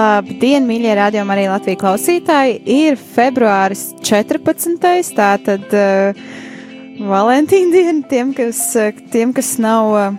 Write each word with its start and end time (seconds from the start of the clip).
Labdien, 0.00 0.64
mīļie 0.68 0.92
radiokamā 0.96 1.34
arī 1.34 1.46
Latvijas 1.50 1.80
klausītāji! 1.80 2.60
Ir 2.72 2.96
februāris 3.14 3.82
14. 4.06 5.10
tātad 5.16 5.74
uh, 5.76 6.20
Valentīna 7.10 7.72
diena 7.74 8.08
tiem, 8.08 8.30
kas, 8.36 8.60
uh, 8.80 8.94
tiem, 9.12 9.34
kas 9.36 9.50
nav. 9.60 9.90
Uh, 9.92 10.14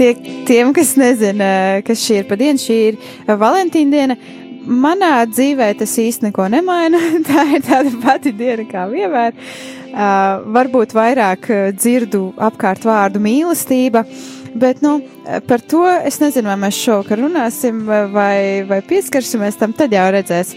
tie, 0.00 0.10
tiem, 0.48 0.72
kas 0.76 0.94
nezina, 0.98 1.50
kas 1.86 2.02
šī 2.02 2.22
ir 2.22 2.26
pa 2.30 2.38
dienu, 2.40 2.62
šī 2.62 2.78
ir 2.88 2.98
Valentīna 3.44 3.94
diena. 3.94 4.18
Manā 4.66 5.12
dzīvē 5.30 5.68
tas 5.78 5.92
īsti 6.02 6.26
neko 6.30 6.48
nemaina. 6.50 6.98
Tā 7.28 7.44
ir 7.54 7.62
tāda 7.68 7.92
pati 8.02 8.32
diena 8.34 8.64
kā 8.70 8.88
vienmēr. 8.90 9.36
Uh, 9.36 10.42
varbūt 10.56 10.96
vairāk 10.96 11.46
dzirdu 11.76 12.32
apkārt 12.48 12.82
vārdu 12.88 13.22
mīlestība. 13.22 14.02
Uh, 14.02 14.35
Bet 14.56 14.80
nu, 14.84 15.00
par 15.48 15.60
to 15.60 15.84
es 16.06 16.20
nezinu, 16.22 16.48
vai 16.48 16.56
mēs 16.66 16.78
šovakar 16.80 17.20
runāsim, 17.20 17.84
vai, 18.14 18.64
vai 18.68 18.80
pieskarsimies 18.86 19.58
tam, 19.60 19.74
tad 19.76 19.92
jau 19.92 20.06
redzēs, 20.14 20.54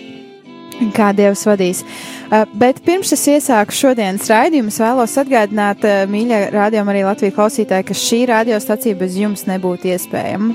kā 0.95 1.09
Dievs 1.15 1.43
vadīs. 1.47 1.81
Uh, 2.29 2.45
bet 2.59 2.79
pirms 2.85 3.11
es 3.15 3.25
iesāku 3.27 3.75
šodienas 3.75 4.29
raidījumu, 4.31 4.71
vēlos 4.71 5.15
atgādināt, 5.19 5.83
uh, 5.83 6.03
mīļie 6.11 6.41
rādījumi 6.53 6.93
arī 6.93 7.03
Latvijas 7.07 7.35
klausītāji, 7.35 7.87
ka 7.89 7.97
šī 7.97 8.19
radiostacija 8.29 8.99
bez 8.99 9.17
jums 9.19 9.45
nebūtu 9.49 9.91
iespējama. 9.95 10.53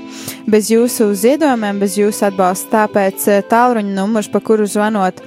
Bez 0.49 0.71
jūsu 0.73 1.11
ziedojumiem, 1.19 1.81
bez 1.83 1.99
jūsu 1.99 2.29
atbalsta. 2.29 2.85
Tāpēc 2.85 3.27
uh, 3.29 3.43
tālruņa 3.51 3.93
numurs, 3.97 4.31
pa 4.31 4.41
kuru 4.43 4.65
zvanot, 4.69 5.21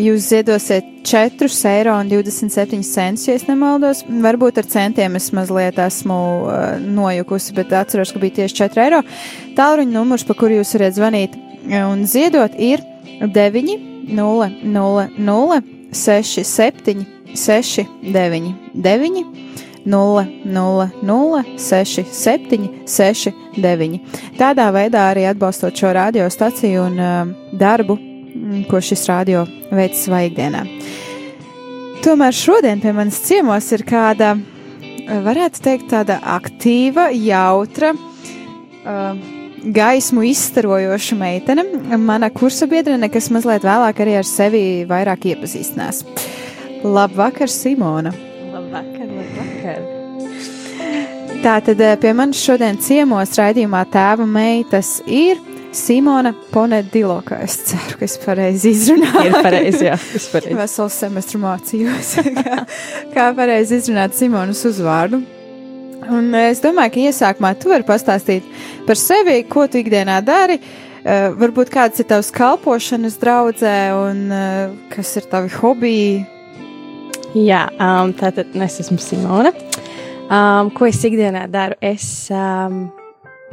jūs 0.00 0.28
ziedosiet 0.30 0.88
4,27 1.06 1.68
eiro, 1.68 1.96
ja 3.26 3.36
nemaldos. 3.48 4.04
Varbūt 4.08 4.60
ar 4.62 4.68
centiem 4.70 5.18
es 5.18 5.30
mazliet 5.34 5.78
esmu 5.82 6.18
uh, 6.46 6.54
nojukusi, 6.82 7.54
bet 7.56 7.74
atceros, 7.76 8.12
ka 8.14 8.22
bija 8.22 8.42
tieši 8.42 8.60
4 8.62 8.84
eiro. 8.86 9.02
Tālruņa 9.58 9.92
numurs, 9.92 10.24
pa 10.28 10.36
kuru 10.38 10.60
jūs 10.60 10.74
varat 10.78 10.96
zvanīt 10.98 11.36
un 11.82 12.06
ziedot, 12.08 12.54
ir 12.58 12.82
9, 13.22 13.76
0, 14.08 14.50
0, 14.62 15.08
0, 15.18 15.60
6, 15.92 16.44
7, 16.44 17.06
6, 17.34 17.86
9, 18.02 18.54
9. 18.74 19.24
0, 19.84 20.26
0, 20.44 20.90
0, 21.02 21.42
6, 21.58 22.04
7, 22.06 22.68
6, 22.86 23.32
9. 23.58 23.98
Tādā 24.38 24.68
veidā 24.70 25.08
arī 25.10 25.26
atbalstot 25.26 25.74
šo 25.74 25.90
radiostaciju 25.98 26.86
un 26.86 27.02
uh, 27.02 27.34
darbu, 27.58 27.98
ko 28.70 28.80
šis 28.82 29.04
radio 29.10 29.44
veids 29.72 30.06
savā 30.06 30.24
ikdienā. 30.28 30.64
Tomēr 32.02 32.34
šodien 32.34 32.80
pie 32.82 32.94
manis 32.96 33.20
ciemos 33.22 33.68
ir 33.74 33.84
kāda, 33.86 34.34
varētu 35.06 35.62
teikt, 35.62 35.86
tāda 35.92 36.18
aktīva, 36.34 37.10
jautra, 37.14 37.92
uh, 37.94 39.22
gaismu 39.62 40.24
izstarojoša 40.26 41.16
meitene, 41.16 41.64
mana 41.98 42.30
kursa 42.34 42.66
biedrene, 42.66 43.08
kas 43.12 43.30
mazliet 43.30 43.62
vēlāk 43.66 44.02
arī 44.02 44.18
ar 44.18 44.26
sevi 44.26 44.64
vairāk 44.88 45.28
iepazīstinās. 45.32 46.02
Labvakar, 46.82 47.50
Simona! 47.50 48.10
Labvakar, 48.50 49.06
labvakar! 49.06 49.82
Tātad 51.42 51.80
pie 52.02 52.12
manis 52.14 52.42
šodien 52.42 52.78
ciemos 52.82 53.38
raidījumā 53.38 53.84
tēva 53.90 54.26
meitas 54.26 55.00
ir 55.06 55.38
Simona 55.72 56.34
Ponedilo, 56.52 57.16
kā 57.24 57.38
es 57.46 57.54
ceru, 57.70 57.96
ka 57.96 58.04
es 58.04 58.18
pareizi 58.20 58.74
izrunāju. 58.74 59.30
Ir 59.30 59.36
pareizi, 59.44 59.86
jā, 59.88 59.96
es 60.18 60.26
pareizi. 60.32 60.56
Veselu 60.58 60.92
semestru 60.92 61.40
mācījos, 61.42 62.10
kā, 62.42 62.58
kā 63.14 63.28
pareizi 63.38 63.78
izrunāt 63.80 64.16
Simonas 64.18 64.60
uzvārdu. 64.68 65.22
Un 66.12 66.32
es 66.36 66.60
domāju, 66.60 66.92
ka 66.92 67.02
iesākumā 67.08 67.54
tu 67.62 67.72
vari 67.72 67.86
pastāstīt 67.88 68.46
par 68.86 69.00
sevi, 69.00 69.38
ko 69.48 69.64
tu 69.70 69.80
ikdienā 69.80 70.18
dari, 70.26 70.58
uh, 70.60 71.30
varbūt 71.40 71.72
kāds 71.72 72.02
ir 72.02 72.10
tavs 72.10 72.32
kalpošanas 72.34 73.16
draudzē 73.22 73.76
un 73.96 74.24
uh, 74.28 74.78
kas 74.92 75.16
ir 75.22 75.28
tavi 75.32 75.52
hobiji. 75.56 76.24
Jā, 77.32 77.64
um, 77.80 78.12
tātad 78.12 78.52
es 78.60 78.82
esmu 78.82 79.00
Simona. 79.00 79.54
Um, 80.28 80.68
ko 80.76 80.84
es 80.84 81.00
ikdienā 81.06 81.46
daru? 81.48 81.78
Es 81.80 82.28
um, 82.34 82.90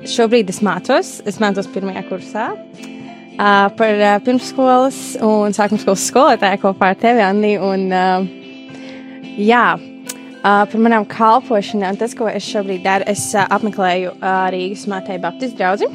Šobrīd 0.07 0.47
es 0.51 0.61
mācos, 0.63 1.17
es 1.27 1.39
mācos 1.43 1.67
pirmajā 1.73 2.05
kursā 2.07 2.45
uh, 2.55 3.67
par 3.75 3.99
uh, 3.99 4.15
pirmsskolas 4.23 5.17
un 5.25 5.55
sākuma 5.55 5.81
skolas 5.81 6.05
skolotāju 6.07 6.61
kopā 6.63 6.93
ar 6.93 6.99
tevi, 7.01 7.23
Anni. 7.25 7.57
Un, 7.59 7.83
uh, 7.91 9.35
jā, 9.35 9.65
uh, 9.75 10.63
par 10.71 10.77
manām 10.79 11.07
kalpošanām, 11.09 11.99
tas, 11.99 12.15
ko 12.15 12.29
es 12.31 12.47
šobrīd 12.47 12.85
daru, 12.87 13.09
es 13.11 13.27
uh, 13.35 13.43
apmeklēju 13.51 14.15
uh, 14.15 14.47
Rīgas 14.55 14.87
Mātei 14.91 15.19
Baptistu 15.19 15.59
draugu. 15.59 15.91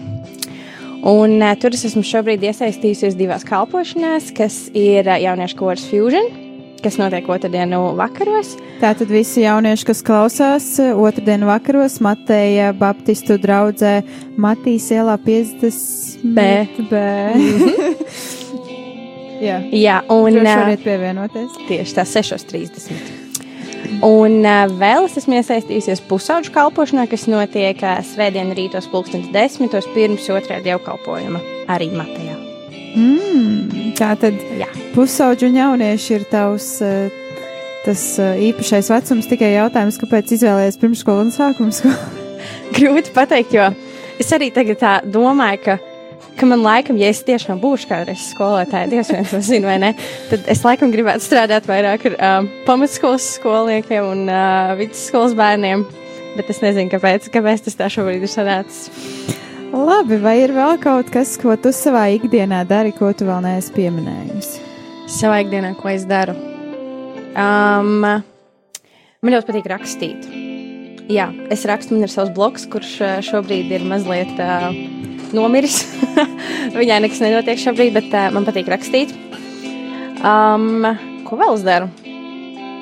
Un 1.04 1.38
uh, 1.40 1.54
tur 1.56 1.72
es 1.72 1.88
esmu 1.88 2.04
šobrīd 2.04 2.44
iesaistījusies 2.44 3.16
divās 3.16 3.48
kalpošanās, 3.48 4.34
kas 4.36 4.66
ir 4.76 5.08
uh, 5.08 5.16
jauniešu 5.24 5.62
koris 5.64 5.88
Fusion 5.88 6.43
kas 6.84 6.98
notiek 7.00 7.28
otrdienu 7.32 7.80
vakaros. 7.98 8.54
Tātad 8.82 9.10
visi 9.12 9.44
jaunieši, 9.44 9.88
kas 9.88 10.04
klausās 10.04 10.68
otrdienu 10.92 11.48
vakaros, 11.48 11.98
Mateja 12.04 12.72
Baptistu 12.76 13.38
draugzē 13.40 14.00
Matīs 14.40 14.90
ielā 14.92 15.16
50 15.24 16.24
B. 16.36 16.48
B. 16.90 17.04
Jā, 19.44 19.58
Jā 19.72 19.98
un 20.12 20.30
Droši 20.32 20.46
uh, 20.46 20.62
varat 20.62 20.84
pievienoties. 20.84 21.58
tieši 21.68 21.96
tā 21.96 22.06
6.30. 22.08 23.22
Un 24.04 24.40
uh, 24.44 24.64
vēl 24.80 25.08
es 25.08 25.18
esmu 25.20 25.38
iesaistījusies 25.40 26.04
pusauģu 26.08 26.54
kalpošanā, 26.54 27.06
kas 27.10 27.26
notiek 27.30 27.82
uh, 27.84 28.00
svētdien 28.14 28.54
rītos 28.56 28.88
pulkstenis 28.92 29.32
desmitos 29.34 29.88
pirms 29.96 30.30
otrā 30.32 30.62
dievkalpojuma 30.64 31.42
arī 31.74 31.92
Matejā. 31.94 32.33
Mm, 32.94 33.94
tātad 33.98 34.36
Jā. 34.54 34.68
pusauģu 34.94 35.48
un 35.50 35.56
jaunieši 35.58 36.12
ir 36.14 36.26
tavs 36.30 36.68
eh, 36.86 37.22
tas 37.84 38.02
eh, 38.22 38.44
īpašais 38.50 38.90
vecums. 38.92 39.30
Tikai 39.30 39.54
jautājums, 39.56 39.98
kāpēc 40.00 40.36
izvēlējies 40.36 40.78
pirmsskolu 40.82 41.26
un 41.26 41.34
sākuma 41.34 41.74
skolu? 41.74 42.22
Grūti 42.76 43.14
pateikt, 43.14 43.56
jo 43.56 43.66
es 44.20 44.30
arī 44.36 44.50
tagad 44.54 44.80
tā 44.80 44.94
domāju, 45.10 45.60
ka, 45.64 45.76
ka 46.38 46.48
man 46.48 46.62
laikam, 46.62 46.98
ja 47.00 47.10
es 47.10 47.24
tiešām 47.26 47.58
būšu 47.62 47.90
kādreiz 47.90 48.28
skolotāja, 48.30 48.90
Dievs 48.92 49.10
viens 49.10 49.34
to 49.34 49.42
zina, 49.44 49.72
vai 49.72 49.78
ne, 49.82 49.92
tad 50.30 50.46
es 50.54 50.62
laikam 50.66 50.94
gribētu 50.94 51.26
strādāt 51.26 51.66
vairāk 51.70 52.08
ar 52.12 52.18
um, 52.18 52.50
pamatskolas 52.68 53.26
skolniekiem 53.40 54.06
un 54.06 54.26
uh, 54.30 54.74
vidusskolas 54.78 55.34
bērniem. 55.38 55.86
Bet 56.34 56.48
es 56.50 56.58
nezinu, 56.62 56.90
kāpēc, 56.90 57.28
kāpēc 57.30 57.66
tas 57.68 57.76
tā 57.78 57.90
šobrīd 57.94 58.24
ir 58.26 58.30
sanācis. 58.30 58.88
Labi, 59.74 60.20
vai 60.22 60.36
ir 60.38 60.52
vēl 60.54 60.76
kaut 60.78 61.08
kas, 61.10 61.32
ko 61.40 61.56
tu 61.58 61.72
savā 61.74 62.04
ikdienā 62.14 62.60
dari, 62.70 62.92
ko 62.94 63.08
tu 63.10 63.26
vēl 63.26 63.40
neesi 63.42 63.72
pieminējusi? 63.74 64.60
Savā 65.10 65.40
ikdienā, 65.42 65.72
ko 65.80 65.88
es 65.90 66.04
daru? 66.06 66.36
Um, 67.34 68.04
man 68.06 69.34
ļoti 69.34 69.48
patīk 69.48 69.66
rakstīt. 69.72 70.28
Jā, 71.10 71.26
es 71.50 71.66
rakstu, 71.66 71.96
man 71.96 72.06
ir 72.06 72.12
savs 72.12 72.30
blogs, 72.36 72.68
kurš 72.70 72.92
uh, 73.02 73.16
šobrīd 73.26 73.72
ir 73.74 73.82
mazliet 73.90 74.30
uh, 74.38 74.70
nomiris. 75.34 75.80
Viņai 76.78 77.00
nekas 77.08 77.24
nenotiek 77.24 77.58
šobrīd, 77.58 77.96
bet 77.98 78.14
uh, 78.14 78.30
man 78.36 78.46
patīk 78.46 78.70
rakstīt. 78.70 79.10
Um, 80.22 80.86
ko 81.26 81.40
vēl 81.40 81.58
es 81.58 81.66
daru? 81.66 81.90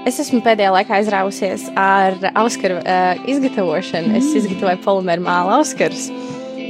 Es 0.05 0.21
esmu 0.21 0.43
pēdējā 0.44 0.75
laikā 0.77 0.99
aizrāvusies 0.99 1.71
ar 1.79 2.21
auskaru 2.37 2.83
uh, 2.83 3.25
izgatavošanu. 3.33 4.12
Mm. 4.12 4.21
Es 4.21 4.29
izgatavoju 4.43 4.85
polimēru 4.85 5.25
mālu 5.25 5.56
auskarus. 5.56 6.11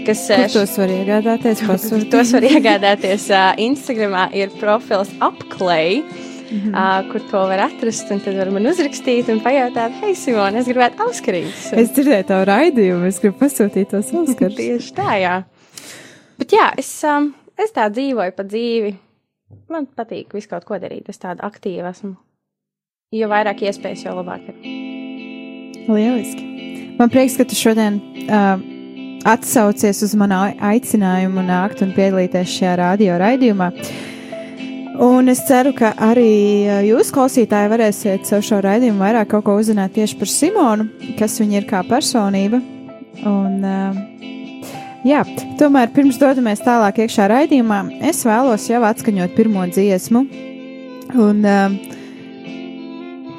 Kas, 0.06 0.26
Kur 0.26 0.44
uh, 0.44 0.50
tos 0.56 0.74
var 0.80 0.92
iegādāties? 0.96 1.62
Pasūtīt? 1.70 2.10
Tos 2.12 2.34
var 2.34 2.48
iegādāties 2.48 3.30
uh, 3.30 3.52
Instagram. 3.62 4.18
Ir 4.34 4.52
profils 4.60 5.12
apklei. 5.20 6.02
-hmm. 6.52 6.74
uh, 6.74 7.12
kur 7.12 7.20
to 7.30 7.38
var 7.38 7.58
atrast. 7.58 8.10
Un 8.10 8.20
tad 8.20 8.36
var 8.36 8.50
man 8.54 8.66
uzrakstīt 8.70 9.30
un 9.32 9.40
pajautāt, 9.44 9.94
hei, 10.02 10.14
Simona, 10.18 10.60
es 10.60 10.68
gribētu 10.70 11.06
auskarīgus. 11.06 11.70
Un... 11.72 11.82
Es 11.82 11.94
dzirdēju 11.96 12.28
tavu 12.28 12.48
raidījumu, 12.50 13.08
es 13.08 13.20
gribu 13.22 13.40
pasūtīt 13.42 13.92
tos 13.92 14.12
auskarus. 14.20 14.58
Tieši 14.58 14.96
tā, 14.98 15.08
jā. 15.22 15.38
Bet 16.40 16.54
jā, 16.56 16.68
es, 16.80 16.90
um, 17.08 17.32
es 17.60 17.74
tā 17.74 17.88
dzīvoju 17.92 18.36
pa 18.36 18.46
dzīvi. 18.48 18.92
Man 19.72 19.88
patīk 19.96 20.32
visu 20.36 20.50
kaut 20.50 20.66
ko 20.68 20.78
darīt. 20.80 21.08
Es 21.12 21.20
tāda 21.20 21.44
aktīva 21.48 21.92
esmu. 21.92 22.14
Jo 23.12 23.28
vairāk 23.28 23.66
iespējas, 23.68 24.06
jo 24.06 24.14
labāk 24.16 24.46
ir. 24.48 24.62
Lieliski. 25.92 26.48
Man 26.96 27.10
prieks, 27.12 27.36
ka 27.36 27.44
tu 27.48 27.56
šodien 27.58 27.98
uh, 28.24 28.56
atsaucies 29.28 30.02
uz 30.04 30.14
manu 30.18 30.38
aicinājumu 30.62 31.44
nākt 31.46 31.82
un 31.84 31.92
piedalīties 31.96 32.56
šajā 32.56 32.74
radio 32.80 33.18
raidījumā. 33.22 33.70
Un 35.02 35.32
es 35.32 35.40
ceru, 35.48 35.72
ka 35.74 35.94
arī 36.04 36.68
jūs, 36.86 37.10
klausītāji, 37.14 37.70
varēsiet 37.72 38.26
caur 38.28 38.44
šo 38.44 38.60
raidījumu 38.62 39.00
vairāk 39.00 39.30
kaut 39.32 39.46
ko 39.46 39.56
uzzināt 39.58 39.94
tieši 39.96 40.18
par 40.20 40.30
Simonu, 40.30 40.88
kas 41.18 41.38
viņa 41.40 41.58
ir 41.58 41.68
kā 41.70 41.80
personība. 41.88 42.60
Un, 43.28 43.64
uh, 43.64 43.96
jā, 45.08 45.24
tomēr 45.60 45.90
pirms 45.96 46.20
dodamies 46.20 46.62
tālāk 46.66 47.02
iekšā 47.06 47.30
raidījumā, 47.32 47.80
es 48.10 48.22
vēlos 48.28 48.68
jau 48.68 48.82
atskaņot 48.88 49.36
pirmo 49.38 49.64
dziesmu. 49.70 50.26
Un, 51.12 51.42
uh, 51.48 51.72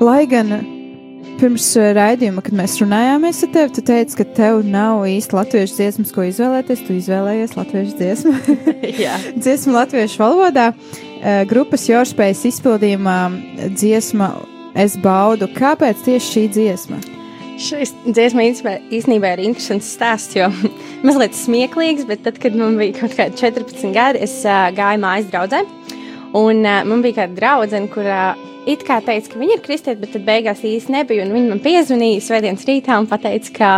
lai 0.02 0.24
gan 0.30 0.58
pirms 1.40 1.66
raidījuma, 1.98 2.44
kad 2.46 2.56
mēs 2.58 2.78
runājāmies 2.82 3.44
ar 3.48 3.52
tevi, 3.56 3.74
tu 3.76 3.84
teici, 3.86 4.18
ka 4.20 4.28
tev 4.38 4.62
nav 4.68 5.04
īsti 5.10 5.38
latviešu 5.38 5.80
dziesmas, 5.80 6.14
ko 6.16 6.28
izvēlēties. 6.30 6.86
Tu 6.88 6.98
izvēlējies 7.02 7.58
latviešu 7.60 8.00
dziesmu. 8.00 8.38
dziesmu 9.44 9.78
latviešu 9.78 10.24
valodā. 10.24 10.72
Uh, 10.74 11.44
grupas 11.50 11.86
Jorspējas 11.90 12.48
izpildījumā 12.54 13.20
dziesma 13.76 14.34
Es 14.74 14.96
baudu. 14.98 15.46
Kāpēc 15.54 16.02
tieši 16.02 16.30
šī 16.32 16.44
dziesma? 16.56 16.98
Šis 17.62 17.92
dziesma 18.08 18.48
īstenībā 18.90 19.36
ir 19.36 19.44
interesants 19.46 19.92
stāsts, 19.94 20.34
jo 20.34 20.48
mazliet 21.08 21.38
smieklīgs, 21.38 22.08
bet 22.10 22.24
tad, 22.26 22.40
kad 22.42 22.58
man 22.58 22.80
bija 22.80 22.98
kaut 23.04 23.14
kādi 23.18 23.38
14 23.38 23.94
gadi, 23.94 24.24
es 24.26 24.40
uh, 24.48 24.72
gāju 24.74 25.04
mājas 25.04 25.30
draudzē. 25.30 25.62
Un 26.34 26.66
uh, 26.66 26.82
man 26.90 27.06
bija 27.06 27.24
kāda 27.24 27.38
draudzene, 27.38 27.92
kurā 27.94 28.24
uh, 28.34 28.50
it 28.70 28.84
kā 28.88 29.00
teica, 29.04 29.34
ka 29.34 29.40
viņa 29.40 29.58
ir 29.58 29.64
kristieta, 29.64 30.00
bet 30.00 30.14
tad 30.16 30.26
beigās 30.28 30.64
īsti 30.66 30.94
nebija. 30.94 31.28
Viņa 31.30 31.50
man 31.50 31.62
piezvanīja 31.64 32.24
svētdienas 32.24 32.68
rītā 32.70 33.00
un 33.02 33.10
teica, 33.12 33.54
ka 33.58 33.72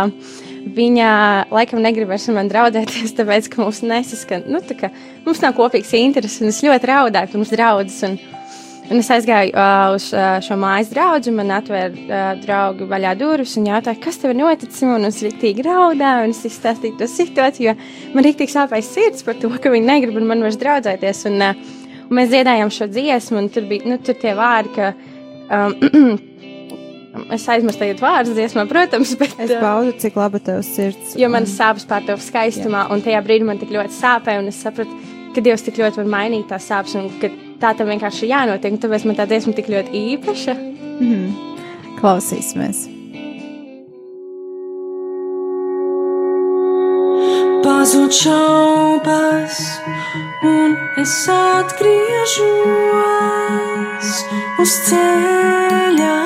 viņa 0.76 1.10
laikam 1.54 1.82
negrib 1.82 2.10
vairs 2.10 2.28
ar 2.28 2.38
mani 2.38 2.52
draudzēties, 2.52 3.14
tāpēc, 3.18 3.50
ka 3.52 3.62
mums 3.62 3.82
nesaskan, 3.86 4.48
nu, 4.50 4.62
tā 4.66 4.78
kā 4.78 4.90
mums 5.26 5.42
nav 5.42 5.54
kopīgs 5.58 5.94
intereses, 5.98 6.40
un 6.42 6.50
es 6.52 6.64
ļoti 6.64 6.90
raudāju 6.90 7.34
pirms 7.34 7.52
draudzes. 7.54 8.02
Un, 8.06 8.18
un 8.86 9.02
es 9.02 9.10
aizgāju 9.10 9.54
uh, 9.54 9.94
uz 9.96 10.08
uh, 10.14 10.36
šo 10.46 10.58
mājas 10.62 10.92
draugu, 10.92 11.34
man 11.34 11.54
atvēra 11.56 11.90
uh, 11.94 12.28
draugi 12.42 12.86
vaļā 12.90 13.14
durvis 13.18 13.56
un 13.58 13.70
jautāja, 13.70 14.02
kas 14.02 14.20
tev 14.22 14.34
ir 14.34 14.40
noticis. 14.42 14.84
Un 14.86 15.08
es 15.08 15.22
rīktīgi 15.24 15.66
raudāju, 15.66 16.28
un 16.28 16.36
es 16.36 16.44
izstāstīju 16.46 16.98
to 17.00 17.10
situāciju, 17.10 17.72
jo 17.72 18.14
man 18.14 18.26
rīktīgi 18.26 18.54
sāpēja 18.54 18.86
sirds 18.86 19.26
par 19.26 19.38
to, 19.42 19.50
ka 19.58 19.74
viņi 19.74 19.90
negrib 19.90 20.22
ar 20.22 20.30
mani 20.30 20.46
vairs 20.46 20.62
draudzēties. 20.62 21.26
Un, 21.32 21.42
uh, 21.50 21.82
un 22.06 22.16
mēs 22.18 22.30
dziedājām 22.32 22.72
šo 22.72 22.88
dziesmu, 22.92 23.42
un 23.42 23.50
tur 23.52 23.68
bija 23.70 23.90
nu, 23.90 23.98
tur 23.98 24.18
tie 24.20 24.32
vārdi, 24.38 24.72
ka. 24.76 24.94
Um, 25.50 26.16
Es 27.32 27.46
aizmirsu 27.48 27.80
tagad 27.80 28.00
vārdus 28.02 28.34
dziesmā, 28.36 28.66
protams, 28.68 29.14
bet. 29.16 29.32
Es 29.40 29.54
baudu, 29.56 29.94
cik 30.02 30.18
laba 30.20 30.36
tev 30.42 30.60
sirds. 30.66 31.14
Jo 31.16 31.30
man 31.32 31.46
sāpes 31.48 31.86
pār 31.88 32.04
tev 32.04 32.20
skaistumā, 32.20 32.82
jā. 32.84 32.90
un 32.92 33.04
tajā 33.04 33.22
brīdī 33.24 33.46
man 33.48 33.60
tik 33.60 33.72
ļoti 33.72 33.96
sāpēja, 33.96 34.42
un 34.42 34.50
es 34.52 34.58
sapratu, 34.60 34.98
ka 35.32 35.44
Dievs 35.44 35.64
tik 35.64 35.80
ļoti 35.80 36.02
var 36.02 36.10
mainīt 36.12 36.50
tās 36.52 36.68
sāpes, 36.68 36.96
un 37.00 37.08
ka 37.22 37.30
tā 37.62 37.72
tam 37.78 37.88
vienkārši 37.92 38.28
jānotiek, 38.32 38.76
un 38.76 38.82
tāpēc 38.84 39.08
man 39.08 39.16
tā 39.16 39.28
dziesma 39.30 39.56
tik 39.56 39.72
ļoti 39.72 40.04
īpaša. 40.16 40.58
Mm 41.00 41.08
-hmm. 41.08 41.96
Klausīsimies! 42.02 42.95
Pazūd 48.06 48.22
šaubas, 48.22 49.56
un 50.46 50.78
es 51.02 51.26
atgriežos 51.26 52.38
uz 54.62 54.74
ceļa, 54.86 56.20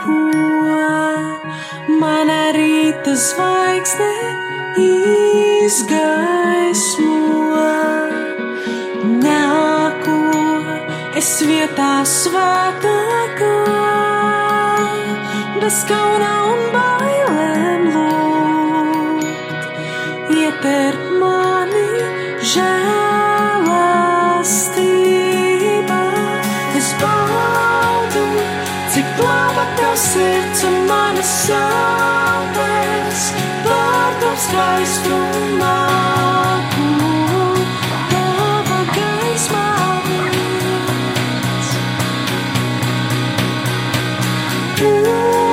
ko 0.00 0.16
mana 2.00 2.50
rīta 2.56 3.14
zvaigzne 3.14 4.10
izgaismo. 4.82 6.08
Nāku 9.22 10.18
es 11.22 11.30
vietā 11.46 12.02
svētākā, 12.14 13.54
bez 15.62 15.78
kauna 15.92 16.34
un 16.48 16.66
bailēm 16.74 17.86
lūgt, 17.94 19.62
mani 20.34 21.09
žēlastība. 22.40 23.68
Es 26.78 26.88
baudu, 27.00 28.24
cik 28.94 29.08
laba 29.20 29.64
tev 29.76 29.94
sirds 30.00 30.60
un 30.64 30.76
manas 30.88 31.32
sāpes, 31.44 33.20
pār 33.66 34.12
tev 34.22 34.36
skaistumā. 34.46 35.76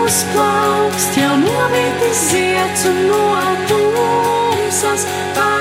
Uzplaukst 0.07 1.17
jau 1.19 1.33
novītis 1.41 2.19
zieds 2.29 2.81
un 2.87 2.97
no 3.09 3.25
tumsas 3.67 5.03
pāri 5.35 5.56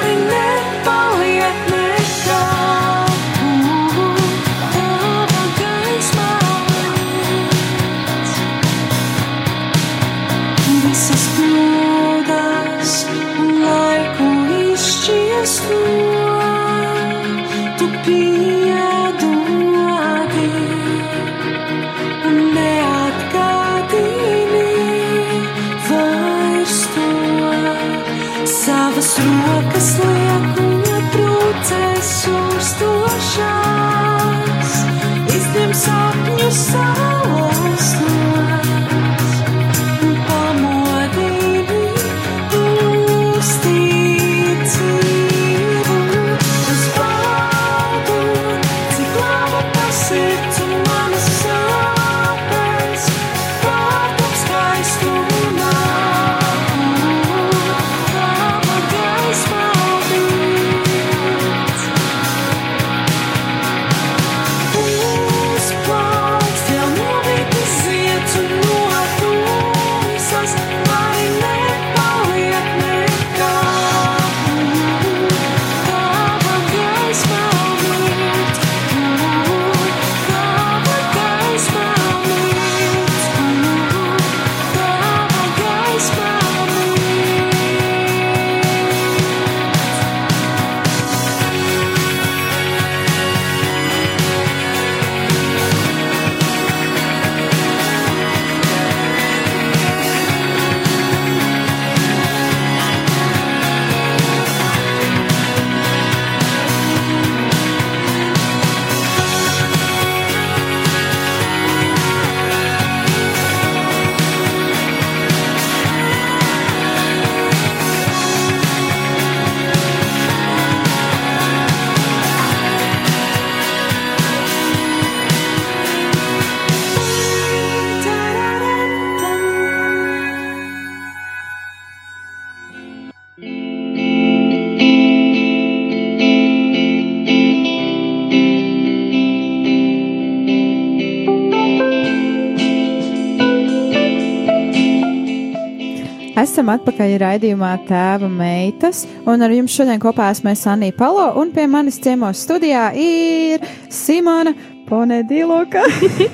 Esam 146.57 146.71
atpakaļ 146.73 147.11
raidījumā 147.21 147.71
Tēva 147.85 148.31
meitas, 148.33 149.03
un 149.29 149.45
ar 149.45 149.53
jums 149.53 149.75
šodien 149.77 149.99
kopā 150.01 150.31
esmu 150.33 150.49
es 150.55 150.63
Anī 150.73 150.87
Palo, 150.97 151.27
un 151.37 151.51
pie 151.53 151.67
manis 151.69 151.99
ciemos 152.01 152.41
studijā 152.47 152.87
ir 152.97 153.61
Simona 153.93 154.55
Ponedīloka. 154.89 155.83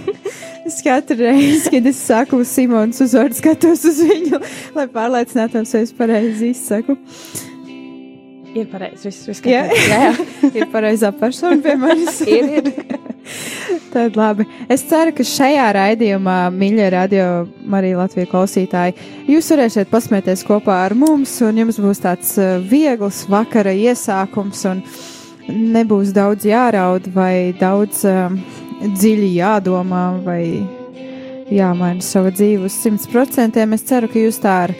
es 0.69 0.79
katru 0.87 1.25
reizi, 1.25 1.73
kad 1.75 1.91
es 1.91 1.99
saku 2.07 2.38
Simons 2.47 3.02
uzvārdu, 3.02 3.41
skatos 3.41 3.83
uz 3.91 3.99
viņu, 3.99 4.38
lai 4.79 4.87
pārliecinātos, 4.95 5.75
vai 5.75 5.83
es 5.88 5.97
pareizi 5.99 6.52
izsaku. 6.55 7.00
Ir 8.55 8.71
pareizi. 8.71 9.09
Viss, 9.09 9.26
viss 9.26 9.43
Jā, 9.43 9.67
kārtībā. 9.67 9.91
jā, 9.91 10.14
jā. 10.14 10.50
ir 10.61 10.71
pareizā 10.71 11.11
persona 11.19 11.59
pie 11.67 11.75
manis. 11.81 12.23
Ir, 12.31 12.61
ir. 12.61 12.92
Tad 13.93 14.17
labi. 14.17 14.47
Es 14.73 14.87
ceru, 14.89 15.13
ka 15.13 15.25
šajā 15.27 15.67
raidījumā, 15.77 16.37
mīļie 16.57 16.87
radio, 16.95 17.25
arī 17.77 17.91
Latvijas 17.93 18.31
klausītāji, 18.31 18.95
jūs 19.29 19.51
varēsiet 19.53 19.91
pasmieties 19.93 20.47
kopā 20.49 20.79
ar 20.87 20.95
mums, 20.97 21.35
un 21.45 21.61
jums 21.61 21.77
būs 21.83 22.01
tāds 22.01 22.31
uh, 22.41 22.55
viegls 22.71 23.27
vakara 23.29 23.75
iesākums, 23.77 24.65
un 24.71 24.81
nebūs 25.75 26.15
daudz 26.17 26.49
jāraud 26.49 27.11
vai 27.13 27.53
daudz 27.61 28.07
um, 28.09 28.39
dziļi 28.83 29.29
jādomā 29.37 30.07
vai 30.25 30.43
jāmaina 31.53 32.01
sava 32.01 32.33
dzīve 32.33 32.71
uz 32.71 32.79
simt 32.81 33.05
procentiem. 33.13 33.77
Es 33.77 33.85
ceru, 33.89 34.09
ka 34.09 34.23
jūs 34.23 34.41
tā 34.41 34.57
ar 34.71 34.75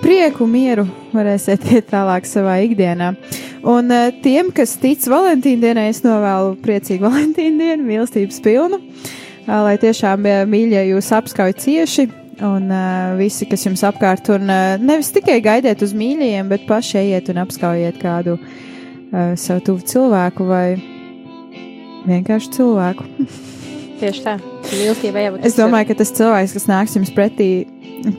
prieku, 0.00 0.48
mieru 0.48 0.86
varēsiet 1.12 1.68
iet 1.74 1.92
tālāk 1.92 2.24
savā 2.28 2.56
ikdienā. 2.64 3.12
Un 3.66 3.90
uh, 3.90 4.12
tiem, 4.22 4.52
kas 4.54 4.76
tic 4.78 5.02
Valentīna 5.10 5.64
dienai, 5.64 5.88
es 5.90 6.04
novēlu 6.04 6.54
priecīgu 6.62 7.06
Valentīna 7.08 7.58
dienu, 7.64 7.86
mīlestības 7.88 8.38
pilnu, 8.44 8.78
uh, 8.78 9.50
lai 9.66 9.74
tiešām 9.82 10.22
uh, 10.22 10.44
mīļie 10.46 10.84
jūs 10.92 11.10
apskauj 11.18 11.56
cieši. 11.64 12.06
Un 12.46 12.68
uh, 12.68 13.14
visi, 13.16 13.46
kas 13.48 13.64
jums 13.64 13.80
apkārt, 13.88 14.28
un 14.34 14.50
uh, 14.52 14.76
nevis 14.76 15.08
tikai 15.16 15.38
gaidiet 15.42 15.80
uz 15.82 15.94
mīļajiem, 15.96 16.50
bet 16.52 16.66
paši 16.68 16.98
ejiet 17.00 17.30
un 17.32 17.40
apskaujiet 17.42 17.96
kādu 18.02 18.36
uh, 18.36 19.32
savu 19.40 19.64
tuvu 19.64 19.86
cilvēku 19.88 20.46
vai 20.46 20.66
vienkārši 22.04 22.52
cilvēku. 22.58 23.08
Tieši 24.02 24.22
tā. 24.26 24.36
Mīlestībai 24.68 25.24
jābūt. 25.24 25.48
Es 25.48 25.56
domāju, 25.56 25.88
ka 25.90 25.98
tas 26.02 26.12
cilvēks, 26.20 26.54
kas 26.58 26.68
nāks 26.68 26.98
jums 27.00 27.14
pretī 27.16 27.50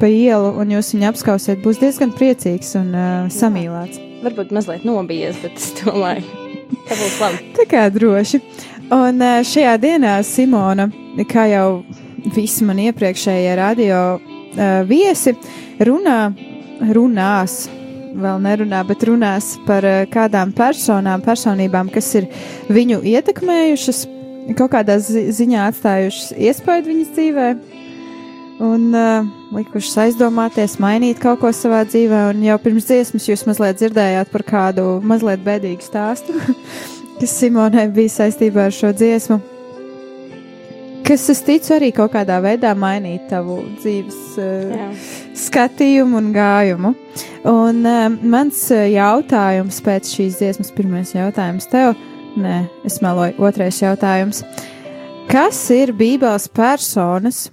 pa 0.01 0.10
ielu 0.10 0.51
un 0.58 0.75
jūs 0.75 0.92
viņu 0.96 1.12
apskausiet, 1.13 1.62
būs 1.63 1.80
diezgan 1.86 2.12
priecīgs 2.18 2.74
un 2.82 2.92
uh, 2.98 3.32
samīlēts. 3.32 4.06
Varbūt 4.27 4.50
mazliet 4.51 4.84
nobijies, 4.84 5.38
bet 5.39 5.55
es 5.55 5.69
domāju, 5.79 6.25
ka 6.84 6.96
būs 7.00 7.13
labi. 7.22 7.38
Tā 7.55 7.65
kā 7.72 7.86
droši. 7.96 8.41
Un 8.91 9.22
uh, 9.24 9.38
šajā 9.48 9.77
dienā 9.79 10.17
Simona, 10.27 10.89
kā 11.31 11.46
jau 11.48 11.69
visi 12.36 12.67
man 12.67 12.81
iepriekšējie 12.84 13.53
radio 13.55 14.01
uh, 14.17 14.81
viesi, 14.89 15.31
runā, 15.79 16.17
runās. 16.91 17.55
Vēl 18.17 18.43
nerunā, 18.43 18.84
bet 18.89 19.07
runās 19.07 19.53
par 19.63 19.88
uh, 19.88 20.03
kādām 20.12 20.51
personām, 20.57 21.24
personībām, 21.24 21.88
kas 21.96 22.12
ir 22.19 22.27
viņu 22.67 23.00
ietekmējušas, 23.07 24.03
kaut 24.60 24.75
kādā 24.75 25.00
zi 25.03 25.29
ziņā 25.39 25.72
atstājušas 25.72 26.36
iespaidu 26.36 26.91
viņas 26.91 27.15
dzīvē, 27.15 27.50
un 28.74 28.89
uh, 28.91 29.36
likušas 29.56 29.98
aizdomāties, 30.08 30.77
mainīt 30.84 31.22
kaut 31.24 31.42
ko 31.42 31.51
savā 31.56 31.84
dzīvē. 31.88 32.27
Un 32.34 32.46
jau 32.46 32.58
pirms 32.62 32.88
dziesmas 32.89 33.27
jūs 33.30 33.46
mazliet 33.48 33.80
dzirdējāt 33.80 34.32
par 34.34 34.46
kādu 34.48 34.88
mazliet 35.06 35.44
bēdīgu 35.46 35.86
stāstu, 35.86 36.36
kas 37.20 37.38
Simonai 37.38 37.88
bija 37.94 38.18
saistībā 38.20 38.68
ar 38.68 38.75
šo 38.75 38.92
dziesmu. 38.96 39.39
Kas, 41.08 41.24
es 41.32 41.39
ticu, 41.39 41.72
arī 41.72 41.94
kaut 41.96 42.12
kādā 42.12 42.42
veidā 42.44 42.74
mainīt 42.75 43.30
tavu 43.32 43.62
dzīves 43.77 44.18
uh, 44.44 44.74
Jā. 44.75 44.88
skatījumu 45.39 46.20
un 46.20 46.34
gājumu. 46.36 46.92
Un 47.48 47.80
uh, 47.88 48.10
mans 48.27 48.66
uh, 48.75 48.84
jautājums 48.92 49.80
pēc 49.86 50.10
šīs 50.18 50.42
dziesmas, 50.42 50.74
pirmais 50.75 51.13
jautājums 51.16 51.70
tev, 51.72 51.94
nē, 52.36 52.58
es 52.89 53.00
meloju, 53.06 53.38
otrais 53.39 53.80
jautājums. 53.80 54.44
Kas 55.32 55.62
ir 55.72 55.96
Bībeles 55.96 56.50
personas, 56.51 57.46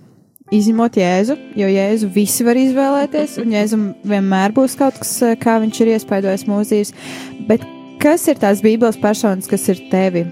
izņemot 0.54 0.99
Jēzu, 0.99 1.37
jo 1.58 1.68
Jēzu 1.70 2.08
visi 2.14 2.46
var 2.46 2.58
izvēlēties, 2.58 3.37
un 3.42 3.54
Jēzum 3.54 3.84
vienmēr 4.06 4.54
būs 4.54 4.76
kaut 4.78 4.99
kas, 5.00 5.12
eh, 5.23 5.37
kā 5.40 5.58
viņš 5.62 5.80
ir 5.82 5.92
iespaidojis 5.96 6.46
mūsu 6.50 6.70
dzīves, 6.70 6.94
bet 7.49 7.64
kas 8.02 8.26
ir 8.28 8.40
tās 8.42 8.62
Bībeles 8.62 9.00
personas, 9.00 9.50
kas 9.50 9.68
ir 9.68 9.82
tevi 9.90 10.26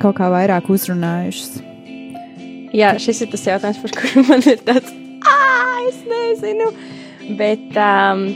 kaut 0.00 0.16
kā 0.18 0.30
vairāk 0.32 0.70
uzrunājušas? 0.72 1.60
Jā, 2.74 2.94
šis 3.02 3.22
ir 3.22 3.32
tas 3.32 3.46
jautājums, 3.46 3.80
par 3.82 3.96
kuru 3.98 4.26
man 4.28 4.44
ir 4.46 4.62
tāds, 4.66 4.92
ah, 5.26 5.80
es 5.88 5.98
nezinu. 6.06 6.70
Bet 7.38 7.76
um, 7.78 8.26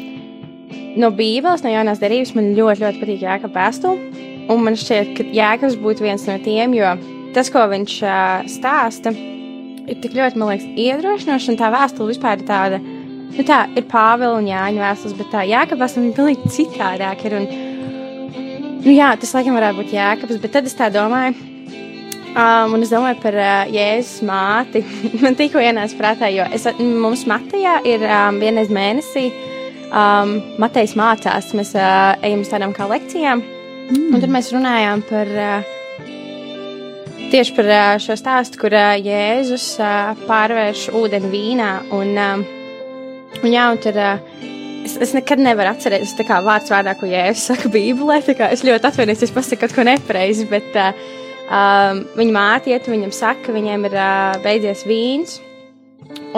no 0.98 1.10
Bībeles, 1.10 1.62
no 1.64 1.70
jaunās 1.70 2.02
derības, 2.02 2.34
man 2.34 2.54
ļoti, 2.54 2.82
ļoti 2.82 3.02
patīk 3.02 3.22
Jēkabs 3.26 3.54
vēstule. 3.58 4.24
Un 4.50 4.60
man 4.66 4.74
šķiet, 4.76 5.14
ka 5.16 5.24
Jēkabs 5.34 5.78
būtu 5.80 6.04
viens 6.04 6.26
no 6.28 6.36
tiem, 6.44 6.74
jo 6.76 6.90
tas, 7.34 7.48
ko 7.50 7.64
viņš 7.70 7.94
uh, 8.04 8.50
stāsta, 8.50 9.14
ir 9.14 9.34
tik 9.88 10.16
ļoti, 10.16 10.40
man 10.40 10.52
liekas, 10.52 10.68
iedrošinoši. 10.80 11.52
Un 11.52 11.60
tā 11.60 11.70
vēstule 11.74 12.12
vispār 12.12 12.40
ir 12.40 12.46
tāda, 12.48 12.80
nu 13.34 13.46
tā 13.46 13.64
ir 13.76 13.88
Pāvila 13.90 14.38
un 14.38 14.48
Jāņa 14.48 14.84
vēstules, 14.84 15.16
bet 15.18 15.32
tā 15.32 15.46
Jēkabs 15.48 15.84
vēstule 15.84 16.10
ir 16.10 16.18
pilnīgi 16.18 16.52
citādāk. 16.58 17.24
Ir, 17.28 17.38
un, 17.40 17.48
nu 18.84 18.94
jā, 18.94 19.10
tas 19.20 19.34
laikam 19.36 19.58
varētu 19.58 19.82
būt 19.82 19.96
Jēkabs, 19.96 20.40
bet 20.42 20.56
tad 20.56 20.70
es 20.70 20.78
tā 20.78 20.90
domāju. 20.94 21.50
Um, 22.34 22.72
un 22.74 22.82
es 22.82 22.90
domāju 22.90 23.20
par 23.22 23.36
uh, 23.38 23.68
Jēzus 23.70 24.24
māti. 24.26 24.82
Man 25.22 25.36
tikko 25.38 25.62
ienāca 25.62 25.94
prātā, 26.00 26.30
jo 26.34 26.46
es, 26.50 26.66
mums 26.82 27.28
Matejā 27.30 27.76
ir 27.86 28.02
um, 28.08 28.40
vienreiz 28.42 28.72
mēnesī. 28.74 29.28
Um, 29.94 30.40
Matejs 30.58 30.96
mācās, 30.98 31.52
mēs 31.54 31.76
uh, 31.78 32.16
ejam 32.26 32.42
uz 32.42 32.50
tādām 32.50 32.74
kā 32.74 32.88
lekcijām. 32.90 33.44
Mm. 33.84 34.08
Un 34.16 34.24
tad 34.24 34.32
mēs 34.34 34.50
runājām 34.50 35.04
par 35.06 35.30
uh, 35.30 35.73
tieši 37.34 37.54
par 37.56 37.70
šo 38.02 38.14
stāstu, 38.18 38.60
kur 38.62 38.74
Jēzus 38.74 39.66
pārvērš 40.28 40.86
ūdeni 40.94 41.30
vīnā. 41.32 41.70
Un, 41.96 42.12
un, 42.20 43.48
jā, 43.50 43.64
un 43.72 43.80
tur, 43.82 43.98
es, 44.84 44.94
es 45.02 45.14
nekad 45.16 45.42
nevaru 45.42 45.72
atcerēties, 45.72 46.14
tā 46.18 46.26
kā 46.28 46.38
vārds 46.44 46.70
vārdā, 46.70 46.94
ko 46.98 47.08
Jēzus 47.10 47.48
saka 47.50 47.70
Bībelē. 47.74 48.20
Es 48.52 48.62
ļoti 48.66 48.90
atvainojos, 48.90 49.24
ja 49.26 49.34
pasaku 49.34 49.64
kaut 49.64 49.74
ko 49.74 49.86
nepareizi, 49.88 50.46
bet 50.50 50.78
uh, 50.78 51.00
um, 51.48 52.04
viņa 52.20 52.36
māte 52.36 52.70
iet, 52.70 52.86
viņam 52.90 53.14
saka, 53.14 53.48
ka 53.48 53.54
viņiem 53.56 53.88
ir 53.90 53.96
uh, 53.98 54.36
beidzies 54.44 54.84
vīns. 54.86 55.40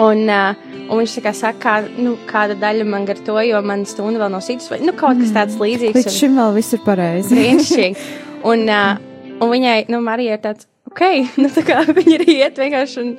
Un, 0.01 0.23
uh, 0.29 0.57
un 0.87 1.01
viņš 1.01 1.17
tā 1.19 1.23
kā 1.27 1.33
saka, 1.37 1.59
kā, 1.61 1.75
nu, 2.01 2.15
kāda 2.29 2.55
daļa 2.57 2.87
man 2.89 3.05
gar 3.05 3.21
to, 3.27 3.35
jo 3.45 3.61
man 3.65 3.85
stunda 3.89 4.23
vēl 4.23 4.33
nav 4.33 4.41
sītas, 4.45 4.71
vai 4.73 4.81
nu, 4.81 4.95
kaut 4.97 5.21
kas 5.21 5.35
tāds 5.35 5.59
līdzīgs. 5.61 5.99
Līdz 5.99 6.17
šim 6.17 6.41
vēl 6.41 6.57
viss 6.57 6.77
ir 6.77 6.81
pareizi. 6.85 7.37
brīnišķīgi. 7.37 8.09
Un, 8.47 8.67
uh, 8.69 8.97
un 9.41 9.49
viņai, 9.49 9.87
nu, 9.91 9.97
Marija 10.05 10.37
ir 10.37 10.41
tāds, 10.43 10.67
ok, 10.97 11.05
nu, 11.41 11.49
tā 11.53 11.61
kā 11.67 11.83
viņa 11.85 12.17
ir 12.17 12.25
iet 12.33 12.57
vienkārši, 12.57 13.03
un, 13.03 13.13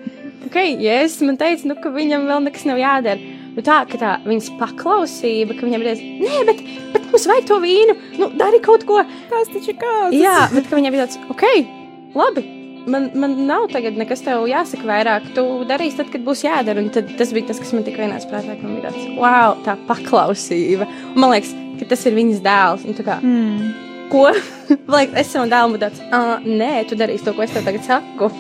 ok, 0.50 0.58
jēzus 0.82 1.22
man 1.28 1.38
teica, 1.38 1.70
nu, 1.70 1.78
ka 1.78 1.94
viņam 1.94 2.26
vēl 2.28 2.42
nekas 2.48 2.66
nav 2.68 2.80
jādara. 2.82 3.34
Nu, 3.58 3.62
tā, 3.66 3.80
ka 3.90 3.98
tā 3.98 4.10
viņas 4.22 4.52
paklausība, 4.60 5.56
ka 5.58 5.66
viņam 5.66 5.82
ir, 5.82 6.02
nē, 6.22 6.42
bet, 6.46 6.60
bet 6.92 7.08
mums 7.10 7.24
vajag 7.26 7.48
to 7.48 7.56
vīnu, 7.62 7.96
nu, 8.20 8.28
dari 8.38 8.60
kaut 8.62 8.84
ko. 8.86 9.00
Tas 9.30 9.50
taču 9.50 9.72
ir 9.72 9.80
kāds. 9.80 10.14
Jā, 10.14 10.36
bet 10.52 10.68
viņam 10.70 10.94
bija 10.94 11.08
tāds, 11.08 11.18
ok, 11.32 11.46
labi. 12.18 12.44
Man, 12.88 13.10
man 13.18 13.34
nav 13.48 13.66
tagad 13.72 13.98
nekas 14.00 14.22
tev 14.24 14.46
jāsaka 14.48 14.86
vairāk. 14.88 15.26
Tu 15.36 15.42
darīsi 15.68 15.98
tad, 15.98 16.12
kad 16.12 16.22
būs 16.24 16.40
jādara. 16.46 16.80
Un 16.80 16.86
tad, 16.94 17.10
tas 17.18 17.34
bija 17.36 17.50
tas, 17.50 17.58
kas 17.60 17.74
man 17.76 17.82
tikko 17.84 18.06
ienāca 18.06 18.30
prātā. 18.30 18.54
ka 18.56 18.64
Man 18.64 18.78
bija 18.78 18.92
tāds, 18.92 19.10
wow, 19.18 19.58
tā 19.66 19.74
paklausība. 19.90 20.86
Un 21.10 21.20
man 21.20 21.34
liekas, 21.34 21.50
ka 21.82 21.90
tas 21.90 22.06
ir 22.08 22.16
viņas 22.16 22.40
dēls. 22.46 22.86
Un, 22.88 22.96
tā 22.96 23.04
kā, 23.04 23.18
Mm. 23.20 23.87
Ko? 24.12 24.28
Lai 24.92 25.06
es 25.20 25.34
dēlam 25.34 25.74
būtu 25.74 25.84
tāds, 25.84 26.04
ah, 26.12 26.38
nē, 26.44 26.86
tu 26.88 26.96
darīsi 26.98 27.26
to, 27.26 27.36
ko 27.36 27.44
es 27.44 27.52
tev 27.52 27.68
tagad 27.68 27.84
saku. 27.84 28.32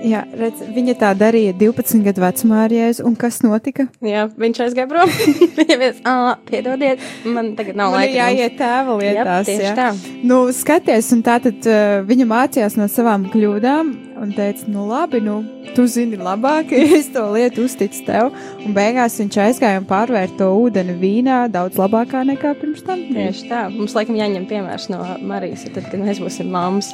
Jā, 0.00 0.22
redz, 0.36 0.62
viņa 0.72 0.94
tā 1.00 1.10
darīja 1.16 1.52
12 1.60 2.04
gadu 2.04 2.22
vecumā 2.22 2.62
ar 2.64 2.72
Jēzu, 2.72 3.04
un 3.08 3.16
kas 3.20 3.40
notika? 3.44 3.84
Jā, 4.04 4.26
viņš 4.40 4.60
aizgāja 4.64 4.88
prom. 4.88 5.12
Ir, 5.70 5.82
ah, 6.08 6.34
piedodiet, 6.48 7.02
man 7.28 7.52
tagad 7.58 7.76
nav 7.76 7.92
Man 7.92 8.00
laika. 8.00 8.16
jāiet 8.16 8.56
tēva 8.60 8.96
Jep, 9.00 9.18
lietās. 9.20 9.48
tieši 9.50 9.66
jā. 9.66 9.74
tā. 9.76 10.16
Nu, 10.24 10.42
skaties, 10.56 11.10
un 11.16 11.24
tā 11.26 11.36
tad 11.44 11.68
uh, 11.68 12.00
viņa 12.08 12.28
mācījās 12.32 12.78
no 12.80 12.88
savām 12.92 13.28
kļūdām 13.32 13.92
un 14.20 14.32
teica, 14.36 14.66
nu 14.72 14.84
labi, 14.88 15.20
nu, 15.24 15.38
tu 15.76 15.86
zini 15.88 16.18
labāk, 16.20 16.72
es 16.98 17.08
to 17.12 17.24
lietu 17.32 17.64
uzticu 17.68 18.04
tev. 18.08 18.34
Un 18.64 18.76
beigās 18.76 19.16
viņš 19.20 19.40
aizgāja 19.46 19.80
un 19.80 19.88
pārvērt 19.88 20.36
to 20.40 20.48
ūdeni 20.64 20.96
vīnā 21.00 21.42
daudz 21.52 21.80
labākā 21.80 22.24
nekā 22.28 22.54
pirms 22.60 22.84
tam. 22.88 23.04
Tieši 23.12 23.48
tā. 23.52 23.66
Mums 23.72 23.96
laikam 23.96 24.16
jāņem 24.20 24.48
piemērs 24.50 24.88
no 24.92 25.02
Marijas, 25.24 25.68
tad, 25.68 25.88
kad 25.88 26.00
mēs 26.04 26.20
būsim 26.24 26.52
mammas. 26.52 26.92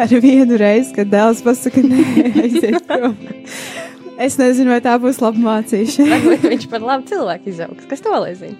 Ar 0.00 0.12
vienu 0.24 0.56
reizi, 0.60 0.94
kad 0.96 1.10
dēls 1.12 1.42
pasaka, 1.44 1.82
nē, 1.84 2.04
aiziet 2.40 2.80
prom. 2.88 3.16
Es 4.20 4.36
nezinu, 4.40 4.72
vai 4.72 4.80
tā 4.84 4.94
būs 5.00 5.20
laba 5.20 5.40
mācīšana. 5.40 6.08
Varbūt 6.12 6.46
viņš 6.54 6.66
par 6.72 6.84
labu 6.84 7.08
cilvēku 7.08 7.52
izaugs. 7.52 7.86
Kas 7.88 8.04
to 8.04 8.12
lai 8.16 8.34
zina? 8.36 8.56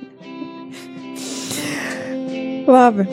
Labi. 2.68 3.09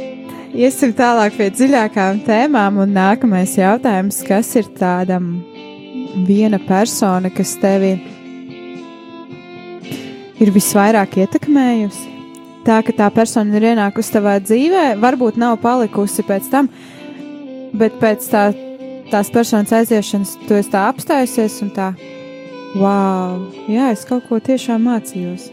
Iesim 0.57 0.93
tālāk 0.95 1.35
pie 1.37 1.49
dziļākām 1.51 2.21
tēmām, 2.27 2.79
un 2.83 2.93
nākamais 2.95 3.57
jautājums, 3.59 4.21
kas 4.27 4.53
ir 4.59 4.69
tādam 4.79 5.37
viena 6.27 6.59
persona, 6.63 7.29
kas 7.29 7.51
tevi 7.61 7.93
ir 10.39 10.53
visvairāk 10.55 11.19
ietekmējusi? 11.23 12.15
Tā, 12.67 12.79
ka 12.83 12.95
tā 12.95 13.07
persona 13.15 13.59
ir 13.59 13.69
ienākusi 13.73 14.15
tavā 14.15 14.37
dzīvē, 14.43 14.85
varbūt 15.03 15.37
nav 15.39 15.59
palikusi 15.63 16.25
pēc 16.27 16.49
tam, 16.51 16.71
bet 17.79 17.97
pēc 18.01 18.27
tā, 18.31 18.43
tās 19.11 19.31
personas 19.33 19.73
aiziešanas 19.75 20.35
tu 20.47 20.57
esi 20.57 20.73
tā 20.73 20.87
apstājusies 20.91 21.59
un 21.65 21.71
tā, 21.75 21.91
wow, 22.77 23.39
jā, 23.69 23.91
es 23.93 24.05
kaut 24.09 24.27
ko 24.29 24.41
tiešām 24.43 24.87
mācījos. 24.89 25.49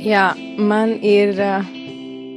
Jā, 0.00 0.30
man 0.56 0.94
ir 1.04 1.34
uh, 1.36 1.66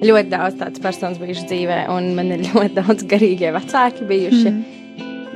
ļoti 0.03 0.31
daudz 0.33 0.60
tādas 0.60 0.83
personas 0.83 1.19
bijušas 1.22 1.48
dzīvē, 1.51 1.79
un 1.93 2.12
man 2.17 2.33
ir 2.36 2.45
ļoti 2.50 2.75
daudz 2.79 3.07
garīgie 3.10 3.53
vecāki 3.55 4.07
bijuši. 4.10 4.51
Mm. 4.51 4.63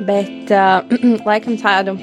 Bet 0.07 0.53
uh, 0.53 0.97
laikam 1.29 1.57
tādu 1.61 1.97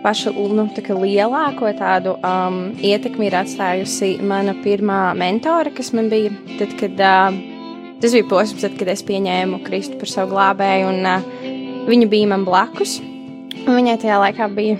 pašu 0.00 0.32
nu, 0.56 0.64
tā 0.72 0.96
lielāko 0.96 1.68
tādu 1.76 2.14
um, 2.24 2.70
ietekmi 2.80 3.28
ir 3.28 3.36
atstājusi 3.42 4.14
mana 4.24 4.54
pirmā 4.64 5.10
mentore, 5.18 5.72
kas 5.76 5.92
man 5.96 6.08
bija 6.12 6.32
tad, 6.56 6.72
kad 6.80 7.02
uh, 7.04 7.40
tas 8.00 8.14
bija 8.16 8.26
posms, 8.30 8.64
tad, 8.64 8.76
kad 8.80 8.90
es 8.92 9.02
pieņēmu 9.06 9.62
Kristu 9.66 9.98
par 10.00 10.10
savu 10.10 10.34
glābēju, 10.34 10.90
un 10.90 11.08
uh, 11.08 11.24
viņa 11.88 12.10
bija 12.10 12.30
man 12.32 12.46
blakus. 12.48 12.98
Viņai 13.66 13.98
tajā 14.00 14.20
laikā 14.22 14.46
bija 14.56 14.78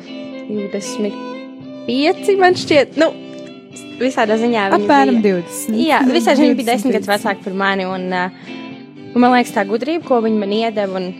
25, 0.50 2.38
man 2.40 2.56
šķiet, 2.58 2.96
nu, 3.00 3.10
visādā 4.00 4.38
ziņā. 4.40 4.68
Apmēram 4.76 5.20
bija, 5.24 5.42
20. 5.44 5.80
Jā, 5.80 6.00
visā 6.08 6.36
viņa 6.38 6.56
bija 6.58 6.66
20, 6.66 6.70
desmit 6.72 6.96
gadus 6.98 7.10
vecāka 7.12 7.44
par 7.44 7.58
mani. 7.64 7.88
Un, 7.88 8.06
uh, 8.08 8.30
un 9.12 9.24
man 9.24 9.34
liekas, 9.36 9.54
tā 9.56 9.66
gudrība, 9.68 10.06
ko 10.08 10.22
viņa 10.24 10.40
man 10.40 10.54
iedeva, 10.56 11.02
un, 11.02 11.10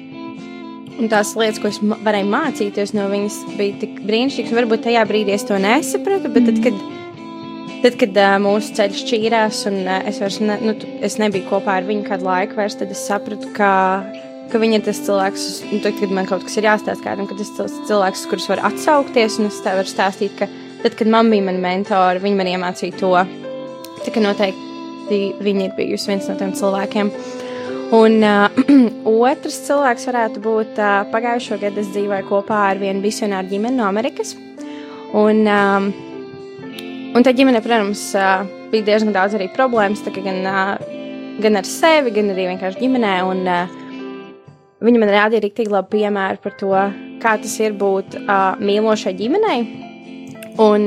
un 0.97 1.13
tās 1.13 1.35
lietas, 1.39 1.61
ko 1.63 1.71
es 1.73 1.81
varēju 1.81 2.31
mācīties 2.33 2.95
no 2.97 3.11
viņas, 3.13 3.43
bija 3.61 3.77
tik 3.83 4.01
brīnišķīgas. 4.09 4.57
Varbūt 4.57 4.87
tajā 4.89 5.05
brīdī 5.11 5.37
es 5.37 5.47
to 5.49 5.61
nesapratu, 5.61 6.33
bet 6.33 6.49
tad, 6.49 6.63
kad, 6.65 6.81
tad, 7.85 7.97
kad 8.01 8.17
uh, 8.21 8.37
mūsu 8.43 8.75
ceļš 8.79 9.05
šķīrās, 9.05 9.63
un 9.71 9.83
uh, 9.85 10.01
es 10.09 10.21
vairs 10.23 10.41
ne, 10.45 10.57
nu, 10.65 10.75
es 11.05 11.19
nebiju 11.21 11.49
kopā 11.51 11.81
ar 11.81 11.89
viņu 11.89 12.07
kādu 12.09 12.29
laiku, 12.29 12.59
vairs, 12.61 12.79
tad 12.81 12.93
es 12.95 13.07
sapratu, 13.09 13.53
ka. 13.57 13.71
Ka 14.51 14.59
viņa 14.59 14.81
ir 14.81 14.83
tas 14.83 14.99
cilvēks, 15.07 15.43
un 15.71 15.79
tad, 15.79 15.95
kad 16.01 16.11
man 16.11 16.27
kaut 16.27 16.43
kas 16.43 16.57
ir 16.59 16.65
jāstāsta 16.67 17.05
kādam, 17.05 17.29
ka 17.31 17.37
tas 17.39 17.53
ir 17.55 17.69
cilvēks, 17.87 18.25
kurus 18.27 18.49
var 18.51 18.65
atsaukties, 18.67 19.37
un 19.39 19.47
es 19.47 19.61
tev 19.63 19.79
varu 19.79 19.87
stāstīt, 19.87 20.33
ka 20.41 20.49
tad, 20.83 20.97
kad 20.99 21.07
man 21.07 21.31
bija 21.31 21.45
mana 21.47 21.63
mentora, 21.63 22.19
viņa 22.19 22.39
man 22.41 22.51
iemācīja 22.57 22.99
to. 22.99 23.13
Tā 24.03 24.11
kā 24.11 24.25
noteikti 24.25 24.71
viņa 25.39 25.69
ir 25.69 25.77
bijusi 25.79 26.11
viens 26.11 26.27
no 26.27 26.35
tiem 26.41 26.51
cilvēkiem. 26.59 27.13
Un 27.95 28.21
uh, 28.23 28.61
otrs 29.31 29.63
cilvēks 29.67 30.07
varētu 30.11 30.43
būt 30.45 30.79
uh, 30.79 31.01
pagājušo 31.15 31.59
gadu 31.63 31.83
es 31.83 31.95
dzīvoju 31.95 32.29
kopā 32.29 32.69
ar 32.71 32.83
vienu 32.83 33.03
visionāru 33.03 33.51
ģimeni 33.51 33.81
no 33.81 33.89
Amerikas. 33.89 34.37
Un, 35.15 35.43
um, 35.47 35.91
un 37.15 37.27
tā 37.27 37.35
ģimene, 37.37 37.63
protams, 37.65 38.07
bija 38.71 38.89
diezgan 38.93 39.15
daudz 39.17 39.37
arī 39.39 39.51
problēmas, 39.55 40.03
gan, 40.15 40.41
gan 41.43 41.61
ar 41.61 41.69
sevi, 41.69 42.15
gan 42.15 42.33
arī 42.35 42.51
vienkārši 42.53 42.85
ģimenē. 42.85 43.15
Un, 43.31 43.47
Viņa 44.81 44.97
man 44.97 45.11
rādīja 45.13 45.43
arī 45.43 45.51
tik 45.53 45.69
labu 45.69 45.91
piemēru 45.93 46.41
par 46.41 46.55
to, 46.57 46.71
kā 47.21 47.35
tas 47.43 47.53
ir 47.61 47.75
būt 47.77 48.15
mīlošai 48.65 49.13
ģimenei. 49.19 49.59
Un, 50.61 50.87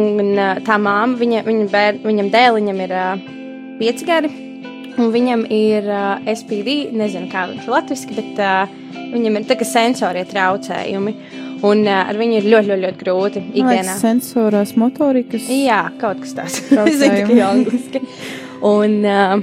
un 0.00 0.40
tā 0.64 0.78
māma, 0.80 1.18
viņa, 1.20 1.42
viņa 1.44 1.66
bēr, 1.74 1.98
viņam 2.06 2.30
dēliņam 2.32 2.80
ir 2.86 2.94
pieci 3.82 4.08
gadi, 4.08 4.32
un 4.96 5.12
viņam 5.12 5.44
ir 5.52 5.90
SPD, 6.32 6.78
nezinu, 6.96 7.28
kā 7.32 7.44
viņš 7.50 7.68
ir 7.68 7.74
latviešu, 7.74 8.16
bet 8.16 8.40
viņam 9.12 9.36
ir 9.36 9.46
tā 9.50 9.58
kā 9.60 9.68
sensorie 9.68 10.24
traucējumi. 10.32 11.14
Un 11.64 11.84
uh, 11.86 12.04
ar 12.04 12.18
viņu 12.20 12.40
ir 12.40 12.46
ļoti, 12.52 12.68
ļoti, 12.68 12.82
ļoti 12.84 13.00
grūti 13.00 13.42
ikdienā. 13.56 13.96
sensorās 13.96 14.74
motorikas. 14.80 15.46
Jā, 15.48 15.86
kaut 16.00 16.20
kas 16.20 16.34
tāds. 16.36 16.58
Zinu 17.00 17.22
tikai 17.22 17.38
angliski. 17.46 18.02
Un, 18.64 18.98
uh, 19.08 19.38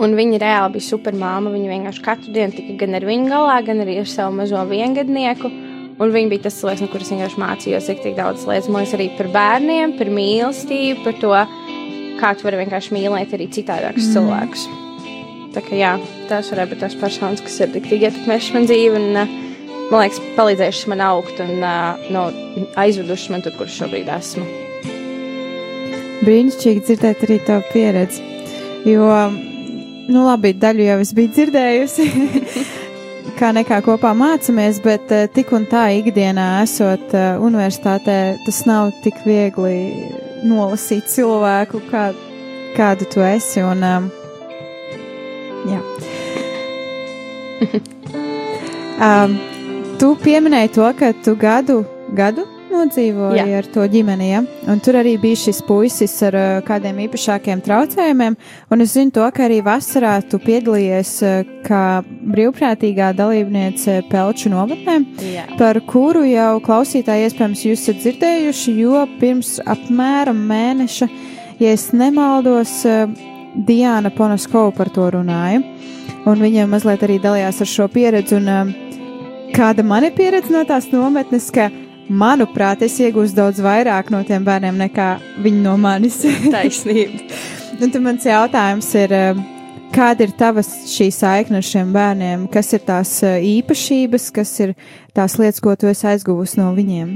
un 0.00 0.16
viņa 0.16 0.40
reāli 0.40 0.78
bija 0.78 0.86
super 0.86 1.16
māma. 1.18 1.52
Viņa 1.52 1.74
vienkārši 1.74 2.04
katru 2.06 2.32
dienu 2.36 2.56
tika 2.56 2.78
gan 2.84 2.96
ar 2.96 3.08
viņu 3.08 3.28
galā, 3.32 3.58
gan 3.66 3.84
arī 3.84 3.98
ar 4.00 4.08
savu 4.08 4.38
mazo 4.38 4.62
viengadnieku. 4.70 5.52
Un 6.00 6.14
viņa 6.14 6.32
bija 6.32 6.46
tas 6.46 6.56
cilvēks, 6.56 6.80
no 6.80 6.88
kuras 6.88 7.10
vienkārši 7.12 7.40
mācījos 7.42 7.90
tik, 7.90 8.00
tik 8.06 8.16
daudz 8.16 8.46
lietas. 8.48 8.70
Man 8.72 8.88
arī 8.96 9.10
par 9.18 9.28
bērniem, 9.34 9.98
par 9.98 10.08
mīlestību, 10.16 11.04
par 11.04 11.18
to, 11.20 11.34
kā 12.22 12.32
tu 12.32 12.48
vari 12.48 12.62
vienkārši 12.62 12.96
mīlēt 12.96 13.36
arī 13.36 13.50
citādākus 13.52 14.08
mm. 14.08 14.14
cilvēkus. 14.16 14.64
Tā 15.52 15.60
kā 15.66 15.76
jā, 15.76 15.92
tās 16.30 16.48
varētu 16.54 16.72
būt 16.72 16.82
tās 16.86 16.96
personas, 16.96 17.44
kas 17.44 17.60
ir 17.60 17.74
tik, 17.74 17.90
tik 17.92 18.08
ietekmējušas 18.08 18.56
man 18.56 18.70
dzīvi. 18.70 18.96
Un, 18.96 19.20
uh, 19.26 19.49
man 19.90 20.04
liekas, 20.04 20.20
palīdzējušas 20.38 20.90
man 20.92 21.04
augt 21.04 21.40
un 21.42 21.56
uh, 21.58 22.10
no, 22.14 22.26
aizvedušas 22.80 23.30
man 23.34 23.44
tur, 23.44 23.56
kur 23.58 23.70
šobrīd 23.70 24.10
esmu. 24.14 24.46
Brīnišķīgi 26.20 26.84
dzirdēt 26.84 27.24
arī 27.24 27.38
tavu 27.46 27.64
pieredzi. 27.72 28.26
Jo, 28.88 29.08
nu, 30.10 30.24
labi, 30.26 30.52
daļu 30.56 30.86
jau 30.86 30.98
es 31.02 31.12
biju 31.16 31.32
dzirdējusi, 31.36 32.06
kā 33.40 33.50
nekā 33.56 33.80
kopā 33.84 34.12
mācāmies, 34.16 34.80
bet 34.84 35.12
eh, 35.16 35.26
tik 35.32 35.52
un 35.56 35.66
tā 35.70 35.86
ikdienā 35.98 36.48
esot 36.64 37.14
eh, 37.16 37.40
universitātē, 37.40 38.18
tas 38.46 38.62
nav 38.68 38.92
tik 39.04 39.20
viegli 39.26 39.76
nolasīt 40.48 41.08
cilvēku, 41.12 41.82
kā, 41.90 42.10
kādu 42.76 43.08
tu 43.12 43.24
esi. 43.24 43.64
Un, 43.64 43.84
um, 43.84 44.10
jā. 45.68 45.80
um, 49.08 49.40
tu 50.00 50.14
pieminēji 50.16 50.72
to, 50.72 50.86
ka 50.96 51.10
tu 51.24 51.34
gadu, 51.36 51.82
gadu 52.16 52.46
nodzīvoji 52.70 53.40
Jā. 53.40 53.58
ar 53.58 53.66
to 53.74 53.84
ģimeni, 53.90 54.28
ja? 54.30 54.40
un 54.70 54.80
tur 54.80 54.96
arī 55.00 55.16
bija 55.20 55.36
šis 55.42 55.58
puisis 55.66 56.14
ar 56.24 56.36
uh, 56.38 56.46
kādiem 56.64 57.02
īpašākiem 57.04 57.60
traucējumiem, 57.66 58.36
un 58.72 58.84
es 58.84 58.94
zinu 58.94 59.12
to, 59.18 59.26
ka 59.34 59.44
arī 59.48 59.58
vasarā 59.66 60.14
tu 60.30 60.40
piedalījies 60.40 61.12
uh, 61.26 61.52
kā 61.66 61.82
brīvprātīgā 62.06 63.10
dalībniece 63.18 64.00
Pelču 64.08 64.54
novatnē, 64.54 64.96
Jā. 65.34 65.46
par 65.60 65.82
kuru 65.90 66.24
jau 66.30 66.54
klausītāji 66.64 67.28
iespējams 67.28 67.66
jūs 67.68 67.84
esat 67.84 68.00
dzirdējuši, 68.00 68.76
jo 68.80 69.04
pirms 69.20 69.58
apmēram 69.68 70.44
mēneša, 70.48 71.10
ja 71.60 71.74
es 71.76 71.90
nemaldos, 71.92 72.78
uh, 72.88 73.04
Diana 73.66 74.14
Ponoskova 74.14 74.72
par 74.72 74.88
to 74.94 75.10
runāja, 75.12 75.60
un 76.30 76.46
viņa 76.46 76.70
mazliet 76.70 77.02
arī 77.04 77.18
dalījās 77.20 77.60
ar 77.60 77.68
šo 77.68 77.90
pieredzi, 77.92 78.38
un 78.38 78.54
um, 78.54 78.78
kāda 79.54 79.84
man 79.86 80.06
ir 80.08 80.16
pieredze 80.16 80.52
no 80.54 80.64
tās 80.68 80.90
nometnes, 80.92 81.50
ka 81.54 81.68
Manuprāt, 82.10 82.80
es 82.82 82.96
iegūstu 82.98 83.38
daudz 83.38 83.60
vairāk 83.62 84.08
no 84.10 84.24
tiem 84.26 84.42
bērniem 84.42 84.80
nekā 84.82 85.12
viņi 85.44 85.60
no 85.62 85.76
manis. 85.78 86.18
Taisnība. 86.54 87.22
Un 87.78 87.92
tad 87.94 88.02
mans 88.02 88.26
jautājums 88.26 88.88
ir, 88.98 89.14
eh, 89.14 89.38
kāda 89.94 90.26
ir 90.26 90.34
tava 90.38 90.64
šī 90.66 91.06
saikne 91.14 91.60
ar 91.60 91.68
šiem 91.68 91.94
bērniem? 91.94 92.48
Kas 92.50 92.72
ir 92.74 92.82
tās 92.88 93.14
eh, 93.22 93.38
īpašības, 93.52 94.26
kas 94.34 94.56
ir 94.66 94.74
tās 95.14 95.38
lietas, 95.38 95.62
ko 95.62 95.76
tu 95.78 95.86
esi 95.92 96.08
aizguvusi 96.10 96.58
no 96.58 96.72
viņiem? 96.74 97.14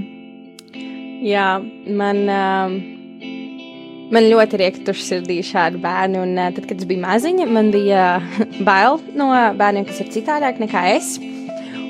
Jā, 1.27 1.59
man, 1.91 2.23
um, 2.31 2.79
man 4.15 4.31
ļoti 4.31 4.61
ir 4.61 4.67
iektuši 4.69 5.09
sirdī 5.11 5.43
šādi 5.43 5.83
bērni. 5.83 6.23
Un, 6.23 6.39
uh, 6.39 6.55
tad, 6.55 6.71
kad 6.71 6.79
es 6.79 6.87
biju 6.87 7.03
maziņa, 7.03 7.51
man 7.51 7.75
bija 7.75 8.09
bail 8.69 9.03
no 9.19 9.33
bērniem, 9.59 9.91
kas 9.91 10.05
ir 10.07 10.15
citādāk 10.21 10.63
nekā 10.63 10.87
es. 10.95 11.17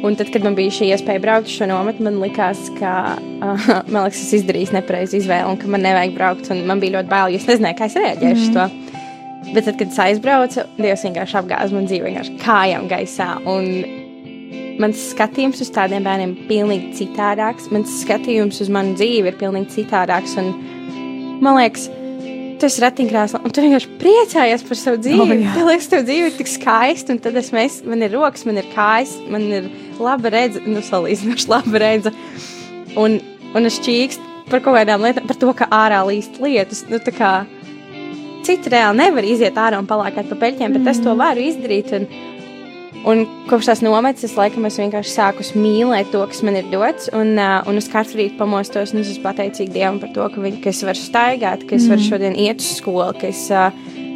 Un 0.04 0.16
tad, 0.18 0.28
kad 0.34 0.44
man 0.44 0.56
bija 0.56 0.72
šī 0.74 0.90
iespēja 0.92 1.22
braukt 1.22 1.48
uz 1.48 1.54
šo 1.56 1.68
nometni, 1.70 2.04
man 2.04 2.18
likās, 2.20 2.66
ka 2.78 2.94
uh, 3.16 3.68
man 3.92 4.06
liekas, 4.06 4.24
es 4.26 4.38
izdarīju 4.40 4.74
nepareizu 4.76 5.20
izvēli 5.20 5.48
un 5.48 5.60
ka 5.60 5.70
man 5.70 5.84
nevajag 5.86 6.16
braukt. 6.16 6.50
un 6.52 6.64
Man 6.68 6.82
bija 6.82 6.98
ļoti 6.98 7.12
bail, 7.12 7.34
jo 7.34 7.40
es 7.40 7.48
nezināju, 7.48 7.78
kā 7.78 7.88
es 7.88 7.98
reaģēšu 8.00 8.48
mm. 8.50 8.56
to. 8.58 8.84
Bet 9.54 9.66
tad, 9.68 9.76
kad 9.78 9.90
es 9.90 10.00
aizbraucu, 10.00 10.64
Dievs 10.78 11.04
vienkārši 11.04 11.36
apgāza 11.40 11.76
man 11.76 11.88
dzīvi 11.88 12.08
vienkārši 12.08 12.38
kājām 12.42 12.88
gaisā. 12.90 13.28
Un 13.50 13.68
mans 14.82 15.02
skatījums 15.12 15.60
uz 15.62 15.70
tādiem 15.74 16.06
bērniem 16.06 16.32
ir 16.34 16.46
pilnīgi 16.48 16.94
citādāks. 17.00 17.68
Mans 17.74 17.92
skatījums 18.00 18.62
uz 18.64 18.72
manu 18.72 18.96
dzīvi 18.98 19.30
ir 19.30 19.38
pilnīgi 19.40 19.76
citādāks. 19.78 20.36
Un, 20.40 20.50
man 21.44 21.60
liekas, 21.60 21.90
tu 22.60 22.68
esi 22.68 22.82
ratiņkrēslā, 22.84 23.40
un 23.44 23.54
tu 23.54 23.64
vienkārši 23.64 23.90
priecājies 24.00 24.64
par 24.68 24.78
savu 24.80 25.00
dzīvi. 25.04 25.20
Oh. 25.22 25.30
Man 25.30 25.68
liekas, 25.70 25.88
tev 25.92 26.04
dzīve 26.06 26.30
ir 26.30 26.36
tik 26.38 26.50
skaista, 26.50 27.14
un 27.14 27.20
tad 27.24 27.38
es 27.40 27.50
mēs, 27.54 27.80
man 27.88 28.04
ir 28.04 28.14
rokas, 28.14 28.46
man 28.48 28.60
ir 28.60 28.68
kājas, 28.74 29.16
man 29.32 29.46
ir 29.48 29.68
laba 30.02 30.32
redze, 30.34 30.62
nu, 30.66 30.82
salīdzinoši 30.84 31.50
laba 31.52 31.82
redze. 31.82 32.14
Un, 33.00 33.18
un 33.54 33.70
es 33.70 33.80
čīkstu 33.84 34.32
par 34.50 34.62
kaut 34.64 34.76
kādām 34.76 35.04
lietām, 35.04 35.26
par 35.28 35.38
to, 35.40 35.52
ka 35.56 35.68
ārā 35.72 36.02
līst 36.08 36.40
lietas. 36.42 36.84
Nu, 36.90 37.00
citi 38.44 38.72
reāli 38.72 39.00
nevar 39.00 39.24
iziet 39.24 39.56
ārā 39.60 39.80
un 39.80 39.88
palākāt 39.88 40.28
pa 40.28 40.38
peļķiem, 40.42 40.76
bet 40.76 40.92
es 40.92 41.00
to 41.04 41.14
varu 41.18 41.44
izdarīt. 41.44 41.94
Un, 41.96 42.08
Un 43.04 43.26
kopš 43.50 43.66
tās 43.68 43.82
nometnes, 43.84 44.24
es 44.24 44.36
laikam 44.38 44.64
esmu 44.64 44.86
vienkārši 44.86 45.10
sākus 45.12 45.50
mīlēt 45.58 46.08
to, 46.14 46.22
kas 46.30 46.40
man 46.46 46.56
ir 46.56 46.68
dots. 46.72 47.10
Un, 47.12 47.34
uh, 47.36 47.58
un 47.68 47.76
es 47.76 47.88
katru 47.92 48.22
rītu 48.22 48.38
pamostos, 48.38 48.94
un 48.94 49.02
es 49.02 49.10
esmu 49.12 49.26
pateicīga 49.26 49.74
Dievam 49.74 49.98
par 50.00 50.14
to, 50.14 50.24
ka, 50.32 50.40
viņ, 50.40 50.56
ka 50.64 50.70
es 50.72 50.80
varu 50.88 50.96
staigāt, 51.02 51.66
ka 51.68 51.76
es 51.76 51.84
varu 51.90 52.00
šodien 52.06 52.36
iet 52.40 52.64
uz 52.64 52.70
skolu, 52.78 53.10
ka 53.20 53.28
es 53.28 53.42
uh, 53.52 53.68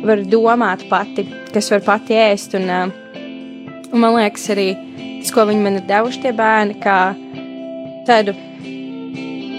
varu 0.09 0.25
domāt 0.33 0.87
pati, 0.89 1.27
ka 1.51 1.61
es 1.61 1.69
varu 1.75 1.85
pati 1.85 2.17
ēst. 2.17 2.57
Un, 2.57 2.65
uh, 2.73 3.85
un 3.93 4.05
man 4.07 4.17
liekas, 4.17 4.47
arī 4.55 4.71
tas, 5.03 5.35
ko 5.37 5.45
viņi 5.51 5.65
man 5.67 5.77
ir 5.83 5.85
devuši, 5.91 6.23
tie 6.23 6.33
bērni, 6.39 6.79
kā 6.81 6.99
tādu 8.09 8.33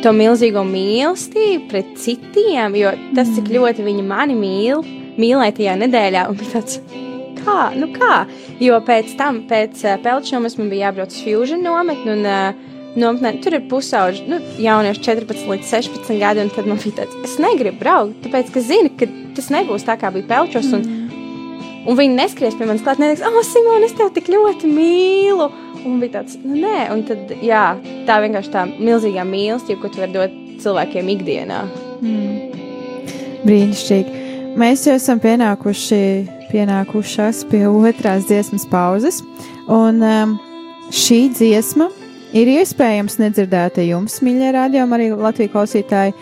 to 0.02 0.16
milzīgo 0.16 0.64
mīlestību 0.66 1.70
pret 1.70 1.94
citiem, 2.02 2.80
jo 2.82 2.96
tas, 3.14 3.30
cik 3.36 3.54
ļoti 3.54 3.86
viņi 3.86 4.08
mani 4.10 4.40
mīl, 4.42 4.82
mīlēja 5.22 5.60
tajā 5.62 5.78
nedēļā, 5.84 6.26
un 6.34 6.42
tāds. 6.50 6.82
Kā? 7.46 7.60
Nu 7.78 7.92
kā? 7.96 8.24
Jo 8.64 8.80
pēc 8.86 9.14
tam, 9.20 9.44
pēc 9.50 9.84
uh, 9.86 10.00
pelčnomas, 10.04 10.58
man 10.60 10.72
bija 10.72 10.90
jābrauc 10.90 11.14
uz 11.14 11.24
Fusion 11.24 11.64
nometni, 11.66 12.18
un 12.18 12.28
uh, 12.28 12.70
nometnē 12.98 13.40
tur 13.44 13.58
ir 13.58 13.68
pusauģi, 13.70 14.26
nu, 14.30 14.40
jaunieši 14.62 15.04
14 15.06 15.50
līdz 15.52 15.72
16 15.72 16.22
gadi, 16.22 16.46
un 16.46 16.54
tad 16.54 16.70
man 16.70 16.80
bija 16.82 17.02
tāds, 17.02 17.18
es 17.26 17.36
negribu 17.42 17.82
braukt, 17.82 18.18
tāpēc, 18.26 18.50
ka 18.54 18.64
zinu, 18.66 18.92
ka 18.98 19.08
tas 19.38 19.52
nebūs 19.54 19.86
tā, 19.88 19.98
kā 20.00 20.12
bija 20.16 20.28
pelčos, 20.30 20.72
un, 20.76 20.86
un 21.86 22.00
viņi 22.00 22.18
neskries 22.18 22.58
pie 22.58 22.68
manis 22.70 22.84
klāt, 22.86 23.02
neteiks, 23.02 23.26
oh, 23.28 23.42
Simon, 23.46 23.86
es 23.86 23.96
tevi 23.98 24.16
tik 24.18 24.32
ļoti 24.34 24.72
mīlu, 24.74 25.50
un 25.86 26.00
bija 26.02 26.20
tāds, 26.20 26.40
nu, 26.44 26.58
nē, 26.64 26.88
un 26.96 27.06
tad, 27.10 27.36
jā, 27.46 27.66
tā 28.10 28.20
vienkārši 28.26 28.56
tā 28.56 28.66
milzīgā 28.72 29.28
mīlestība, 29.28 29.84
ko 29.84 29.94
tu 29.94 30.04
vari 30.04 30.18
dot 30.18 30.40
cilvēkiem 30.64 31.14
ikdienā. 31.16 31.62
Brīnišķīgi. 33.46 34.28
Mēs 34.60 34.84
jau 34.88 34.98
esam 34.98 35.22
pienākuši, 35.24 36.02
pienākušās 36.50 37.46
pie 37.52 37.66
otrās 37.70 38.28
dziesmas 38.30 38.68
pauzes, 38.70 39.22
un 39.70 40.04
um, 40.06 40.36
šī 40.94 41.28
dziesma 41.36 41.90
ir 42.36 42.50
iespējams 42.60 43.18
nedzirdēta 43.22 43.84
jums, 43.88 44.20
mīļie 44.26 44.52
rādījumi, 44.56 44.96
arī 44.98 45.08
Latvijas 45.14 45.54
klausītāji, 45.54 46.16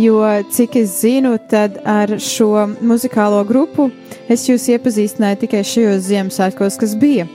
jo, 0.00 0.20
cik 0.52 0.80
es 0.82 0.98
zinu, 1.02 1.36
tad 1.50 1.78
ar 1.88 2.16
šo 2.20 2.66
muzikālo 2.84 3.40
grupu 3.48 3.90
es 4.28 4.48
jūs 4.48 4.68
iepazīstināju 4.74 5.44
tikai 5.44 5.64
šajos 5.68 6.04
Ziemassvētkos, 6.08 6.78
kas 6.80 6.96
bija. 7.00 7.28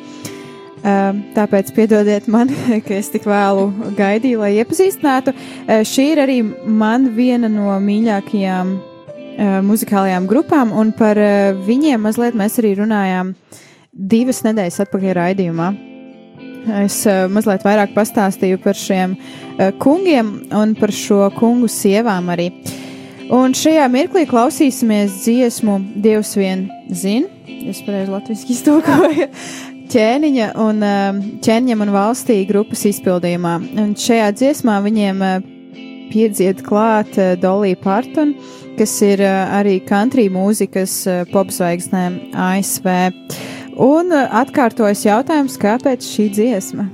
Um, 0.80 1.26
tāpēc 1.36 1.74
piedodiet 1.76 2.30
man, 2.32 2.52
ka 2.86 2.94
es 2.96 3.10
tik 3.12 3.26
vēlu 3.28 3.68
gaidīju, 3.98 4.40
lai 4.46 4.54
iepazīstinātu. 4.62 5.34
Uh, 5.36 5.82
šī 5.84 6.12
ir 6.14 6.24
arī 6.24 6.38
man 6.64 7.10
viena 7.18 7.50
no 7.52 7.74
mīļākajām 7.84 8.78
muzikālajām 9.66 10.28
grupām, 10.30 10.74
un 10.76 10.92
par 10.96 11.20
uh, 11.20 11.54
viņiem 11.68 12.02
mazliet 12.08 12.38
mēs 12.38 12.60
arī 12.62 12.74
runājām 12.80 13.34
divas 13.94 14.44
nedēļas 14.46 14.82
atpakaļ 14.86 15.16
raidījumā. 15.20 15.70
Es 16.84 17.02
uh, 17.08 17.26
mazliet 17.32 17.64
vairāk 17.68 17.96
pastāstīju 17.96 18.60
par 18.64 18.78
šiem 18.78 19.16
kungiem 19.80 20.30
un 20.56 20.76
par 20.80 20.94
šo 20.96 21.26
kungu 21.36 21.68
sievām 21.72 22.30
arī. 22.32 22.50
Un 23.36 23.54
šajā 23.54 23.84
mirklī 23.92 24.24
klausīsimies 24.30 25.20
dziesmu 25.22 25.76
Dievs 26.02 26.32
vien 26.40 26.70
zina. 26.90 27.28
Es 27.70 27.84
pareizi 27.86 28.14
latviešu 28.14 28.54
iztulkoju. 28.56 29.28
ķēniņa 29.90 30.50
un 30.62 30.84
ķēniņam 31.44 31.86
un 31.86 31.94
valstī 31.94 32.40
grupas 32.50 32.86
izpildījumā. 32.90 33.56
Un 33.82 33.96
šajā 33.98 34.30
dziesmā 34.38 34.78
viņiem 34.86 35.24
piedzied 36.10 36.64
klāt 36.66 37.18
Dolija 37.42 37.78
Parton, 37.84 38.36
kas 38.80 38.96
ir 39.06 39.26
uh, 39.26 39.52
arī 39.60 39.78
country 39.84 40.30
mūzikas 40.32 40.96
uh, 41.12 41.22
popzvaigznēm 41.34 42.32
ASV. 42.48 42.90
Un 43.80 44.16
uh, 44.16 44.26
atkārtojas 44.42 45.06
jautājums, 45.08 45.60
kāpēc 45.60 46.08
šī 46.08 46.32
dziesma? 46.40 46.90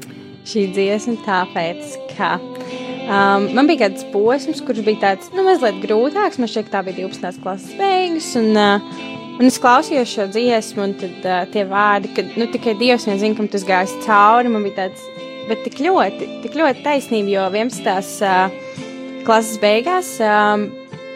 šī 0.46 0.68
dziesma, 0.76 1.18
tāpēc, 1.26 1.96
ka 2.14 2.36
um, 2.38 3.50
man 3.56 3.70
bija 3.70 3.86
kāds 3.86 4.06
posms, 4.14 4.62
kurš 4.66 4.84
bija 4.86 5.02
tāds 5.04 5.32
nu, 5.36 5.46
mazliet 5.48 5.82
grūtāks. 5.84 6.40
Man 6.42 6.52
šķiet, 6.52 6.72
tā 6.74 6.84
bija 6.86 7.06
12. 7.06 7.42
klases 7.44 7.76
beigas. 7.80 8.32
Un, 8.40 8.52
uh, 8.54 9.36
un 9.40 9.50
es 9.50 9.60
klausījos 9.62 10.14
šo 10.14 10.30
dziesmu, 10.34 10.86
un 10.86 10.96
tad, 11.02 11.18
uh, 11.26 11.44
tie 11.54 11.66
vārdi, 11.70 12.14
ka 12.16 12.26
nu, 12.36 12.50
tikai 12.54 12.78
Dievs 12.80 13.08
vien 13.10 13.22
zina, 13.22 13.38
kam 13.40 13.50
tas 13.52 13.66
gājis 13.68 13.98
cauri. 14.06 14.54
Man 14.54 14.66
bija 14.68 14.86
tāds, 14.86 15.06
bet 15.50 15.66
tik 15.66 15.82
ļoti, 15.86 16.30
tik 16.46 16.58
ļoti 16.60 16.86
taisnība, 16.86 17.36
jo 17.38 17.48
11. 17.50 18.26
Uh, 18.26 18.84
klases 19.26 19.58
beigās 19.62 20.16
um, 20.22 20.70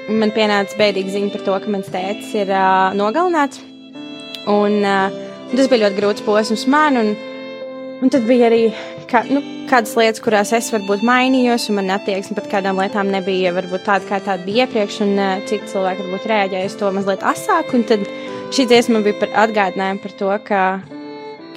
man 0.09 0.33
pienāca 0.35 0.77
bēdīga 0.79 1.15
ziņa 1.15 1.33
par 1.35 1.45
to, 1.47 1.57
ka 1.63 1.73
mans 1.73 1.89
tēvs 1.93 2.35
ir 2.41 2.53
uh, 2.53 2.91
nogalināts. 2.97 3.61
Un, 4.49 4.79
uh, 4.81 5.17
tas 5.53 5.69
bija 5.69 5.85
ļoti 5.87 5.99
grūts 5.99 6.25
posms 6.25 6.67
man. 6.71 6.99
Un, 7.01 7.11
Un 7.99 8.07
tad 8.07 8.23
bija 8.23 8.47
arī 8.47 8.69
kā, 9.11 9.25
nu, 9.27 9.41
kādas 9.67 9.91
lietas, 9.99 10.21
kurās 10.23 10.53
es 10.55 10.69
varbūt 10.71 11.01
mainījos, 11.03 11.65
un 11.67 11.81
man 11.81 11.91
attieksme 11.91 12.37
pret 12.37 12.47
kādām 12.53 12.79
lietām 12.79 13.09
nebija 13.11 13.51
varbūt 13.57 13.83
tāda, 13.89 14.07
kā 14.07 14.21
tāda 14.23 14.45
bija 14.45 14.67
iepriekš, 14.67 15.01
un 15.03 15.17
uh, 15.19 15.33
citi 15.49 15.67
cilvēki 15.73 16.05
varbūt 16.05 16.29
reaģēja 16.31 16.69
uz 16.69 16.77
to 16.79 16.91
mazliet 16.95 17.25
asāk. 17.27 17.73
Un 17.75 17.83
tad 17.89 18.05
šī 18.55 18.69
dziesma 18.71 19.03
bija 19.03 19.19
par 19.19 19.35
atgādinājumu 19.43 20.03
par 20.05 20.15
to, 20.21 20.31
ka, 20.47 20.61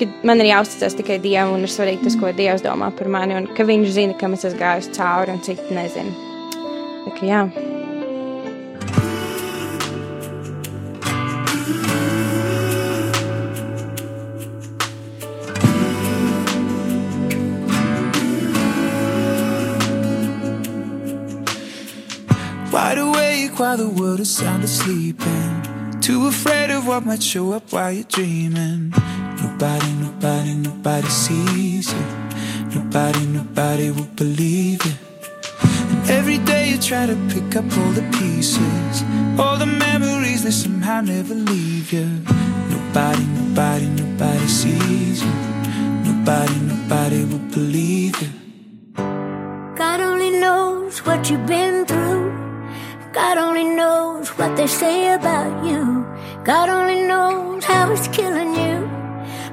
ka 0.00 0.08
man 0.26 0.42
ir 0.42 0.50
jāuzticas 0.50 0.98
tikai 0.98 1.20
Dievam, 1.22 1.54
un 1.54 1.62
ir 1.68 1.70
svarīgi 1.70 2.08
tas, 2.08 2.18
ko 2.18 2.34
Dievs 2.34 2.66
domā 2.66 2.90
par 2.98 3.12
mani, 3.20 3.38
un 3.38 3.46
ka 3.54 3.68
Viņš 3.68 3.94
zina, 3.94 4.18
kam 4.18 4.34
es 4.34 4.42
esmu 4.48 4.64
gājis 4.64 4.90
cauri, 4.98 5.36
un 5.36 5.46
citi 5.46 5.78
nezina. 5.78 6.32
Tā 7.06 7.14
kā 7.20 7.30
jā. 7.30 7.46
Wide 22.82 22.98
awake 22.98 23.60
while 23.60 23.76
the 23.76 23.88
world 23.88 24.18
is 24.18 24.36
sound 24.38 24.64
asleep 24.64 25.24
and 25.24 26.02
too 26.02 26.26
afraid 26.26 26.68
of 26.68 26.84
what 26.84 27.06
might 27.06 27.22
show 27.22 27.52
up 27.52 27.72
while 27.72 27.92
you're 27.92 28.10
dreaming. 28.18 28.90
Nobody, 29.40 29.92
nobody, 30.06 30.54
nobody 30.54 31.06
sees 31.06 31.92
you. 31.92 32.04
Nobody, 32.74 33.24
nobody 33.26 33.92
will 33.92 34.12
believe 34.16 34.84
you. 34.84 34.94
And 35.90 36.10
every 36.10 36.38
day 36.38 36.70
you 36.70 36.78
try 36.78 37.06
to 37.06 37.14
pick 37.32 37.54
up 37.54 37.66
all 37.78 37.92
the 37.92 38.06
pieces, 38.18 38.94
all 39.38 39.56
the 39.56 39.72
memories 39.86 40.42
that 40.42 40.50
somehow 40.50 41.02
never 41.02 41.34
leave 41.34 41.92
you. 41.92 42.08
Nobody, 42.74 43.24
nobody, 43.40 43.86
nobody 44.02 44.46
sees 44.48 45.22
you. 45.22 45.34
Nobody, 46.08 46.56
nobody 46.72 47.24
will 47.26 47.46
believe 47.58 48.20
you. 48.20 48.30
God 49.76 50.00
only 50.00 50.30
knows 50.30 50.98
what 51.06 51.30
you've 51.30 51.46
been 51.46 51.86
through. 51.86 52.41
God 53.12 53.36
only 53.36 53.64
knows 53.64 54.30
what 54.38 54.56
they 54.56 54.66
say 54.66 55.12
about 55.12 55.66
you. 55.66 56.06
God 56.44 56.70
only 56.70 57.02
knows 57.06 57.62
how 57.62 57.92
it's 57.92 58.08
killing 58.08 58.54
you. 58.54 58.88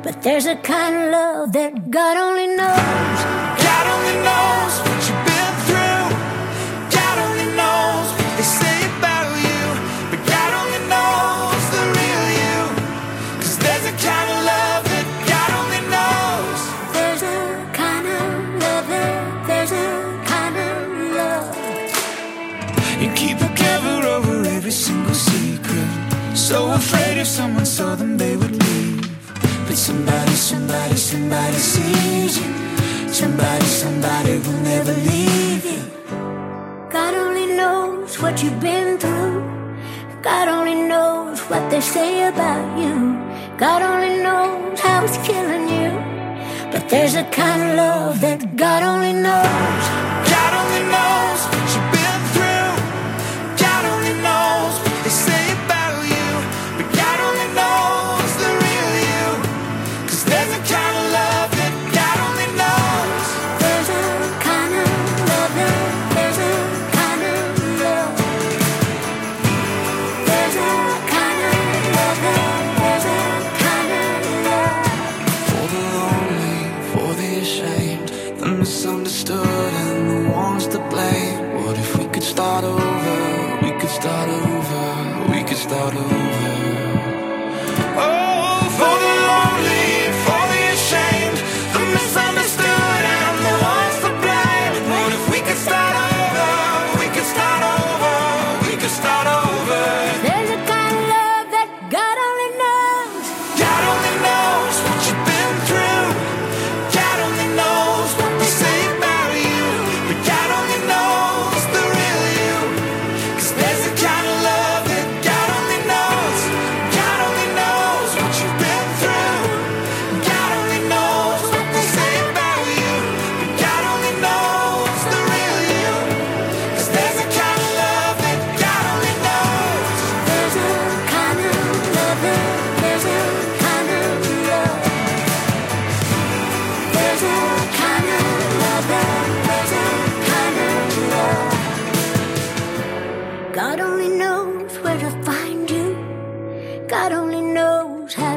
But 0.02 0.22
there's 0.24 0.45
a 0.45 0.56
kind 0.56 0.95
of 0.95 1.12
love 1.12 1.52
that 1.54 1.91
God 1.91 2.15
only 2.15 2.48
knows. 2.48 3.19
God 3.67 3.86
only 3.95 4.17
knows 4.24 4.88
So 26.49 26.71
afraid 26.71 27.19
if 27.19 27.27
someone 27.27 27.63
saw 27.63 27.93
them, 27.93 28.17
they 28.17 28.35
would 28.35 28.55
leave. 28.63 29.01
But 29.67 29.77
somebody, 29.77 30.31
somebody, 30.31 30.95
somebody 30.95 31.57
sees 31.57 32.39
you. 32.41 32.51
Somebody, 33.07 33.65
somebody 33.65 34.39
will 34.39 34.59
never 34.73 34.93
leave 34.93 35.63
you. 35.63 35.81
God 36.89 37.13
only 37.13 37.55
knows 37.55 38.19
what 38.19 38.41
you've 38.41 38.59
been 38.59 38.97
through. 38.97 39.45
God 40.23 40.47
only 40.47 40.73
knows 40.89 41.39
what 41.51 41.69
they 41.69 41.81
say 41.81 42.27
about 42.27 42.65
you. 42.81 42.95
God 43.59 43.83
only 43.83 44.23
knows 44.23 44.79
how 44.79 45.05
it's 45.05 45.19
killing 45.27 45.69
you. 45.69 45.91
But 46.71 46.89
there's 46.89 47.13
a 47.13 47.25
kind 47.25 47.62
of 47.62 47.75
love 47.77 48.21
that 48.21 48.55
God 48.55 48.81
only 48.81 49.13
knows. 49.13 49.83
God 50.33 50.51
only 50.62 50.83
knows 50.93 51.38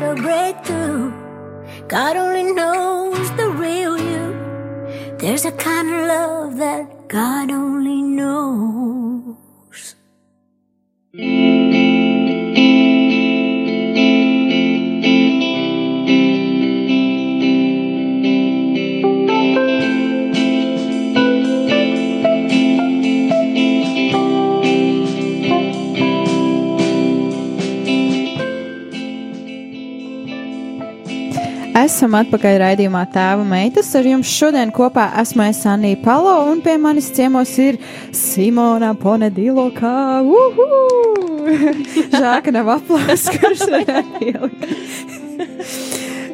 gotta 0.02 0.20
break 0.20 0.64
through. 0.64 1.12
God 1.86 2.16
only 2.16 2.52
knows 2.52 3.30
the 3.36 3.48
real 3.50 3.96
you. 3.98 5.16
There's 5.18 5.44
a 5.44 5.52
kind 5.52 5.88
of 5.88 6.06
love 6.08 6.56
that 6.58 7.08
God 7.08 7.50
only 7.50 8.02
knows. 8.02 9.01
Esam 31.82 32.12
atpakaļ 32.14 32.56
raidījumā 32.60 33.00
Tēva 33.10 33.42
meitas. 33.48 33.88
Ar 33.98 34.06
jums 34.06 34.30
šodien 34.30 34.70
kopā 34.74 35.08
esmu 35.18 35.42
es 35.48 35.62
Anija 35.66 35.98
Palo, 36.04 36.34
un 36.52 36.60
pie 36.62 36.76
manis 36.78 37.08
ciemos 37.16 37.50
ir 37.58 37.78
Simona 38.14 38.92
Ponedilo, 38.98 39.64
kā 39.74 40.20
uhu! 40.22 40.66
Žāka 42.12 42.54
nav 42.54 42.70
aplausa, 42.76 43.34
kurš 43.40 43.64
varētu 43.72 44.28
ielikt. 44.28 44.62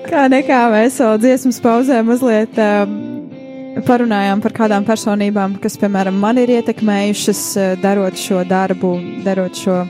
Kā 0.08 0.26
nekā 0.32 0.60
mēs 0.74 0.98
vēl 1.00 1.16
dziesmas 1.22 1.62
pauzē 1.64 2.02
mazliet 2.04 2.60
um, 2.64 2.98
parunājām 3.88 4.44
par 4.44 4.56
kādām 4.58 4.84
personībām, 4.88 5.56
kas, 5.62 5.78
piemēram, 5.80 6.18
man 6.20 6.42
ir 6.42 6.58
ietekmējušas, 6.58 7.42
uh, 7.56 7.72
darot 7.80 8.20
šo 8.20 8.44
darbu, 8.48 8.98
darot 9.24 9.56
šo 9.56 9.80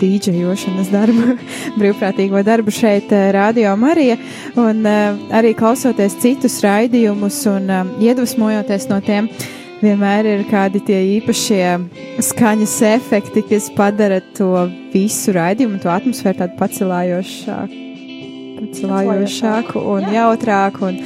dīdžejošanas 0.00 0.90
darbu, 0.92 1.36
brīvprātīgo 1.80 2.42
darbu 2.46 2.74
šeit, 2.74 3.12
eh, 3.12 3.30
Radio 3.34 3.74
Marija, 3.76 4.18
un 4.60 4.86
uh, 4.86 5.18
arī 5.34 5.54
klausoties 5.58 6.18
citus 6.22 6.60
raidījumus 6.64 7.42
un 7.50 7.70
um, 7.72 7.92
iedvesmojoties 8.02 8.88
no 8.90 9.00
tiem, 9.04 9.28
vienmēr 9.82 10.28
ir 10.30 10.44
kādi 10.50 10.82
tie 10.86 11.00
īpašie 11.18 11.64
skaņas 12.22 12.76
efekti, 12.92 13.44
kas 13.50 13.68
padara 13.76 14.20
to 14.36 14.68
visu 14.92 15.34
raidījumu, 15.36 15.80
to 15.82 15.90
atmosfēru 15.92 16.42
tādu 16.44 16.58
pacelājošāku, 16.60 17.84
pacelājošāku 18.62 19.86
un 19.96 20.10
jautrāku 20.14 20.90
un 20.92 21.00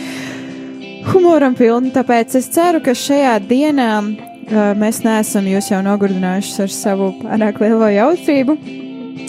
humoram 1.12 1.56
pilnu. 1.56 1.92
Tāpēc 1.94 2.36
es 2.40 2.50
ceru, 2.52 2.82
ka 2.84 2.96
šajā 2.96 3.38
dienā 3.48 3.90
mēs 4.50 5.02
neesam 5.04 5.46
jūs 5.50 5.70
jau 5.72 5.80
nogurdinājuši 5.86 6.58
ar 6.66 6.74
savu 6.74 7.12
pārāk 7.22 7.62
lielo 7.62 7.88
jautrību. 7.92 8.58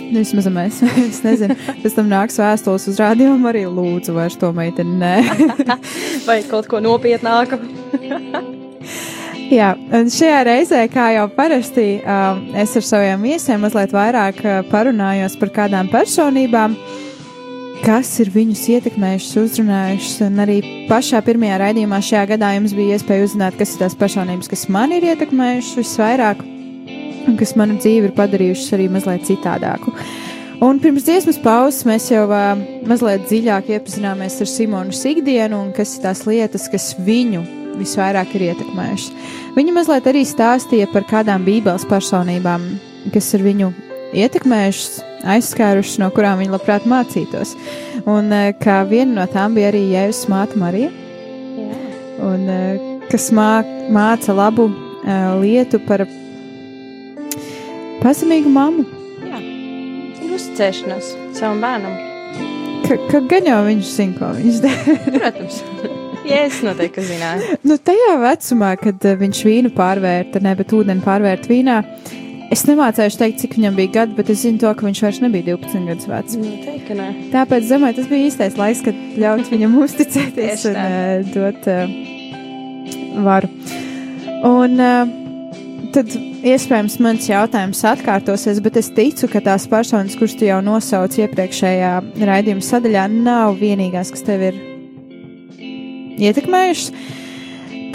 Nu, 0.08 0.22
Vismaz 0.22 0.48
mēs, 0.52 0.82
es 1.10 1.22
nezinu, 1.26 1.56
pēc 1.82 1.96
tam 1.98 2.12
nāks 2.12 2.40
vēstules 2.40 2.88
uz 2.92 3.00
rādījumu 3.02 3.50
arī 3.50 3.66
lūdzu 3.68 4.16
vairs 4.16 4.38
to 4.40 4.52
meiteni. 4.56 4.96
Nē. 5.02 5.76
Vai 6.28 6.42
kaut 6.48 6.70
ko 6.72 6.82
nopietnāku? 6.84 7.60
Jā, 9.48 9.72
un 9.96 10.10
šajā 10.12 10.40
reizē, 10.44 10.80
kā 10.92 11.06
jau 11.16 11.28
parasti, 11.32 12.02
um, 12.04 12.42
es 12.60 12.74
ar 12.76 12.84
saviem 12.84 13.22
viesiem 13.24 13.62
mazliet 13.64 13.94
vairāk 13.96 14.42
uh, 14.44 14.58
parunājos 14.68 15.38
par 15.40 15.54
kādām 15.56 15.88
personībām, 15.92 16.76
kas 17.88 18.10
ir 18.20 18.28
viņus 18.34 18.66
ietekmējušas, 18.74 19.36
uzrunājušas. 19.46 20.16
Un 20.26 20.42
arī 20.44 20.58
pašā 20.90 21.22
pirmajā 21.24 21.62
raidījumā 21.62 22.02
šajā 22.04 22.26
gadā 22.34 22.50
jums 22.58 22.74
bija 22.76 22.98
iespēja 22.98 23.28
uzzināt, 23.30 23.56
kas 23.60 23.76
ir 23.76 23.84
tās 23.86 23.96
personības, 23.96 24.50
kas 24.52 24.66
man 24.74 24.92
ir 24.96 25.06
ietekmējušas 25.08 25.78
visvairāk 25.80 26.44
un 27.28 27.38
kas 27.40 27.56
manu 27.60 27.78
dzīvi 27.80 28.10
ir 28.10 28.16
padarījušas 28.18 28.76
arī 28.76 28.90
mazliet 28.92 29.24
citādāku. 29.30 29.96
Un 30.68 30.82
pirms 30.84 31.06
dziesmas 31.08 31.40
pauzes 31.40 31.86
mēs 31.88 32.10
jau 32.12 32.26
uh, 32.28 32.60
mazliet 32.90 33.28
dziļāk 33.30 33.72
iepazināmies 33.78 34.40
ar 34.44 34.52
Simonu 34.52 34.96
Sigdienu 34.96 35.62
un 35.68 35.74
kas 35.76 35.96
ir 35.96 36.08
tās 36.10 36.26
lietas, 36.28 36.68
kas 36.74 36.92
viņu 37.08 37.46
visvairāk 37.80 38.36
ir 38.36 38.50
ietekmējušas. 38.50 39.34
Viņa 39.56 39.80
mazliet 39.80 40.12
arī 40.12 40.28
stāstīja 40.28 40.92
par 40.92 41.08
kādām 41.08 41.48
Bībeles 41.48 41.88
personībām, 41.88 42.68
kas 43.14 43.32
ir 43.38 43.48
viņu 43.48 43.72
ietekmējušas, 44.16 45.02
aizskārušas, 45.36 45.98
no 46.02 46.10
kurām 46.16 46.42
viņa 46.42 46.56
labprāt 46.56 46.88
mācītos. 46.90 47.56
Un 48.08 48.32
uh, 48.32 48.52
kā 48.62 48.82
viena 48.88 49.22
no 49.22 49.26
tām 49.32 49.58
bija 49.58 49.72
arī 49.72 49.84
Jēzus 49.92 50.30
māte 50.32 50.60
Marija, 50.60 50.92
un, 52.24 52.46
uh, 52.48 52.94
kas 53.12 53.30
mā, 53.36 53.50
māca 53.94 54.36
labu 54.36 54.70
uh, 54.70 55.36
lietu 55.42 55.82
par 55.88 56.06
pazemīgu 58.04 58.52
mammu. 58.54 58.86
Jā, 59.28 59.42
ir 60.24 60.36
uzticēšanās 60.38 61.14
savam 61.38 61.64
bērnam. 61.64 61.98
Ka, 62.88 62.96
ka 63.12 63.24
gan 63.28 63.50
jau 63.50 63.62
viņš 63.66 63.90
zina, 63.92 64.16
ko 64.16 64.32
viņš 64.38 64.62
dara. 64.64 64.98
Protams, 65.18 65.58
ja 66.30 66.44
es 66.46 66.62
noteikti 66.64 67.04
zināju. 67.10 67.58
nu, 67.68 67.80
tajā 67.90 68.14
vecumā, 68.24 68.72
kad 68.80 69.10
uh, 69.10 69.18
viņš 69.20 69.44
vīnu 69.50 69.74
pārvērta, 69.76 70.44
ne, 70.46 70.56
bet 70.60 70.72
ūdeni 70.78 71.04
pārvērta 71.04 71.52
vīnā, 71.52 71.82
es 72.54 72.64
nemācēju 72.68 73.20
teikt, 73.20 73.42
cik 73.44 73.58
viņam 73.58 73.78
bija 73.78 73.94
gadi, 74.00 74.16
bet 74.18 74.32
es 74.34 74.44
zinu 74.46 74.62
to, 74.62 74.72
ka 74.78 74.88
viņš 74.88 75.04
vairs 75.04 75.20
nebija 75.24 75.50
12 75.52 75.90
gadus 75.92 76.10
vecs. 76.10 76.38
Noteikti, 76.42 76.86
ka 76.88 76.98
nē. 76.98 77.08
Tāpēc, 77.34 77.68
domāju, 77.72 78.00
tas 78.00 78.10
bija 78.12 78.30
īstais 78.30 78.58
laiks, 78.60 78.84
kad 78.86 79.02
ļaut 79.20 79.52
viņam 79.52 79.78
uzticēties 79.84 80.66
un 80.72 80.80
uh, 80.82 81.32
dot 81.34 81.70
uh, 81.72 81.96
varu. 83.26 83.52
Un 84.48 84.78
uh, 84.80 85.16
tad 85.96 86.14
iespējams 86.48 87.00
mans 87.04 87.28
jautājums 87.30 87.84
atkārtosies, 87.90 88.62
bet 88.64 88.80
es 88.80 88.92
ticu, 88.96 89.30
ka 89.32 89.42
tās 89.44 89.68
personas, 89.70 90.16
kuras 90.20 90.36
tu 90.38 90.48
jau 90.48 90.60
nosauci 90.66 91.26
iepriekšējā 91.26 91.94
raidījuma 92.30 92.66
sadaļā, 92.66 93.08
nav 93.12 93.58
vienīgās, 93.62 94.14
kas 94.14 94.26
tev 94.28 94.46
ir 94.52 94.62
ietekmējušas. 96.28 96.94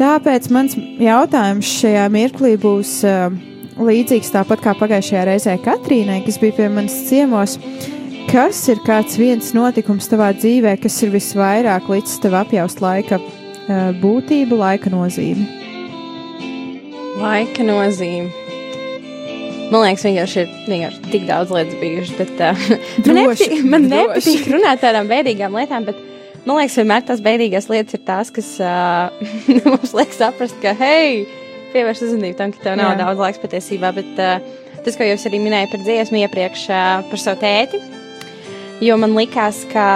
Tāpēc 0.03 0.49
mans 0.53 0.75
jautājums 1.01 1.69
šajā 1.79 2.05
mirklī 2.13 2.57
būs 2.61 3.01
uh, 3.07 3.33
līdzīgs 3.81 4.33
tāpat 4.35 4.63
kā 4.65 4.75
pagājušajā 4.79 5.23
reizē 5.29 5.57
Katrīnai, 5.65 6.21
kas 6.27 6.39
bija 6.43 6.57
pie 6.59 6.69
manis 6.73 6.97
ciemos. 7.09 7.57
Kas 8.31 8.61
ir 8.73 8.79
kāds 8.87 9.19
viens 9.21 9.51
notikums 9.57 10.07
tavā 10.09 10.31
dzīvē, 10.37 10.77
kas 10.81 10.95
ir 11.05 11.11
visvairāk 11.13 11.89
līdz 11.91 12.15
tev 12.23 12.37
apjaust 12.39 12.81
laika 12.85 13.19
uh, 13.19 13.91
būtību, 14.01 14.57
laika 14.61 14.93
nozīmi? 14.93 15.49
Laika 17.21 17.67
nozīme. 17.67 18.31
Man 19.73 19.87
liekas, 19.87 20.05
vienkārši 20.05 20.41
ir 20.43 20.55
vienkārši 20.69 21.03
tik 21.09 21.27
daudz 21.29 21.53
lietas 21.53 21.77
bijušas, 21.81 22.17
bet 22.21 22.41
uh, 22.45 22.65
man, 23.09 23.09
Droši, 23.09 23.19
nepatīk, 23.19 23.69
man 23.75 23.87
droši. 23.89 23.99
nepatīk 23.99 24.49
runāt 24.53 24.81
par 24.81 24.87
tādām 24.87 25.13
bēdīgām 25.13 25.59
lietām. 25.59 25.87
Bet 25.89 26.01
man 26.47 26.61
liekas, 26.61 26.79
vienmēr 26.81 27.07
tās 27.09 27.23
bēdīgās 27.25 27.69
lietas 27.73 27.99
ir 27.99 28.05
tās, 28.09 28.33
kas 28.33 28.55
uh, 28.63 29.13
mums 29.67 29.95
liek 29.99 30.13
saprast, 30.17 30.57
ka, 30.63 30.77
hei, 30.79 31.25
pievērš 31.75 32.05
uzmanību 32.09 32.39
tam, 32.39 32.53
ka 32.55 32.65
tev 32.65 32.77
nav 32.81 32.95
Jā. 32.95 32.99
daudz 33.05 33.23
laiks 33.23 33.43
patiesībā. 33.43 33.93
Bet 33.97 34.21
uh, 34.21 34.43
tas, 34.83 34.99
ko 34.99 35.07
jūs 35.07 35.27
arī 35.31 35.41
minējāt 35.43 35.73
par 35.75 35.85
dziesmu 35.87 36.21
iepriekš 36.25 36.67
uh, 36.71 37.07
par 37.11 37.23
savu 37.23 37.41
tēti, 37.43 37.81
jo 38.85 38.99
man 39.01 39.17
likās, 39.19 39.63
ka, 39.73 39.87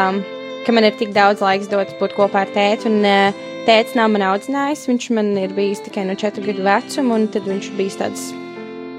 ka 0.67 0.77
man 0.77 0.89
ir 0.89 0.97
tik 1.01 1.13
daudz 1.17 1.45
laiks 1.45 1.71
dots 1.73 1.97
būt 2.01 2.17
kopā 2.19 2.47
ar 2.47 2.57
tēti. 2.57 2.91
Un, 2.93 3.05
uh, 3.05 3.45
Tēvs 3.67 3.97
nav 3.99 4.13
man 4.15 4.23
audzinājis, 4.23 4.85
viņš 4.87 5.07
man 5.17 5.33
ir 5.43 5.51
bijis 5.57 5.81
tikai 5.83 6.05
no 6.07 6.15
4 6.15 6.39
gadu 6.47 6.63
vecuma, 6.63 7.17
un 7.17 7.25
tad 7.35 7.49
viņš 7.51 7.73
bija 7.75 7.97
tāds 8.05 8.29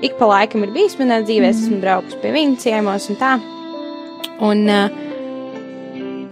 ik 0.01 0.17
pa 0.19 0.27
laikam 0.29 0.65
ir 0.65 0.73
bijis 0.75 0.97
manā 0.99 1.21
dzīvē, 1.25 1.51
es 1.53 1.61
esmu 1.63 1.79
braukus 1.81 2.17
pie 2.21 2.33
viņa 2.35 2.59
ciemos 2.61 3.07
un 3.11 3.19
tā. 3.21 3.31
Un 4.43 4.65
uh, 4.69 4.97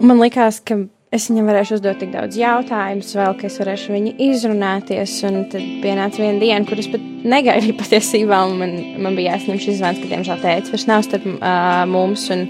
man 0.04 0.20
likās, 0.22 0.60
ka 0.60 0.78
es 1.14 1.28
viņam 1.30 1.48
varēšu 1.50 1.76
uzdot 1.78 2.00
tik 2.00 2.10
daudz 2.12 2.38
jautājumus, 2.38 3.12
vēl 3.16 3.36
ka 3.38 3.46
es 3.48 3.58
varēšu 3.60 3.94
viņu 3.94 4.14
izrunāties. 4.26 5.14
Un 5.28 5.44
tad 5.52 5.62
pienāca 5.84 6.22
viena 6.22 6.42
diena, 6.42 6.66
kur 6.68 6.80
es 6.82 6.90
pat 6.92 7.04
negaidīju 7.26 7.76
patiesībā, 7.82 8.42
un 8.48 8.58
man, 8.62 8.74
man 9.06 9.18
bija 9.18 9.36
jāsņem 9.36 9.62
šis 9.62 9.80
zvans, 9.80 10.02
ka 10.02 10.10
diemžēl 10.12 10.42
teica, 10.42 10.74
vairs 10.74 10.88
nav 10.90 11.06
starp 11.06 11.28
uh, 11.36 11.84
mums. 11.90 12.26
Un, 12.34 12.46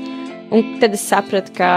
un 0.55 0.75
tad 0.83 0.97
es 0.97 1.05
sapratu, 1.07 1.53
ka, 1.57 1.71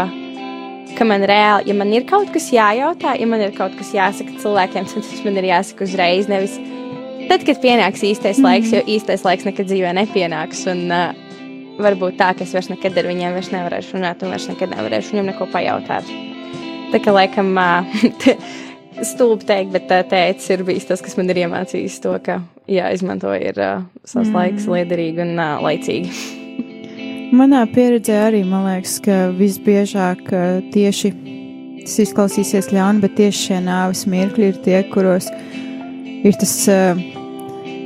ka 0.95 1.07
man 1.07 1.25
reāli, 1.29 1.69
ja 1.71 1.77
man 1.77 1.93
ir 1.95 2.07
kaut 2.09 2.31
kas 2.35 2.51
jājautā, 2.55 3.15
ja 3.19 3.29
man 3.29 3.43
ir 3.43 3.55
kaut 3.57 3.75
kas 3.79 3.93
jāsaka 3.95 4.39
cilvēkiem, 4.41 4.89
tad 4.89 5.07
tas 5.11 5.23
man 5.27 5.39
ir 5.41 5.49
jāsaka 5.51 5.87
uzreiz. 5.87 6.31
Nevis 6.31 6.57
tad, 7.29 7.43
kad 7.43 7.59
pienāks 7.61 8.05
īstais 8.07 8.39
laiks, 8.41 8.71
jo 8.73 8.85
īstais 8.87 9.27
laiks 9.27 9.47
nekad 9.49 9.67
dzīvē 9.69 9.93
nepienāks. 9.99 10.63
Un, 10.71 10.87
uh, 10.87 11.27
varbūt 11.79 12.17
tā, 12.19 12.33
ka 12.35 12.43
es 12.43 12.55
vairs 12.55 12.71
nekad 12.71 12.97
ar 12.99 13.07
viņiem 13.07 13.37
vairs 13.37 13.53
nevarēšu 13.53 13.95
runāt, 13.95 14.23
un 14.23 14.35
vairs 14.35 14.49
nekad 14.51 14.75
nevarēšu 14.75 15.15
viņiem 15.15 15.31
neko 15.31 15.47
pajautāt. 15.53 16.28
Tā 16.89 16.97
kā 17.03 17.13
laikam 17.13 17.53
stulbi 19.11 19.45
teikt, 19.45 19.75
bet 19.75 19.91
tēvs 20.09 20.49
ir 20.55 20.63
bijis 20.67 20.87
tas, 20.89 21.03
kas 21.05 21.15
man 21.19 21.29
ir 21.29 21.43
iemācījis 21.45 21.99
to, 22.03 22.15
ka 22.25 22.39
jāizmanto 22.69 23.31
ir 23.37 23.57
uh, 23.61 23.83
savs 24.03 24.29
mm. 24.29 24.35
laiks 24.35 24.67
liederīgi 24.69 25.23
un 25.23 25.35
uh, 25.37 25.59
laicīgi. 25.63 26.11
Manā 27.37 27.61
pieredzē 27.69 28.15
arī 28.25 28.41
man 28.47 28.65
liekas, 28.65 28.97
ka 29.05 29.17
visbiežāk 29.37 30.31
uh, 30.33 30.59
tieši 30.73 31.13
tas 31.83 31.99
izklausīsies 32.05 32.71
ļauni, 32.73 33.03
bet 33.05 33.15
tieši 33.19 33.45
šie 33.47 33.59
nāves 33.65 34.05
mirkļi 34.09 34.49
ir 34.49 34.57
tie, 34.65 34.79
kuros 34.93 35.29
ir 36.25 36.39
tas 36.41 36.55
uh, 36.73 37.03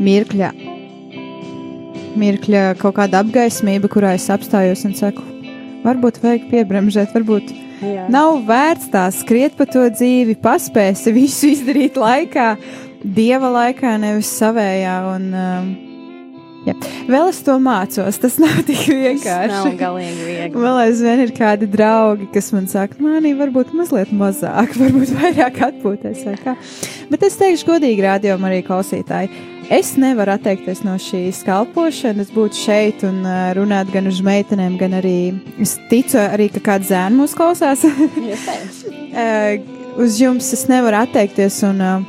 mirkļa, 0.03 0.53
mirkļa 2.19 2.63
kaut 2.79 2.97
kāda 3.01 3.21
apgaismība, 3.23 3.91
kurā 3.91 4.15
es 4.17 4.29
apstājos 4.33 4.85
un 4.87 4.95
saku, 4.97 5.27
varbūt 5.83 6.23
vajag 6.23 6.47
piebremžēt, 6.51 7.11
varbūt 7.15 7.51
Jā. 7.83 8.07
Nav 8.13 8.41
vērts 8.47 8.89
tā 8.93 9.05
skriet 9.13 9.55
pa 9.59 9.67
to 9.69 9.85
dzīvi, 9.93 10.37
paspēsi 10.43 11.13
visu 11.15 11.49
izdarīt 11.53 11.97
laikā, 11.99 12.53
dieva 13.03 13.49
laikā, 13.53 13.97
nevis 14.01 14.31
savējā. 14.39 14.97
Un, 15.13 15.25
um, 15.35 15.71
jā. 16.67 16.75
Vēl 17.09 17.29
es 17.31 17.41
to 17.43 17.57
mācos, 17.59 18.19
tas 18.23 18.37
nav 18.39 18.61
tik 18.67 18.85
Nav 18.87 19.01
vienkārši. 19.03 19.73
galīgi 19.79 20.27
viegli. 20.29 20.63
Vēl 20.63 20.81
aizvien 20.85 21.23
ir 21.25 21.33
kādi 21.35 21.67
draugi, 21.71 22.29
kas 22.33 22.51
man 22.55 22.69
saka, 22.71 22.99
manī 23.03 23.33
varbūt 23.39 23.73
mazliet 23.75 24.13
mazāk, 24.15 24.75
varbūt 24.81 25.11
vairāk 25.19 25.59
atpūties 25.71 26.23
vai 26.29 26.37
kā. 26.45 26.55
Bet 27.11 27.27
es 27.27 27.35
teikšu 27.41 27.73
godīgi 27.73 28.07
rādījumu 28.07 28.47
arī 28.49 28.63
klausītāji. 28.67 29.29
Es 29.73 29.95
nevaru 29.97 30.35
atteikties 30.35 30.83
no 30.85 30.93
šīs 31.01 31.39
kalpošanas, 31.47 32.27
būt 32.35 32.53
šeit 32.53 33.01
un 33.07 33.23
uh, 33.25 33.47
runāt 33.57 33.89
gan 33.89 34.05
uz 34.05 34.19
meitenēm, 34.21 34.75
gan 34.77 34.93
arī 34.99 35.33
es 35.63 35.79
ticu 35.89 36.19
arī, 36.21 36.45
ka 36.53 36.61
kāds 36.67 36.91
zēns 36.91 37.17
mūs 37.17 37.33
klausās. 37.37 37.85
Uh, 39.13 39.59
uz 40.01 40.15
jums 40.17 40.47
es 40.55 40.63
nevaru 40.65 40.97
atteikties, 41.03 41.59
un 41.67 41.81
uh, 41.85 42.05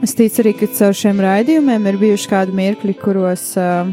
es 0.00 0.14
ticu 0.16 0.40
arī, 0.40 0.54
ka 0.56 0.68
caur 0.78 0.96
šiem 0.96 1.18
raidījumiem 1.20 1.90
ir 1.90 1.98
bijuši 2.00 2.30
kādi 2.30 2.54
mirkļi, 2.56 2.94
kuros 3.02 3.42
uh, 3.60 3.90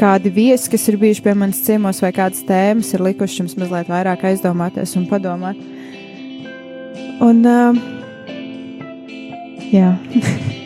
kādi 0.00 0.32
viesi, 0.34 0.66
kas 0.72 0.88
ir 0.90 0.98
bijuši 0.98 1.22
pie 1.22 1.36
manis 1.38 1.62
ciemos, 1.62 2.02
vai 2.02 2.10
kādas 2.16 2.42
tēmas 2.48 2.90
ir 2.90 3.06
likušas 3.06 3.44
jums 3.44 3.54
mazliet 3.62 3.92
vairāk 3.92 4.26
aizdomāties 4.32 4.96
un 4.98 5.06
padomāt. 5.10 5.62
Un, 7.22 7.46
uh, 7.46 7.78
jā, 9.70 9.94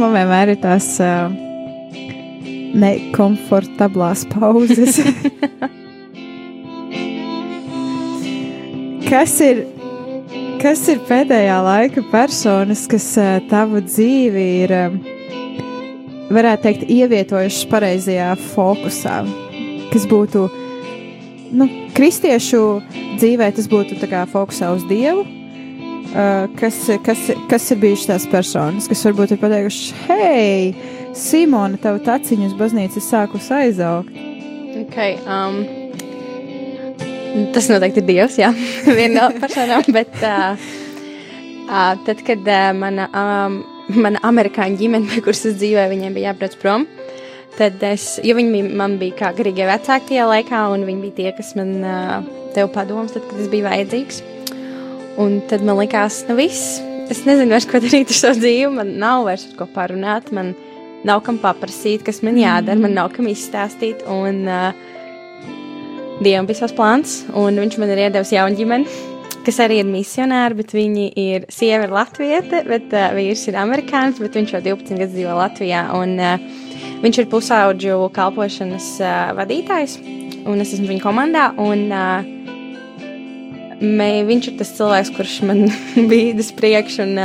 man 0.00 0.16
vienmēr 0.16 0.46
ir 0.54 0.58
tās 0.62 0.86
uh, 1.04 1.28
nekomfortablās 2.80 4.24
pauzes. 4.32 4.94
kas 9.10 9.32
ir 9.44 9.56
Kas 10.60 10.82
ir 10.92 10.98
pēdējā 11.08 11.54
laika 11.64 12.02
personas, 12.12 12.82
kas 12.84 13.06
uh, 13.16 13.38
tavu 13.48 13.80
dzīvi 13.80 14.42
ir, 14.66 14.74
um, 14.76 14.98
varētu 16.28 16.66
teikt, 16.66 16.82
ievietojušas 16.92 17.62
pareizajā 17.70 18.26
fokusā? 18.50 19.14
Kas 19.88 20.04
būtu, 20.10 20.44
nu, 21.56 21.70
kristiešu 21.96 22.60
dzīvē, 23.16 23.48
tas 23.56 23.72
būtu 23.72 23.96
fokusā 24.04 24.68
uz 24.76 24.84
Dievu. 24.92 25.24
Uh, 26.10 26.48
kas, 26.58 26.74
kas, 27.06 27.20
kas 27.46 27.68
ir 27.70 27.78
bijušas 27.84 28.08
tās 28.08 28.24
personas, 28.32 28.88
kas 28.90 29.04
varbūt 29.06 29.36
ir 29.36 29.38
pateikuši, 29.38 29.92
hei, 30.08 30.72
Simona, 31.14 31.78
tavu 31.78 32.00
taciņu 32.02 32.48
uz 32.48 32.56
baznīcu 32.58 32.98
ir 32.98 33.04
sākus 33.04 33.46
aizaugt. 33.54 34.16
Okay, 34.80 35.20
um, 35.22 35.60
tas 37.54 37.68
noteikti 37.70 38.02
ir 38.02 38.08
Dievs, 38.08 38.40
jā, 38.42 38.50
viena 38.98 39.28
no 39.28 39.38
personām. 39.38 39.86
Bet 39.94 40.18
uh, 40.18 40.58
uh, 41.68 41.94
tad, 42.08 42.24
kad 42.26 42.42
uh, 42.42 42.72
mana, 42.74 43.06
um, 43.14 43.60
mana 43.94 44.22
amerikāņu 44.32 44.82
ģimene, 44.82 45.12
pie 45.12 45.22
kuras 45.28 45.44
es 45.46 45.60
dzīvoju, 45.62 45.92
viņiem 45.94 46.18
bija 46.18 46.32
jābrauc 46.32 46.58
prom, 46.58 46.88
tad 47.54 47.78
es, 47.86 48.16
jo 48.26 48.34
viņi 48.38 48.54
bija, 48.56 48.74
man 48.82 48.98
bija 48.98 49.18
kā 49.22 49.30
garīgie 49.38 49.70
vecāki 49.70 50.16
tajā 50.16 50.26
laikā, 50.32 50.66
un 50.74 50.90
viņi 50.90 51.06
bija 51.06 51.18
tie, 51.20 51.30
kas 51.38 51.54
man 51.58 51.76
uh, 51.84 52.18
tev 52.58 52.74
padoms, 52.74 53.14
tad, 53.14 53.30
kad 53.30 53.46
es 53.46 53.50
biju 53.54 53.70
vajadzīgs. 53.70 54.24
Un 55.20 55.40
tad 55.50 55.60
man 55.66 55.76
likās, 55.76 56.22
nu 56.30 56.36
viss, 56.38 56.78
es 57.12 57.24
nezinu 57.26 57.52
vairs, 57.52 57.66
ko 57.68 57.80
darīt 57.82 58.12
ar 58.12 58.16
savu 58.16 58.40
dzīvi, 58.40 58.70
man 58.72 58.94
nav 59.02 59.26
vairs 59.26 59.44
ar 59.50 59.56
ko 59.58 59.66
parunāt, 59.74 60.30
man 60.32 60.54
nav 61.04 61.20
kam 61.26 61.36
paprasīt, 61.42 62.04
kas 62.06 62.22
man 62.24 62.38
jādara, 62.40 62.80
man 62.80 62.96
nav 62.96 63.10
kam 63.12 63.28
izstāstīt. 63.28 64.04
Un, 64.08 64.46
uh, 64.48 64.70
Dievam 66.20 66.44
bija 66.48 66.58
savs 66.58 66.74
plāns, 66.76 67.14
un 67.32 67.56
viņš 67.56 67.78
man 67.80 67.92
ir 67.94 68.02
iedevis 68.06 68.32
jaunu 68.34 68.56
ģimeni, 68.58 68.96
kas 69.46 69.60
arī 69.64 69.78
ir 69.80 69.86
misionāri, 69.88 70.58
bet 70.58 70.74
viņi 70.76 71.06
ir 71.20 71.46
sieva 71.52 71.86
ir 71.86 71.94
latviete, 71.96 72.60
bet 72.68 72.92
uh, 72.92 73.08
vīrs 73.16 73.46
ir 73.48 73.56
amerikānis, 73.60 74.20
bet 74.20 74.36
viņš 74.36 74.56
jau 74.56 74.64
12 74.66 75.00
gadus 75.00 75.14
dzīvo 75.16 75.36
Latvijā, 75.36 75.86
un 75.96 76.16
uh, 76.20 76.50
viņš 77.04 77.22
ir 77.22 77.30
pusauģu 77.32 78.02
kalpošanas 78.16 78.92
uh, 79.00 79.14
vadītājs, 79.40 79.96
un 80.44 80.60
es 80.60 80.76
esmu 80.76 80.92
viņa 80.92 81.04
komandā, 81.04 81.48
un 81.60 81.88
uh, 81.88 82.59
mē, 83.80 84.10
viņš 84.28 84.50
ir 84.50 84.56
tas 84.60 84.72
cilvēks, 84.78 85.12
kurš 85.16 85.36
man 85.48 85.66
bīdas 86.10 86.52
priekš, 86.56 87.00
un 87.06 87.18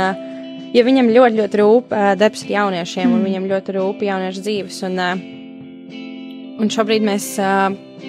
ja 0.74 0.84
viņam 0.86 1.12
ļoti, 1.14 1.40
ļoti 1.40 1.62
rūp 1.62 1.96
darbs 2.20 2.44
ar 2.46 2.52
jauniešiem, 2.56 3.14
un 3.14 3.24
viņam 3.26 3.48
ļoti 3.52 3.76
rūp 3.78 4.04
jauniešu 4.06 4.44
dzīves, 4.44 4.82
un, 4.88 5.00
un 6.60 6.72
šobrīd 6.72 7.06
mēs 7.06 7.32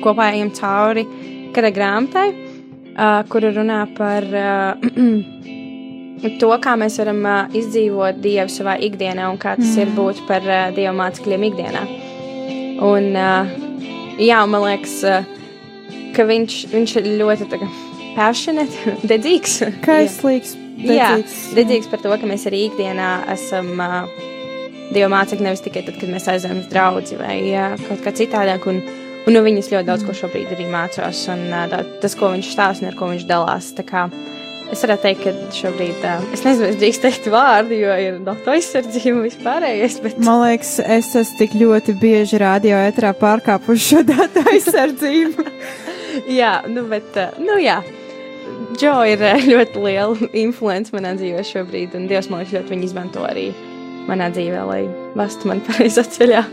kopā 0.04 0.32
ejam 0.36 0.52
cauri 0.58 1.08
kara 1.56 1.72
grāmatai, 1.74 2.28
kura 3.32 3.54
runā 3.56 3.82
par 3.98 4.28
to, 6.42 6.50
kā 6.62 6.76
mēs 6.80 6.98
varam 7.02 7.22
uh, 7.26 7.56
izdzīvot 7.58 8.22
Dievu 8.24 8.52
savā 8.52 8.78
ikdienā 8.84 9.30
un 9.32 9.40
kā 9.42 9.56
tas 9.60 9.74
mm. 9.76 9.82
ir 9.84 9.94
būt 9.98 10.24
par 10.30 10.46
uh, 10.46 10.70
Dieva 10.76 10.94
mācekļiem 10.98 11.48
ikdienā. 11.52 11.84
Un, 12.88 13.12
uh, 13.18 13.52
jā, 14.22 14.42
man 14.50 14.66
liekas, 14.66 14.98
uh, 15.06 15.28
ka 16.16 16.26
viņš, 16.30 16.62
viņš 16.74 16.96
ir 17.02 17.12
ļoti 17.22 17.50
passionate, 18.18 18.96
dedzīgs. 19.12 19.60
Kaislīgs, 19.86 20.56
Jā, 20.78 21.14
dedzīgs. 21.18 21.38
dedzīgs 21.58 21.92
par 21.92 22.04
to, 22.04 22.14
ka 22.20 22.30
mēs 22.30 22.48
arī 22.50 22.68
ikdienā 22.72 23.12
esam 23.34 23.74
uh, 23.78 24.06
Dieva 24.88 25.10
mācekļi, 25.12 25.44
nevis 25.44 25.64
tikai 25.66 25.84
tad, 25.84 25.98
kad 26.00 26.08
mēs 26.12 26.30
aizējām 26.32 26.62
uz 26.62 26.72
draugu 26.72 27.20
vai 27.20 27.42
uh, 27.52 27.76
kaut 27.90 28.06
kā 28.06 28.14
citādāk. 28.16 28.70
Un, 28.72 28.80
un 29.28 29.36
no 29.36 29.44
viņas 29.44 29.72
ļoti 29.74 29.90
daudz 29.90 30.06
ko 30.08 30.16
šobrīd 30.16 30.54
arī 30.56 30.70
mācos, 30.72 31.26
un 31.34 31.44
uh, 31.52 31.78
tas, 32.04 32.16
ko 32.16 32.32
viņš 32.32 32.52
stāsta 32.54 32.86
un 32.86 32.92
ar 32.92 33.00
ko 33.00 33.12
viņš 33.12 33.28
dalās. 33.28 33.74
Es 34.68 34.82
varētu 34.84 35.04
teikt, 35.04 35.22
ka 35.24 35.52
šobrīd, 35.56 36.00
uh, 36.04 36.24
es 36.36 36.42
nezinu, 36.44 36.70
es 36.72 36.80
drīkst 36.80 37.04
teikt 37.04 37.28
vārdu, 37.32 37.76
jo 37.80 38.00
ir 38.04 38.18
datu 38.24 38.52
aizsardzība 38.52 39.22
vispārējais, 39.26 40.00
bet 40.04 40.18
Man 40.24 40.42
liekas, 40.44 40.74
es 40.84 41.12
esmu 41.16 41.40
tik 41.40 41.56
ļoti 41.60 41.96
bieži 42.00 42.42
radio 42.44 42.80
etrā 42.88 43.14
pārkāpuši 43.16 43.92
šo 43.92 44.04
datu 44.14 44.44
aizsardzību. 44.54 45.48
jā, 46.40 46.58
nu, 46.72 46.88
bet, 46.92 47.16
uh, 47.16 47.40
nu, 47.44 47.60
jā. 47.64 47.80
Džo 48.78 48.94
ir 49.10 49.24
uh, 49.24 49.48
ļoti 49.52 49.82
liela 49.84 50.30
influence 50.38 50.94
manā 50.96 51.16
dzīvē 51.18 51.44
šobrīd, 51.48 51.96
un 51.98 52.08
Dievs 52.10 52.30
man 52.34 52.46
ļoti 52.46 52.74
viņu 52.74 52.88
izmanto 52.90 53.26
arī 53.28 53.50
manā 54.08 54.30
dzīvē, 54.34 54.62
lai 54.70 54.82
vestu 55.18 55.50
man 55.52 55.64
pareizā 55.68 56.06
ceļā. 56.08 56.46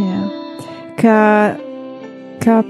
Jā. 0.00 0.20
Kā, 1.00 1.20
kā 2.42 2.60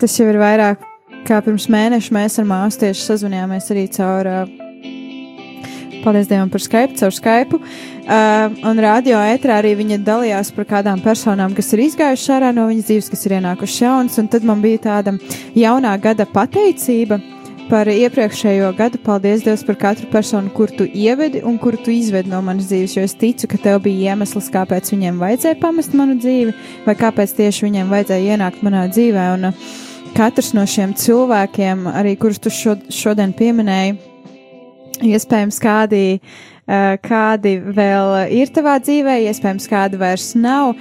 tas 0.00 0.16
jau 0.18 0.26
ir 0.32 0.40
vairāk 0.42 0.82
kā 1.26 1.38
pirms 1.42 1.68
mēneša, 1.70 2.14
mēs 2.14 2.40
ar 2.42 2.48
māsu 2.48 2.82
tieši 2.84 3.04
sazvanījāmies 3.06 3.70
arī 3.74 3.86
caur. 3.94 4.30
Uh, 4.30 4.64
paldies 6.02 6.28
Dievam 6.30 6.50
par 6.52 6.62
Skype, 6.62 6.98
caur 6.98 7.14
Skype. 7.14 7.58
Uh, 7.58 7.95
un 8.06 8.82
radio 8.82 9.18
ētrā 9.18 9.60
arī 9.60 9.74
viņa 9.80 10.00
dalījās 10.06 10.52
par 10.56 10.68
kādām 10.70 11.00
personām, 11.04 11.54
kas 11.56 11.72
ir 11.74 11.84
izgājušas 11.86 12.34
ārā 12.36 12.52
no 12.54 12.68
viņas 12.70 12.90
dzīves, 12.90 13.08
kas 13.12 13.26
ir 13.26 13.36
ienākušas 13.40 13.80
jaunas. 13.82 14.18
Un 14.22 14.28
tad 14.30 14.46
man 14.46 14.62
bija 14.62 14.82
tāda 14.84 15.16
jaunā 15.58 15.96
gada 16.02 16.26
pateicība 16.30 17.18
par 17.70 17.90
iepriekšējo 17.90 18.70
gadu. 18.78 19.00
Paldies 19.02 19.42
Dievam 19.42 19.66
par 19.66 19.80
katru 19.80 20.06
personu, 20.12 20.52
kur 20.54 20.70
tu 20.70 20.86
ievedi 20.86 21.42
un 21.42 21.58
kur 21.58 21.74
tu 21.76 21.90
izvedi 21.90 22.30
no 22.30 22.42
manas 22.46 22.70
dzīves. 22.70 22.94
Jo 22.96 23.08
es 23.08 23.16
ticu, 23.18 23.50
ka 23.50 23.58
tev 23.64 23.82
bija 23.88 24.14
iemesls, 24.14 24.52
kāpēc 24.54 24.92
viņiem 24.94 25.18
vajadzēja 25.22 25.58
pamest 25.62 25.98
manu 25.98 26.14
dzīvi, 26.22 26.54
vai 26.86 26.94
kāpēc 26.94 27.34
tieši 27.40 27.66
viņiem 27.66 27.90
vajadzēja 27.90 28.36
ienākt 28.36 28.62
manā 28.66 28.86
dzīvē. 28.92 29.28
Un, 29.34 29.50
uh, 29.50 29.82
katrs 30.16 30.54
no 30.56 30.62
šiem 30.64 30.94
cilvēkiem, 30.96 31.84
arī 31.92 32.14
kurus 32.16 32.38
tu 32.40 32.50
šo, 32.52 32.76
šodien 32.92 33.34
pieminēji, 33.36 33.96
iespējams, 35.04 35.58
kādi, 35.62 36.04
uh, 36.20 36.94
kādi 37.04 37.56
vēl 37.60 38.14
ir 38.36 38.52
tavā 38.54 38.78
dzīvē, 38.84 39.18
iespējams, 39.30 39.68
kādi 39.72 40.00
vairs 40.00 40.30
nav, 40.38 40.76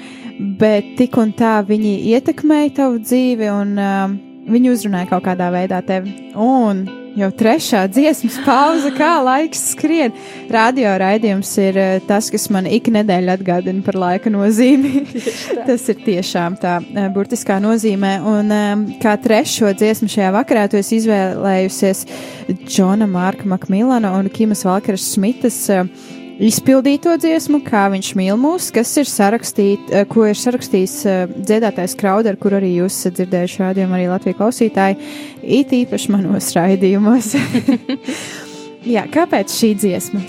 bet 0.59 0.95
tik 0.99 1.17
un 1.21 1.33
tā 1.35 1.57
viņi 1.67 1.97
ietekmēja 2.13 2.75
tavu 2.83 3.01
dzīvi 3.03 3.51
un 3.51 3.75
uh, 3.79 4.15
viņi 4.49 4.71
uzrunāja 4.73 5.09
kaut 5.09 5.25
kādā 5.25 5.49
veidā 5.53 5.81
tevi. 5.85 6.13
Un 6.35 6.85
jau 7.15 7.29
trešā 7.39 7.85
dziesmas 7.91 8.37
pauze, 8.45 8.91
kā 8.95 9.09
laiks 9.23 9.61
skrien. 9.71 10.13
Radio 10.51 10.91
raidījums 10.99 11.51
ir 11.63 11.79
uh, 11.79 11.91
tas, 12.07 12.29
kas 12.33 12.49
man 12.53 12.67
ik 12.69 12.89
nedēļa 12.93 13.37
atgādina 13.39 13.85
par 13.85 13.97
laika 13.99 14.31
nozīmi. 14.33 15.05
tas 15.69 15.87
ir 15.91 16.01
tiešām 16.05 16.59
tā 16.61 16.77
uh, 16.81 17.07
burtiskā 17.15 17.59
nozīmē. 17.63 18.17
Un 18.27 18.51
um, 18.55 18.85
kā 19.01 19.15
trešo 19.21 19.71
dziesmu 19.77 20.11
šajā 20.11 20.33
vakarā 20.35 20.67
tu 20.71 20.79
esi 20.81 20.99
izvēlējusies 21.01 22.05
Džona 22.65 23.07
Marka 23.09 23.47
Makmilana 23.49 24.13
un 24.19 24.29
Kimas 24.33 24.65
Valkeras 24.67 25.07
Smitas. 25.15 25.63
Uh, 25.71 26.13
Izpildīto 26.35 27.13
dziesmu, 27.15 27.61
kā 27.63 27.85
viņš 27.93 28.09
mīl 28.19 28.35
mūs, 28.35 28.67
kas 28.75 28.89
ir 28.99 29.07
sarakstīt, 29.07 29.87
eh, 29.87 30.03
ko 30.03 30.25
ir 30.27 30.35
sarakstījis 30.35 30.95
eh, 31.07 31.27
dziedātājs 31.31 31.95
Krauder, 31.95 32.35
kur 32.35 32.57
arī 32.57 32.73
jūs 32.75 32.97
esat 32.97 33.21
dzirdējuši 33.21 33.61
rādījumu 33.61 33.95
arī 33.95 34.09
Latviju 34.11 34.39
klausītāji, 34.41 34.97
it 35.41 35.71
īpaši 35.71 36.11
manos 36.11 36.49
raidījumos. 36.57 37.29
Jā, 38.95 39.05
kāpēc 39.13 39.53
šī 39.55 39.69
dziesma? 39.79 40.23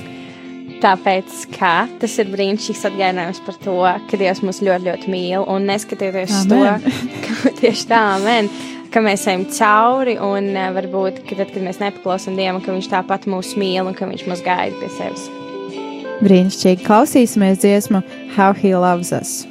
Tāpēc, 0.79 1.41
ka 1.57 1.73
tas 1.99 2.15
ir 2.23 2.31
brīnišķīgs 2.31 2.85
atgādinājums 2.87 3.41
par 3.43 3.59
to, 3.65 3.75
ka 4.07 4.21
Dievs 4.21 4.45
mūs 4.47 4.61
ļoti, 4.63 4.87
ļoti 4.87 5.11
mīl. 5.11 5.43
Un 5.51 5.67
neskatieties 5.67 6.37
uz 6.37 6.47
to, 6.53 6.61
ka 7.25 7.53
tieši 7.63 7.89
tā, 7.91 8.03
amen, 8.21 8.53
ka 8.95 9.03
mēs 9.03 9.27
ejam 9.27 9.49
cauri, 9.57 10.15
un 10.23 10.53
uh, 10.53 10.69
varbūt, 10.77 11.25
ka 11.27 11.41
tad, 11.41 11.51
kad 11.51 11.67
mēs 11.67 11.83
nepaklausām 11.83 12.39
Dievam, 12.39 12.63
ka 12.63 12.77
Viņš 12.77 12.93
tāpat 12.95 13.27
mūs 13.33 13.57
mīl 13.59 13.83
un 13.89 13.99
ka 13.99 14.07
Viņš 14.07 14.29
mūs 14.31 14.45
gaida 14.47 14.79
pie 14.79 14.93
sevis. 15.01 15.27
Brīnišķīgi 16.25 16.87
klausīsimies 16.87 17.61
dziesmu 17.61 18.01
How 18.37 18.57
He 18.57 18.73
Loves 18.73 19.13
Us. 19.13 19.45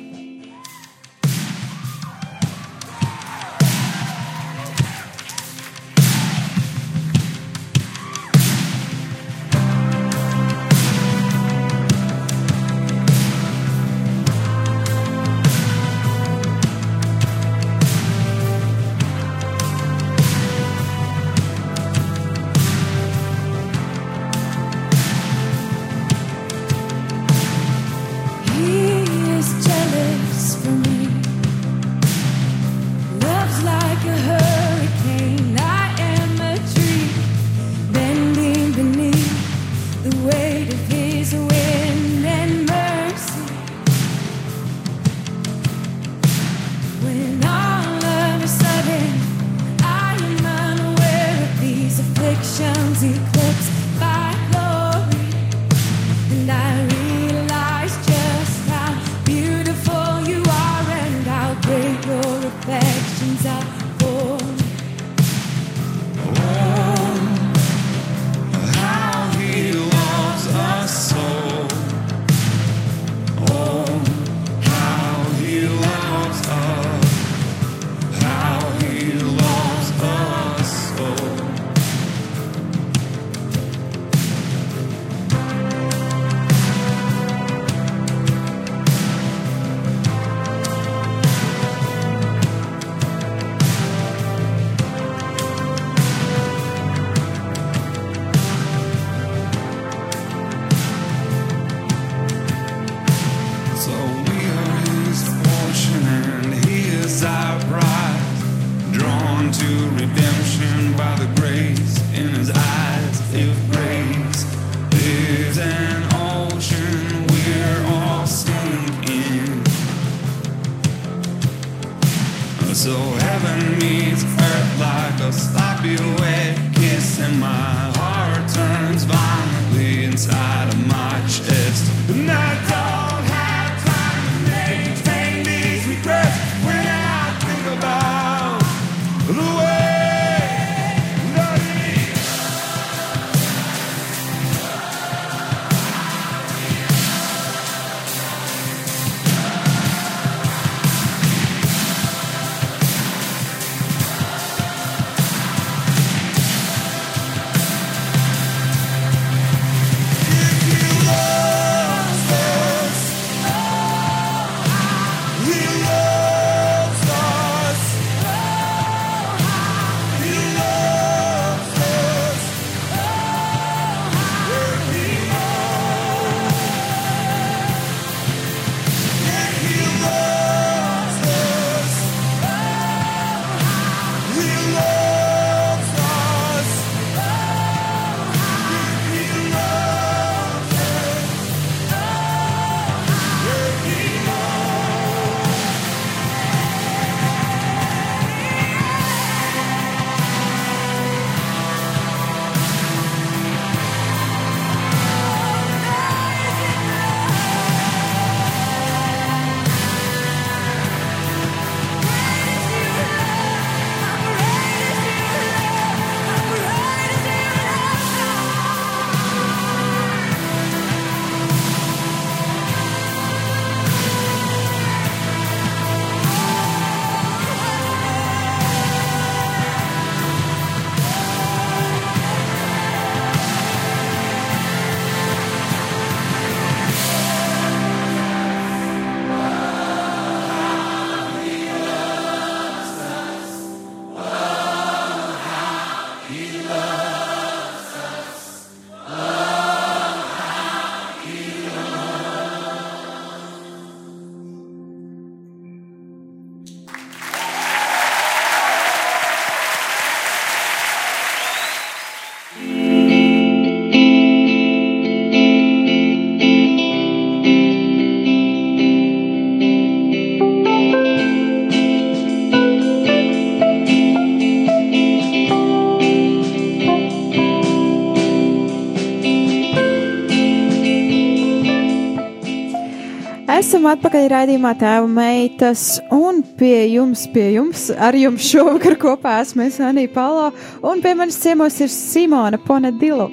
Atpakaļ 283.96 284.26
raidījumā 284.32 284.72
Tēva 284.80 285.08
meitas, 285.10 285.84
un 286.14 286.42
pie 286.60 286.86
jums, 286.92 287.26
pie 287.34 287.48
jums, 287.56 287.88
ar 287.92 288.16
jums 288.18 288.46
šovakar 288.52 288.98
kopā 289.02 289.38
esmu 289.44 289.66
es 289.66 289.80
Anī 289.84 290.06
Palo, 290.12 290.50
un 290.86 291.04
pie 291.04 291.14
manis 291.18 291.40
ciemos 291.42 291.78
ir 291.84 291.92
Simona 291.92 292.60
Ponedilo. 292.62 293.30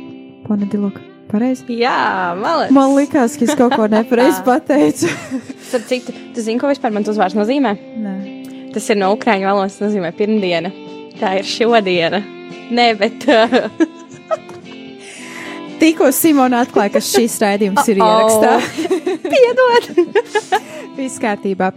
Ponedilo, 0.46 0.92
pareizi? 1.30 1.66
Jā, 1.80 2.32
malec. 2.38 2.74
Man 2.74 2.94
likās, 2.96 3.38
ka 3.38 3.48
es 3.48 3.56
kaut 3.58 3.74
ko 3.78 3.88
nepareizi 3.90 4.42
pateicu. 4.48 5.10
Starp 5.68 5.88
citu, 5.90 6.14
tu 6.34 6.44
zini, 6.44 6.60
ko 6.62 6.70
vispār 6.70 6.94
mans 6.94 7.10
uzvārds 7.12 7.38
nozīmē? 7.38 7.74
Nē. 8.02 8.18
Tas 8.72 8.86
ir 8.88 9.00
no 9.00 9.12
ukrāņu 9.16 9.50
valodas, 9.50 9.80
nozīmē 9.82 10.14
pirmdiena. 10.16 10.72
Tā 11.18 11.36
ir 11.40 11.48
šodiena. 11.48 12.22
Nē, 12.72 12.92
bet. 13.00 13.26
Uh, 13.28 13.88
Tikko 15.82 16.12
Simona 16.14 16.60
atklāja, 16.62 16.92
ka 16.94 17.00
šis 17.02 17.40
raidījums 17.42 17.88
ir 17.90 17.98
ierakstā. 17.98 18.52
Piedod! 19.32 19.88
Viss 20.94 21.18
kārtībā. 21.18 21.72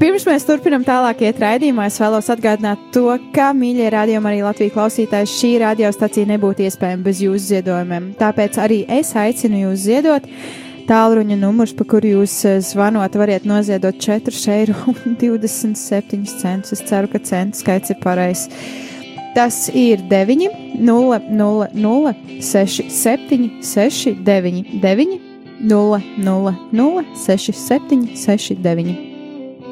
Pirms 0.00 0.24
mēs 0.26 0.42
turpinām 0.48 0.82
tālāk 0.82 1.20
iet 1.22 1.38
raidījumā, 1.38 1.86
es 1.86 2.00
vēlos 2.02 2.26
atgādināt 2.34 2.80
to, 2.96 3.06
ka, 3.36 3.52
mīļie 3.54 3.92
rādījumi, 3.94 4.26
arī 4.26 4.40
Latvijas 4.42 4.74
klausītāji, 4.74 5.30
šī 5.30 5.50
radiostacija 5.62 6.26
nebūtu 6.32 6.66
iespējama 6.66 7.06
bez 7.06 7.20
jūsu 7.22 7.44
ziedojumiem. 7.52 8.08
Tāpēc 8.18 8.58
arī 8.64 8.80
es 8.90 9.14
aicinu 9.22 9.68
jūs 9.68 9.84
ziedot. 9.86 10.26
Tālruņa 10.88 11.36
numurs, 11.38 11.76
pa 11.78 11.86
kuru 11.88 12.10
jūs 12.18 12.34
eh, 12.50 12.58
zvanot, 12.60 13.14
variet 13.16 13.46
noziedot 13.48 13.94
4,27 14.02 14.50
eiro. 14.58 14.74
Es 16.74 16.82
ceru, 16.90 17.06
ka 17.12 17.22
centu 17.22 17.62
skaits 17.62 17.94
ir 17.94 18.02
pareizs. 18.02 18.50
Tas 19.34 19.68
ir 19.74 19.98
9, 20.10 20.48
0, 20.78 21.20
0, 21.30 21.68
0, 21.74 22.14
6, 22.40 22.90
7, 22.90 23.50
6, 23.62 24.14
9, 24.24 24.64
9, 24.82 25.20
0, 25.60 26.00
0, 26.18 26.54
0, 26.72 27.04
6, 27.26 27.52
7, 27.52 28.06
6, 28.16 28.54
9. 28.62 28.94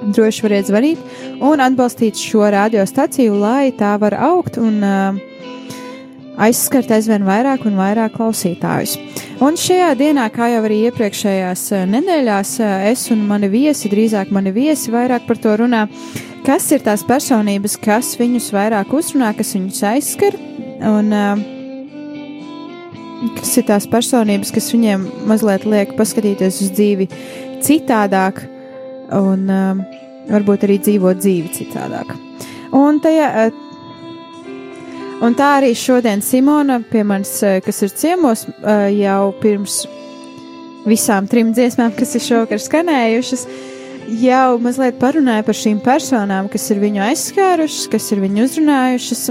Droši 0.03 0.43
variet 0.43 0.67
zvanīt 0.67 0.99
un 1.39 1.63
atbalstīt 1.63 2.19
šo 2.19 2.49
radiostaciju, 2.51 3.37
lai 3.39 3.71
tā 3.79 3.95
var 4.03 4.17
augt 4.19 4.59
un 4.59 4.83
uh, 4.83 5.21
aizskart 6.43 6.91
aizvien 6.91 7.23
vairāk 7.27 7.63
un 7.69 7.79
vairāk 7.79 8.17
klausītājus. 8.17 8.97
Un 9.43 9.55
šajā 9.59 9.93
dienā, 9.99 10.27
kā 10.35 10.49
jau 10.53 10.65
arī 10.67 10.81
iepriekšējās 10.89 11.65
nedēļās, 11.93 12.53
es 12.91 13.07
un 13.15 13.25
mani 13.31 13.51
viesi, 13.53 13.91
drīzāk 13.93 14.35
mani 14.35 14.53
viesi, 14.55 14.91
vairāk 14.95 15.27
par 15.27 15.41
to 15.43 15.55
runā, 15.63 15.87
kas 16.47 16.69
ir 16.75 16.85
tās 16.85 17.05
personības, 17.07 17.77
kas 17.83 18.15
viņus 18.21 18.51
vairāk 18.55 18.93
uzrunā, 18.97 19.33
kas 19.39 19.55
viņus 19.57 19.83
aizskar, 19.93 20.37
un 20.91 21.13
uh, 21.17 21.43
kas 23.39 23.57
ir 23.61 23.69
tās 23.71 23.89
personības, 23.91 24.53
kas 24.55 24.71
viņiem 24.75 25.07
mazliet 25.31 25.67
liek 25.69 25.97
paskatīties 25.99 26.63
uz 26.67 26.73
dzīvi 26.75 27.09
citādāk, 27.63 28.45
un 29.13 29.47
varbūt 30.31 30.65
arī 30.67 30.79
dzīvot 30.83 31.21
dzīvi 31.21 31.53
citādāk. 31.59 32.17
Un 32.73 33.03
tajā, 33.05 33.29
uh, 33.47 33.69
Un 35.23 35.37
tā 35.39 35.53
arī 35.61 35.69
šodien 35.79 36.19
Simona 36.19 36.81
pie 36.83 37.05
manis, 37.07 37.37
kas 37.63 37.77
ir 37.87 37.93
ciemos, 37.95 38.41
jau 38.91 39.29
pirms 39.39 39.85
visām 40.83 41.29
trim 41.31 41.53
dziesmām, 41.55 41.93
kas 41.95 42.17
ir 42.19 42.25
šovakar 42.25 42.59
skanējušas, 42.59 43.45
jau 44.21 44.59
mazliet 44.63 44.99
parunāja 45.01 45.45
par 45.47 45.57
šīm 45.57 45.81
personām, 45.85 46.51
kas 46.53 46.69
ir 46.75 46.83
viņu 46.83 47.05
aizskārušas, 47.07 47.87
kas 47.93 48.11
ir 48.13 48.21
viņu 48.25 48.45
uzrunājušas, 48.47 49.23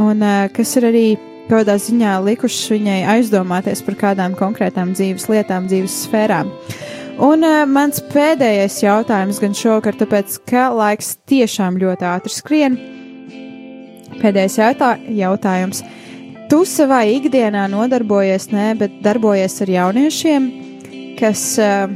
un 0.00 0.24
eh, 0.24 0.48
kas 0.54 0.74
ir 0.80 0.88
arī 0.90 1.04
kādā 1.50 1.76
ziņā 1.80 2.16
likušas 2.24 2.72
viņai 2.72 2.98
aizdomāties 3.18 3.84
par 3.84 3.98
kādām 4.00 4.34
konkrētām 4.38 4.94
dzīves 4.96 5.28
lietām, 5.28 5.68
dzīves 5.68 6.04
sfērām. 6.06 6.50
Un 7.22 7.46
uh, 7.46 7.60
mans 7.70 8.00
pēdējais 8.10 8.80
jautājums 8.82 9.38
gan 9.38 9.52
šovakar, 9.54 9.94
tāpēc, 10.00 10.40
ka 10.50 10.64
laiks 10.74 11.12
tiešām 11.30 11.76
ļoti 11.78 12.08
ātri 12.10 12.34
skrien, 12.34 12.78
Pēdējais 14.20 14.58
jautā, 14.60 14.94
jautājums. 15.10 15.82
Tu 16.50 16.60
savā 16.68 17.02
ikdienā 17.10 17.64
nodarbojies, 17.72 18.50
ne, 18.52 18.72
bet 18.78 19.00
darbojies 19.04 19.56
ar 19.64 19.72
jauniešiem, 19.74 20.50
kas 21.18 21.42
uh, 21.62 21.88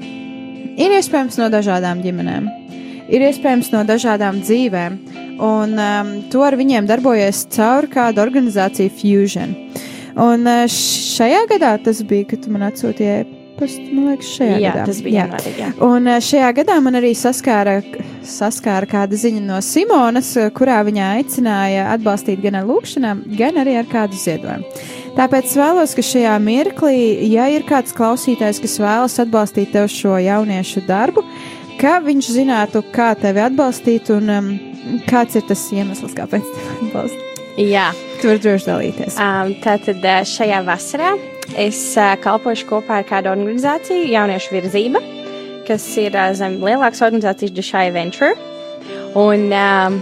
ir 0.78 0.94
iespējams 0.98 1.38
no 1.40 1.48
dažādām 1.52 2.02
ģimenēm, 2.04 2.48
ir 3.12 3.24
iespējams 3.28 3.72
no 3.74 3.84
dažādām 3.88 4.42
dzīvēm, 4.44 4.98
un 5.44 5.74
um, 5.78 6.12
tu 6.32 6.42
ar 6.44 6.56
viņiem 6.58 6.88
darbojies 6.88 7.46
caur 7.54 7.88
kādu 7.90 8.22
organizāciju 8.24 8.94
Fusion. 8.98 9.56
Un 10.18 10.46
uh, 10.50 10.64
šajā 10.70 11.44
gadā 11.52 11.76
tas 11.82 12.02
bija, 12.06 12.26
kad 12.32 12.42
tu 12.42 12.54
man 12.54 12.66
atsūtīji 12.68 13.10
e-pastu, 13.20 13.84
man 13.94 14.12
liekas, 14.12 14.30
šajā 14.34 14.56
jā, 14.58 14.72
gadā. 14.72 14.86
tas 14.90 15.02
bija 15.04 15.22
janvārī. 15.22 15.54
Jā. 15.60 15.70
Un 15.86 16.10
uh, 16.10 16.20
šajā 16.28 16.52
gadā 16.58 16.78
man 16.82 16.98
arī 16.98 17.12
saskāra, 17.18 17.78
saskāra 18.26 18.90
kāda 18.90 19.18
ziņa 19.18 19.44
no 19.46 19.60
Simonas, 19.64 20.32
uh, 20.40 20.50
kurā 20.54 20.80
viņa 20.88 21.12
aicināja 21.18 21.90
atbalstīt 21.94 22.42
gan 22.42 22.58
ar 22.58 22.66
lūkšanām, 22.70 23.26
gan 23.38 23.62
arī 23.62 23.78
ar 23.78 23.90
kādu 23.90 24.18
ziedojumu. 24.18 24.78
Tāpēc 25.18 25.50
vēlos, 25.58 25.96
ka 25.98 26.02
šajā 26.06 26.36
mirklī, 26.38 26.98
ja 27.26 27.48
ir 27.50 27.64
kāds 27.66 27.90
klausītājs, 27.96 28.60
kas 28.62 28.76
vēlas 28.78 29.16
atbalstīt 29.18 29.72
tev 29.74 29.88
šo 29.90 30.12
jauniešu 30.22 30.84
darbu, 30.86 31.24
ka 31.80 31.96
viņš 32.04 32.28
zinātu, 32.36 32.84
kā 32.94 33.08
tevi 33.18 33.42
atbalstīt 33.42 34.12
un 34.14 34.30
um, 34.30 34.52
kāds 35.10 35.34
ir 35.40 35.42
tas 35.48 35.64
iemesls, 35.74 36.14
kāpēc 36.14 36.46
tevi 36.54 36.76
atbalstīt. 36.86 37.40
jā. 37.58 37.88
Tu 38.20 38.30
vari 38.30 38.42
droši 38.44 38.66
dalīties. 38.66 39.16
Um, 39.22 39.50
tātad 39.64 40.06
uh, 40.06 40.20
šajā 40.26 40.60
vasarā 40.66 41.10
es 41.58 41.80
uh, 41.98 42.14
kalpošu 42.22 42.68
kopā 42.70 43.00
ar 43.02 43.08
kādu 43.08 43.32
organizāciju, 43.34 44.06
Jauniešu 44.10 44.54
virzība, 44.54 45.02
kas 45.66 45.88
ir 45.98 46.14
uh, 46.14 46.30
zem 46.38 46.60
lielākas 46.62 47.02
organizācijas 47.06 47.56
Dušai 47.58 47.88
Venture. 47.94 48.38
Un 49.18 49.50
um, 49.50 49.98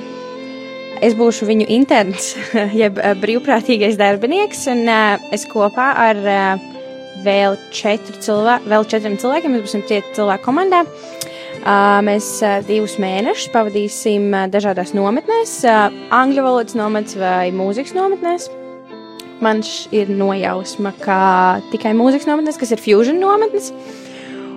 es 1.05 1.17
būšu 1.19 1.49
viņu 1.49 1.67
interns, 1.73 2.35
jeb 2.83 3.01
uh, 3.01 3.13
brīvprātīgais 3.21 3.99
darbinieks, 4.01 4.67
un 4.73 4.87
uh, 4.89 5.29
es 5.35 5.47
kopā 5.51 5.91
ar 6.07 6.21
uh, 6.23 6.67
vēl, 7.25 7.57
četru 7.75 8.19
cilvē 8.23 8.61
vēl 8.69 8.87
četriem 8.89 9.17
cilvēkiem, 9.21 9.57
mēs 9.57 9.67
būsim 9.67 9.87
tie 9.89 10.03
cilvēki 10.17 10.47
komandā. 10.47 10.85
Uh, 11.67 11.99
mēs 12.07 12.29
uh, 12.47 12.61
divus 12.67 12.95
mēnešus 13.03 13.51
pavadīsim 13.55 14.29
uh, 14.31 14.47
dažādās 14.53 14.93
nometnēs, 14.95 15.59
uh, 15.67 15.89
angļu 16.15 16.45
valodas 16.47 16.77
nometnēs 16.79 17.19
vai 17.19 17.51
mūzikas 17.57 17.97
nometnēs. 17.97 18.51
Man 19.43 19.61
ir 19.93 20.09
nojausma, 20.09 20.95
ka 21.03 21.19
tikai 21.73 21.93
mūzikas 21.97 22.29
nometnes, 22.29 22.57
kas 22.61 22.73
ir 22.73 22.81
fusion 22.81 23.19
nometnes. 23.21 23.73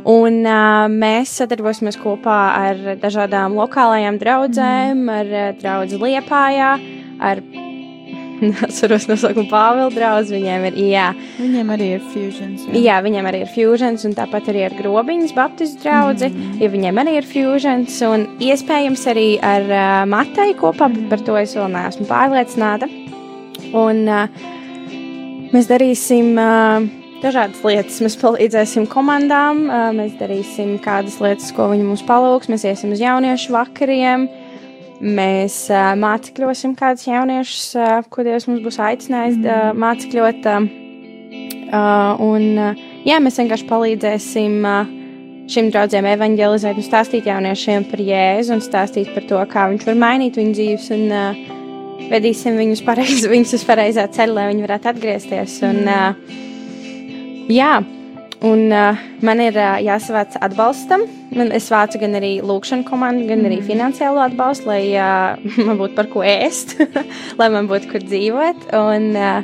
Un 0.07 0.43
uh, 0.47 0.85
mēs 0.91 1.33
sadarbosimies 1.41 1.97
kopā 1.99 2.37
ar 2.59 2.83
dažādām 3.01 3.57
lokālajām 3.59 4.19
draudzēm, 4.21 5.07
ar 5.11 5.33
uh, 5.33 5.49
draugu 5.59 5.99
Liepājā, 6.03 6.75
ar 7.19 7.41
Atceros 8.65 9.07
nosaukumu 9.09 9.49
Pāvila 9.51 9.89
draugu. 9.93 10.33
Viņiem 10.37 10.67
ir, 10.69 10.77
jā, 10.93 11.07
Viņiem 11.39 11.73
arī 11.75 11.89
ir 11.97 12.05
fusions. 12.13 12.67
Jā, 12.77 12.99
viņiem 13.03 13.27
arī 13.29 13.43
ir 13.43 13.51
fusions, 13.51 14.05
un 14.07 14.15
tāpat 14.17 14.51
arī 14.53 14.63
ar 14.67 14.75
grobiņas 14.77 15.35
baptistu 15.37 15.83
draugu. 15.83 16.29
Mm. 16.29 16.53
Ja 16.63 16.71
viņiem 16.71 17.01
arī 17.03 17.17
ir 17.19 17.27
fusions, 17.27 17.99
un 18.07 18.27
iespējams 18.43 19.03
arī 19.11 19.27
ar 19.43 19.67
uh, 19.67 19.89
Matai 20.09 20.53
kopā, 20.59 20.91
bet 20.93 21.09
par 21.11 21.25
to 21.27 21.35
es 21.41 21.57
vēl 21.57 21.67
neesmu 21.75 22.07
pārliecināta. 22.09 22.89
Un 23.75 24.05
uh, 24.07 24.47
mēs 25.53 25.69
darīsim 25.69 26.33
uh, 26.39 26.87
dažādas 27.23 27.61
lietas. 27.65 27.99
Mēs 28.03 28.17
palīdzēsim 28.21 28.87
komandām, 28.91 29.65
mēs 29.95 30.17
darīsim 30.19 30.77
kādas 30.83 31.19
lietas, 31.23 31.51
ko 31.55 31.69
viņi 31.71 31.87
mums 31.87 32.03
palūgs. 32.07 32.49
Mēs 32.51 32.65
iesim 32.69 32.93
uz 32.95 33.03
jauniešu 33.03 33.55
vakariem. 33.55 34.27
Mēs 34.99 35.61
mācīsim 35.99 36.75
kādus 36.79 37.07
jauniešus, 37.07 37.67
ko 38.11 38.25
Dievs 38.27 38.49
mums 38.49 38.63
būs 38.65 38.79
aicinājis 38.83 39.39
mācīt. 39.79 40.17
Un 41.69 42.47
jā, 43.07 43.19
mēs 43.23 43.39
vienkārši 43.39 43.69
palīdzēsim 43.69 44.57
šim 45.49 45.69
draudzēm 45.73 46.05
evanģelizēt 46.11 46.77
un 46.77 46.85
stāstīt 46.85 47.29
jauniešiem 47.29 47.87
par 47.89 48.03
Jēzu 48.03 48.57
un 48.57 48.61
stāstīt 48.61 49.09
par 49.15 49.25
to, 49.29 49.39
kā 49.49 49.65
viņš 49.71 49.87
var 49.87 49.97
mainīt 50.03 50.37
viņu 50.37 50.53
dzīves 50.57 50.91
un 50.93 51.07
uh, 51.09 51.39
vedīsim 52.11 52.59
viņus, 52.59 52.83
pareiz, 52.85 53.25
viņus 53.33 53.55
uz 53.57 53.65
pareizā 53.67 54.05
ceļa, 54.13 54.35
lai 54.35 54.45
viņi 54.51 54.65
varētu 54.67 54.93
atgriezties. 54.93 55.57
Un, 55.69 55.81
uh, 55.89 56.48
jā, 57.49 57.79
un 58.45 58.71
uh, 58.71 58.99
man 59.25 59.41
ir 59.43 59.57
uh, 59.59 59.77
jāsavāc 59.83 60.37
atbalstam. 60.41 61.05
Man, 61.35 61.51
es 61.55 61.69
vācu 61.69 61.99
gan 62.01 62.17
arī 62.17 62.39
lūkšanu 62.45 62.87
komandu, 62.87 63.27
gan 63.29 63.43
arī 63.47 63.59
finansiālo 63.65 64.21
atbalstu, 64.23 64.69
lai 64.71 64.83
uh, 64.95 65.37
man 65.67 65.79
būtu 65.81 65.97
par 65.97 66.09
ko 66.13 66.23
ēst, 66.25 66.77
lai 67.39 67.49
man 67.53 67.69
būtu 67.69 67.91
kur 67.91 68.05
dzīvot. 68.05 68.69
Un, 68.79 69.11
uh, 69.17 69.43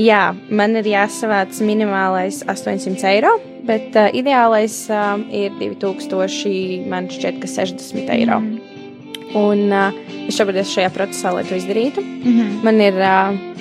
jā, 0.00 0.24
man 0.50 0.78
ir 0.80 0.90
jāsavāc 0.94 1.60
minimālais 1.66 2.42
800 2.48 3.06
eiro, 3.12 3.36
bet 3.68 3.94
uh, 3.98 4.08
ideālais 4.16 4.82
uh, 4.90 5.18
ir 5.34 5.54
2000, 5.60 6.88
man 6.90 7.10
šķiet, 7.12 7.42
ka 7.42 7.50
60 7.50 8.14
eiro. 8.16 8.40
Un 9.38 9.68
uh, 9.70 9.94
es 10.26 10.34
šobrīd 10.38 10.64
esmu 10.64 10.80
šajā 10.80 10.90
procesā, 10.94 11.30
lai 11.36 11.44
to 11.46 11.54
izdarītu. 11.54 12.02
Mm 12.02 12.32
-hmm. 12.32 12.62
Man 12.66 12.80
ir 12.80 12.96
uh, 12.98 13.60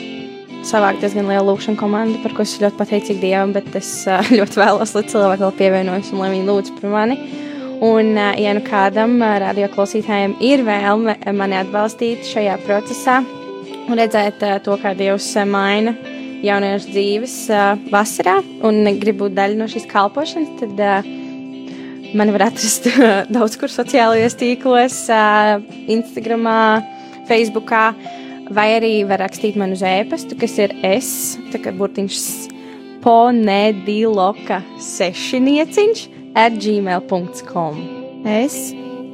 savākt 0.68 1.04
diezgan 1.04 1.30
liela 1.30 1.46
lūkšana 1.48 1.80
komanda, 1.80 2.20
par 2.24 2.34
ko 2.36 2.44
es 2.44 2.58
ļoti 2.60 2.78
pateicīga 2.80 3.22
Dievam, 3.24 3.54
bet 3.56 3.70
es 3.80 3.90
ļoti 4.38 4.60
vēlos, 4.60 4.94
lai 4.96 5.06
cilvēki 5.12 5.46
vēl 5.46 5.56
pievienojas 5.60 6.12
un 6.14 6.24
lai 6.24 6.32
viņi 6.34 6.48
lūdz 6.50 6.74
par 6.78 6.94
mani. 6.94 7.20
Un, 7.86 8.12
ja 8.20 8.52
nu 8.58 8.62
kādam 8.66 9.16
uh, 9.22 9.38
radioklausītājiem 9.40 10.36
ir 10.44 10.66
vēlme 10.68 11.16
mani 11.32 11.56
atbalstīt 11.62 12.28
šajā 12.28 12.58
procesā 12.66 13.22
un 13.90 13.96
redzēt 13.98 14.44
to, 14.66 14.76
kā 14.82 14.92
Dievs 15.00 15.32
maina 15.48 15.96
jauniešu 16.44 16.92
dzīves 16.92 17.38
vasarā 17.92 18.38
un 18.68 18.84
grib 19.00 19.22
būt 19.24 19.34
daļa 19.36 19.60
no 19.60 19.68
šīs 19.72 19.88
kalpošanas, 19.92 20.52
tad 20.60 21.10
mani 22.20 22.36
var 22.36 22.50
atrast 22.50 22.88
daudz 23.32 23.56
kur 23.60 23.72
sociālajos 23.72 24.36
tīklos, 24.40 25.02
uh, 25.16 25.64
Instagram, 25.88 26.48
Facebook, 27.32 27.72
vai 28.56 28.68
arī 28.78 28.94
var 29.10 29.24
rakstīt 29.24 29.58
man 29.60 29.76
uz 29.76 29.84
e-pastu, 29.86 30.38
kas 30.40 30.58
ir 30.62 30.74
es, 30.86 31.12
tā 31.54 31.62
kā 31.64 31.74
burtiņš 31.76 32.20
ponediloka 33.04 34.62
sešnieciņš 34.84 36.04
at 36.40 36.60
gmail.com. 36.60 37.80
Es, 38.28 38.60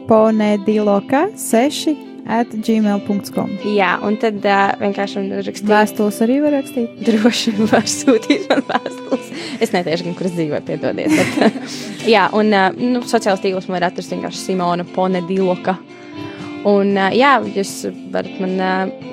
ponediloka 0.09 1.27
6 1.37 1.95
at 2.25 2.49
gmail.com. 2.65 3.51
Jā, 3.69 3.91
un 4.05 4.17
tad 4.21 4.41
uh, 4.49 4.73
vienkārši 4.81 5.23
rakstīt. 5.45 5.67
Vēstules 5.69 6.17
arī 6.25 6.39
var 6.41 6.55
rakstīt. 6.57 6.95
Droši 7.05 7.53
vien 7.53 7.69
var 7.69 7.85
sūtīt 7.89 8.47
man 8.49 8.63
vēstules. 8.71 9.29
Es 9.61 9.73
netieši 9.75 10.07
gan, 10.07 10.15
kur 10.17 10.29
es 10.29 10.33
dzīvoju, 10.37 10.63
piedodiet. 10.65 11.13
Bet, 11.13 11.75
jā, 12.15 12.25
un 12.37 12.49
uh, 12.49 12.71
nu, 12.73 13.03
sociālās 13.05 13.43
tīklos 13.43 13.69
man 13.69 13.77
var 13.77 13.91
atrast 13.91 14.15
vienkārši 14.15 14.41
Simona 14.41 14.87
Ponediloka. 14.95 15.77
Un, 16.65 16.95
jā, 17.13 17.35
jūs 17.53 17.73
varat 18.13 18.39
man 18.41 18.55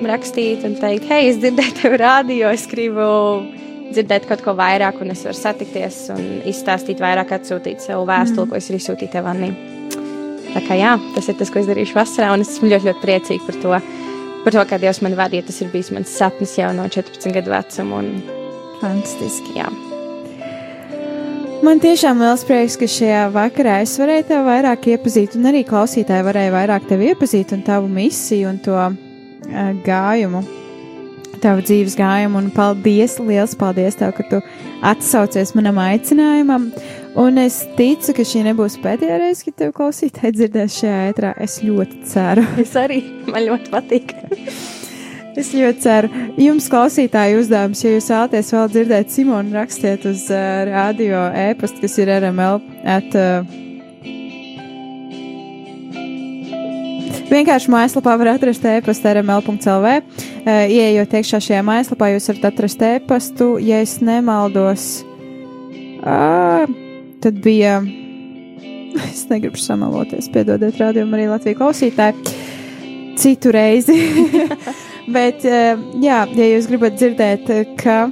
rakstīt 0.09 0.63
un 0.65 0.73
teikt, 0.79 1.05
hei, 1.11 1.27
es 1.29 1.37
dzirdēju 1.41 1.75
tevi 1.81 1.99
rādio, 2.01 2.49
es 2.49 2.65
gribu 2.71 3.05
dzirdēt 3.93 4.25
kaut 4.29 4.41
ko 4.41 4.55
vairāk, 4.57 4.97
un 5.03 5.13
es 5.13 5.21
varu 5.27 5.37
satikties 5.37 5.99
un 6.15 6.23
izstāstīt 6.49 7.03
vairāk, 7.03 7.35
atsūtīt 7.37 7.85
sev 7.85 8.07
vēstuli, 8.09 8.47
mm. 8.47 8.49
ko 8.49 8.57
es 8.57 8.71
arī 8.71 8.81
sūtīju 8.81 9.13
tev, 9.13 9.29
Anī. 9.29 9.51
Tā 10.53 10.65
kā 10.65 10.77
jā, 10.77 10.95
tas 11.15 11.29
ir 11.29 11.37
tas, 11.37 11.53
ko 11.53 11.61
es 11.61 11.69
darīšu 11.69 11.97
vasarā, 11.97 12.33
un 12.33 12.45
es 12.45 12.55
esmu 12.55 12.73
ļoti, 12.73 12.89
ļoti 12.89 13.05
priecīga 13.05 13.47
par 13.47 13.61
to, 13.61 13.79
par 14.43 14.57
to 14.57 14.67
kā 14.69 14.81
Dievs 14.81 15.01
man 15.05 15.17
vadīja. 15.17 15.47
Tas 15.49 15.61
ir 15.61 15.73
bijis 15.73 15.93
mans 15.93 16.13
sapnis 16.13 16.57
jau 16.57 16.73
no 16.77 16.89
14 16.89 17.37
gadu 17.37 17.53
vecuma. 17.53 18.03
Un, 18.03 18.13
Fantastiski. 18.83 19.59
jā, 19.61 19.69
Man 21.63 21.79
tiešām 21.79 22.19
liels 22.19 22.41
prieks, 22.43 22.73
ka 22.75 22.87
šajā 22.91 23.19
vakarā 23.31 23.77
es 23.85 23.93
varēju 23.95 24.25
tevi 24.27 24.43
vairāk 24.49 24.87
iepazīt, 24.91 25.37
un 25.39 25.47
arī 25.47 25.61
klausītāji 25.63 26.25
varēja 26.27 26.51
vairāk 26.51 26.89
tevi 26.89 27.07
iepazīt, 27.13 27.53
un 27.55 27.61
tavu 27.63 27.87
misiju 27.87 28.49
un 28.49 28.57
to 28.65 28.75
uh, 28.75 29.69
gājumu, 29.85 30.41
tavu 31.39 31.63
dzīves 31.63 31.95
gājumu. 31.95 32.41
Un 32.41 32.51
paldies, 32.51 33.15
liels 33.23 33.55
paldies 33.55 33.95
tev, 33.95 34.11
ka 34.17 34.27
tu 34.27 34.43
atsaucies 34.91 35.55
manam 35.55 35.79
aicinājumam. 35.85 36.67
Un 37.23 37.39
es 37.39 37.63
ticu, 37.79 38.11
ka 38.19 38.27
šī 38.27 38.43
nebūs 38.49 38.81
pēdējā 38.83 39.23
reize, 39.23 39.47
kad 39.47 39.61
tevi 39.63 39.77
klausītāji 39.79 40.35
dzirdēs 40.41 40.81
šajā 40.83 41.01
ētrā. 41.13 41.35
Es 41.47 41.61
ļoti 41.63 42.03
ceru. 42.11 42.43
es 42.59 42.75
arī 42.75 43.05
man 43.31 43.45
ļoti 43.47 43.71
patīk. 43.71 44.17
Es 45.33 45.49
ļoti 45.49 45.81
ceru, 45.81 46.09
jums 46.37 46.67
klausītāji 46.69 47.39
uzdevums, 47.39 47.81
ja 47.81 47.95
jūs 47.95 48.09
vēlaties 48.11 48.51
vēl 48.53 48.67
dzirdēt 48.69 49.13
Simonu, 49.13 49.55
rakstiet 49.57 50.05
uz 50.05 50.27
uh, 50.29 50.61
radio 50.69 51.25
e-pastu, 51.33 51.81
kas 51.81 51.97
ir 52.03 52.11
RML. 52.13 52.61
At, 52.85 53.17
uh, 53.17 53.61
Vienkārši 57.33 57.71
mājaslapā 57.73 58.13
var 58.21 58.29
atrast 58.35 58.65
e-pastu 58.69 59.09
rml.clv. 59.09 59.95
Uh, 60.43 60.69
Iejot 60.69 61.17
iekšā 61.17 61.41
šajā 61.41 61.63
mājaslapā, 61.65 62.11
jūs 62.13 62.29
varat 62.29 62.47
atrast 62.51 62.85
e-pastu, 62.85 63.49
ja 63.57 63.81
es 63.81 63.97
nemaldos. 64.05 65.01
Uh, 66.03 66.69
tad 67.25 67.41
bija. 67.41 67.81
Es 68.93 69.23
negribu 69.25 69.57
samaloties, 69.57 70.27
piedodiet, 70.29 70.77
rādījumu 70.77 71.17
arī 71.17 71.25
Latvijas 71.31 71.57
klausītāji. 71.57 72.35
Citu 73.17 73.49
reizi. 73.55 73.97
Bet, 75.07 75.43
eh, 75.43 75.75
jā, 75.99 76.23
ja 76.31 76.45
jūs 76.47 76.67
gribat 76.71 76.95
dzirdēt, 76.95 77.49
eh, 77.51 77.65
ka 77.75 78.07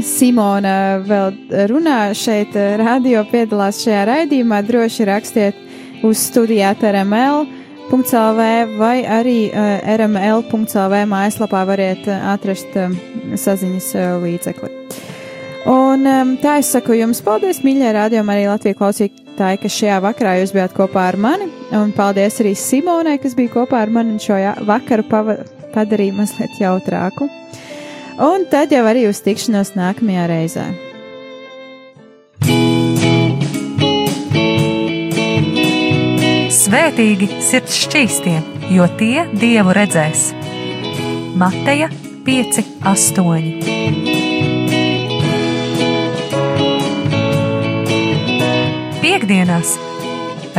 Simona 0.00 1.02
vēl 1.04 1.34
runā 1.68 2.14
šeit, 2.16 2.56
eh, 2.56 2.76
radio 2.80 3.24
piedalās 3.28 3.82
šajā 3.84 4.06
raidījumā, 4.08 4.62
droši 4.64 5.04
rakstiet 5.04 5.54
uz 6.02 6.16
studijāt 6.16 6.82
RML. 6.82 7.46
.lv 7.88 8.76
vai 8.76 9.00
arī 9.08 9.48
uh, 9.48 9.80
rml.lv 9.96 10.98
mājaslapā 11.08 11.62
variet 11.64 12.04
atrast 12.04 12.76
uh, 12.76 12.92
saziņas 13.32 13.86
uh, 13.96 14.18
līdzekli. 14.20 14.68
Un 15.72 16.04
um, 16.04 16.36
tā 16.36 16.58
es 16.60 16.68
saku 16.68 16.92
jums 16.98 17.22
paldies, 17.24 17.62
mīļie 17.64 17.94
rādījumi, 17.96 18.34
arī 18.34 18.44
Latvijas 18.50 18.76
klausītāji, 18.76 19.62
ka 19.62 19.72
šajā 19.72 20.02
vakarā 20.04 20.36
jūs 20.42 20.52
bijāt 20.52 20.76
kopā 20.76 21.08
ar 21.08 21.16
mani. 21.16 21.48
Un 21.72 21.96
paldies 21.96 22.36
arī 22.44 22.52
Simonai, 22.52 23.16
kas 23.22 23.32
bija 23.32 23.56
kopā 23.56 23.86
ar 23.86 23.88
mani 23.88 24.18
un 24.18 24.20
šo 24.20 24.36
vakaru 24.68 25.08
pava 25.08 25.40
padarīja 25.78 26.18
mazliet 26.18 26.58
jautrāku. 26.60 27.30
Un 28.18 28.48
tad 28.50 28.74
jau 28.74 28.82
arī 28.90 29.06
uz 29.06 29.22
tikšanos 29.22 29.76
nākamajā 29.78 30.26
reizē. 30.26 30.66
Svētīgi 36.58 37.28
sirds 37.46 37.78
šķīstie, 37.86 38.34
jo 38.74 38.84
tie 38.98 39.24
dievu 39.38 39.72
redzēs. 39.76 40.32
Mateja 41.38 41.88
5, 42.26 42.60
8. 42.84 43.78
Piektdienās 49.00 49.76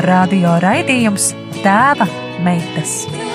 radio 0.07 0.55
raidījums 0.63 1.33
Tēva 1.59 2.07
meitas. 2.45 3.28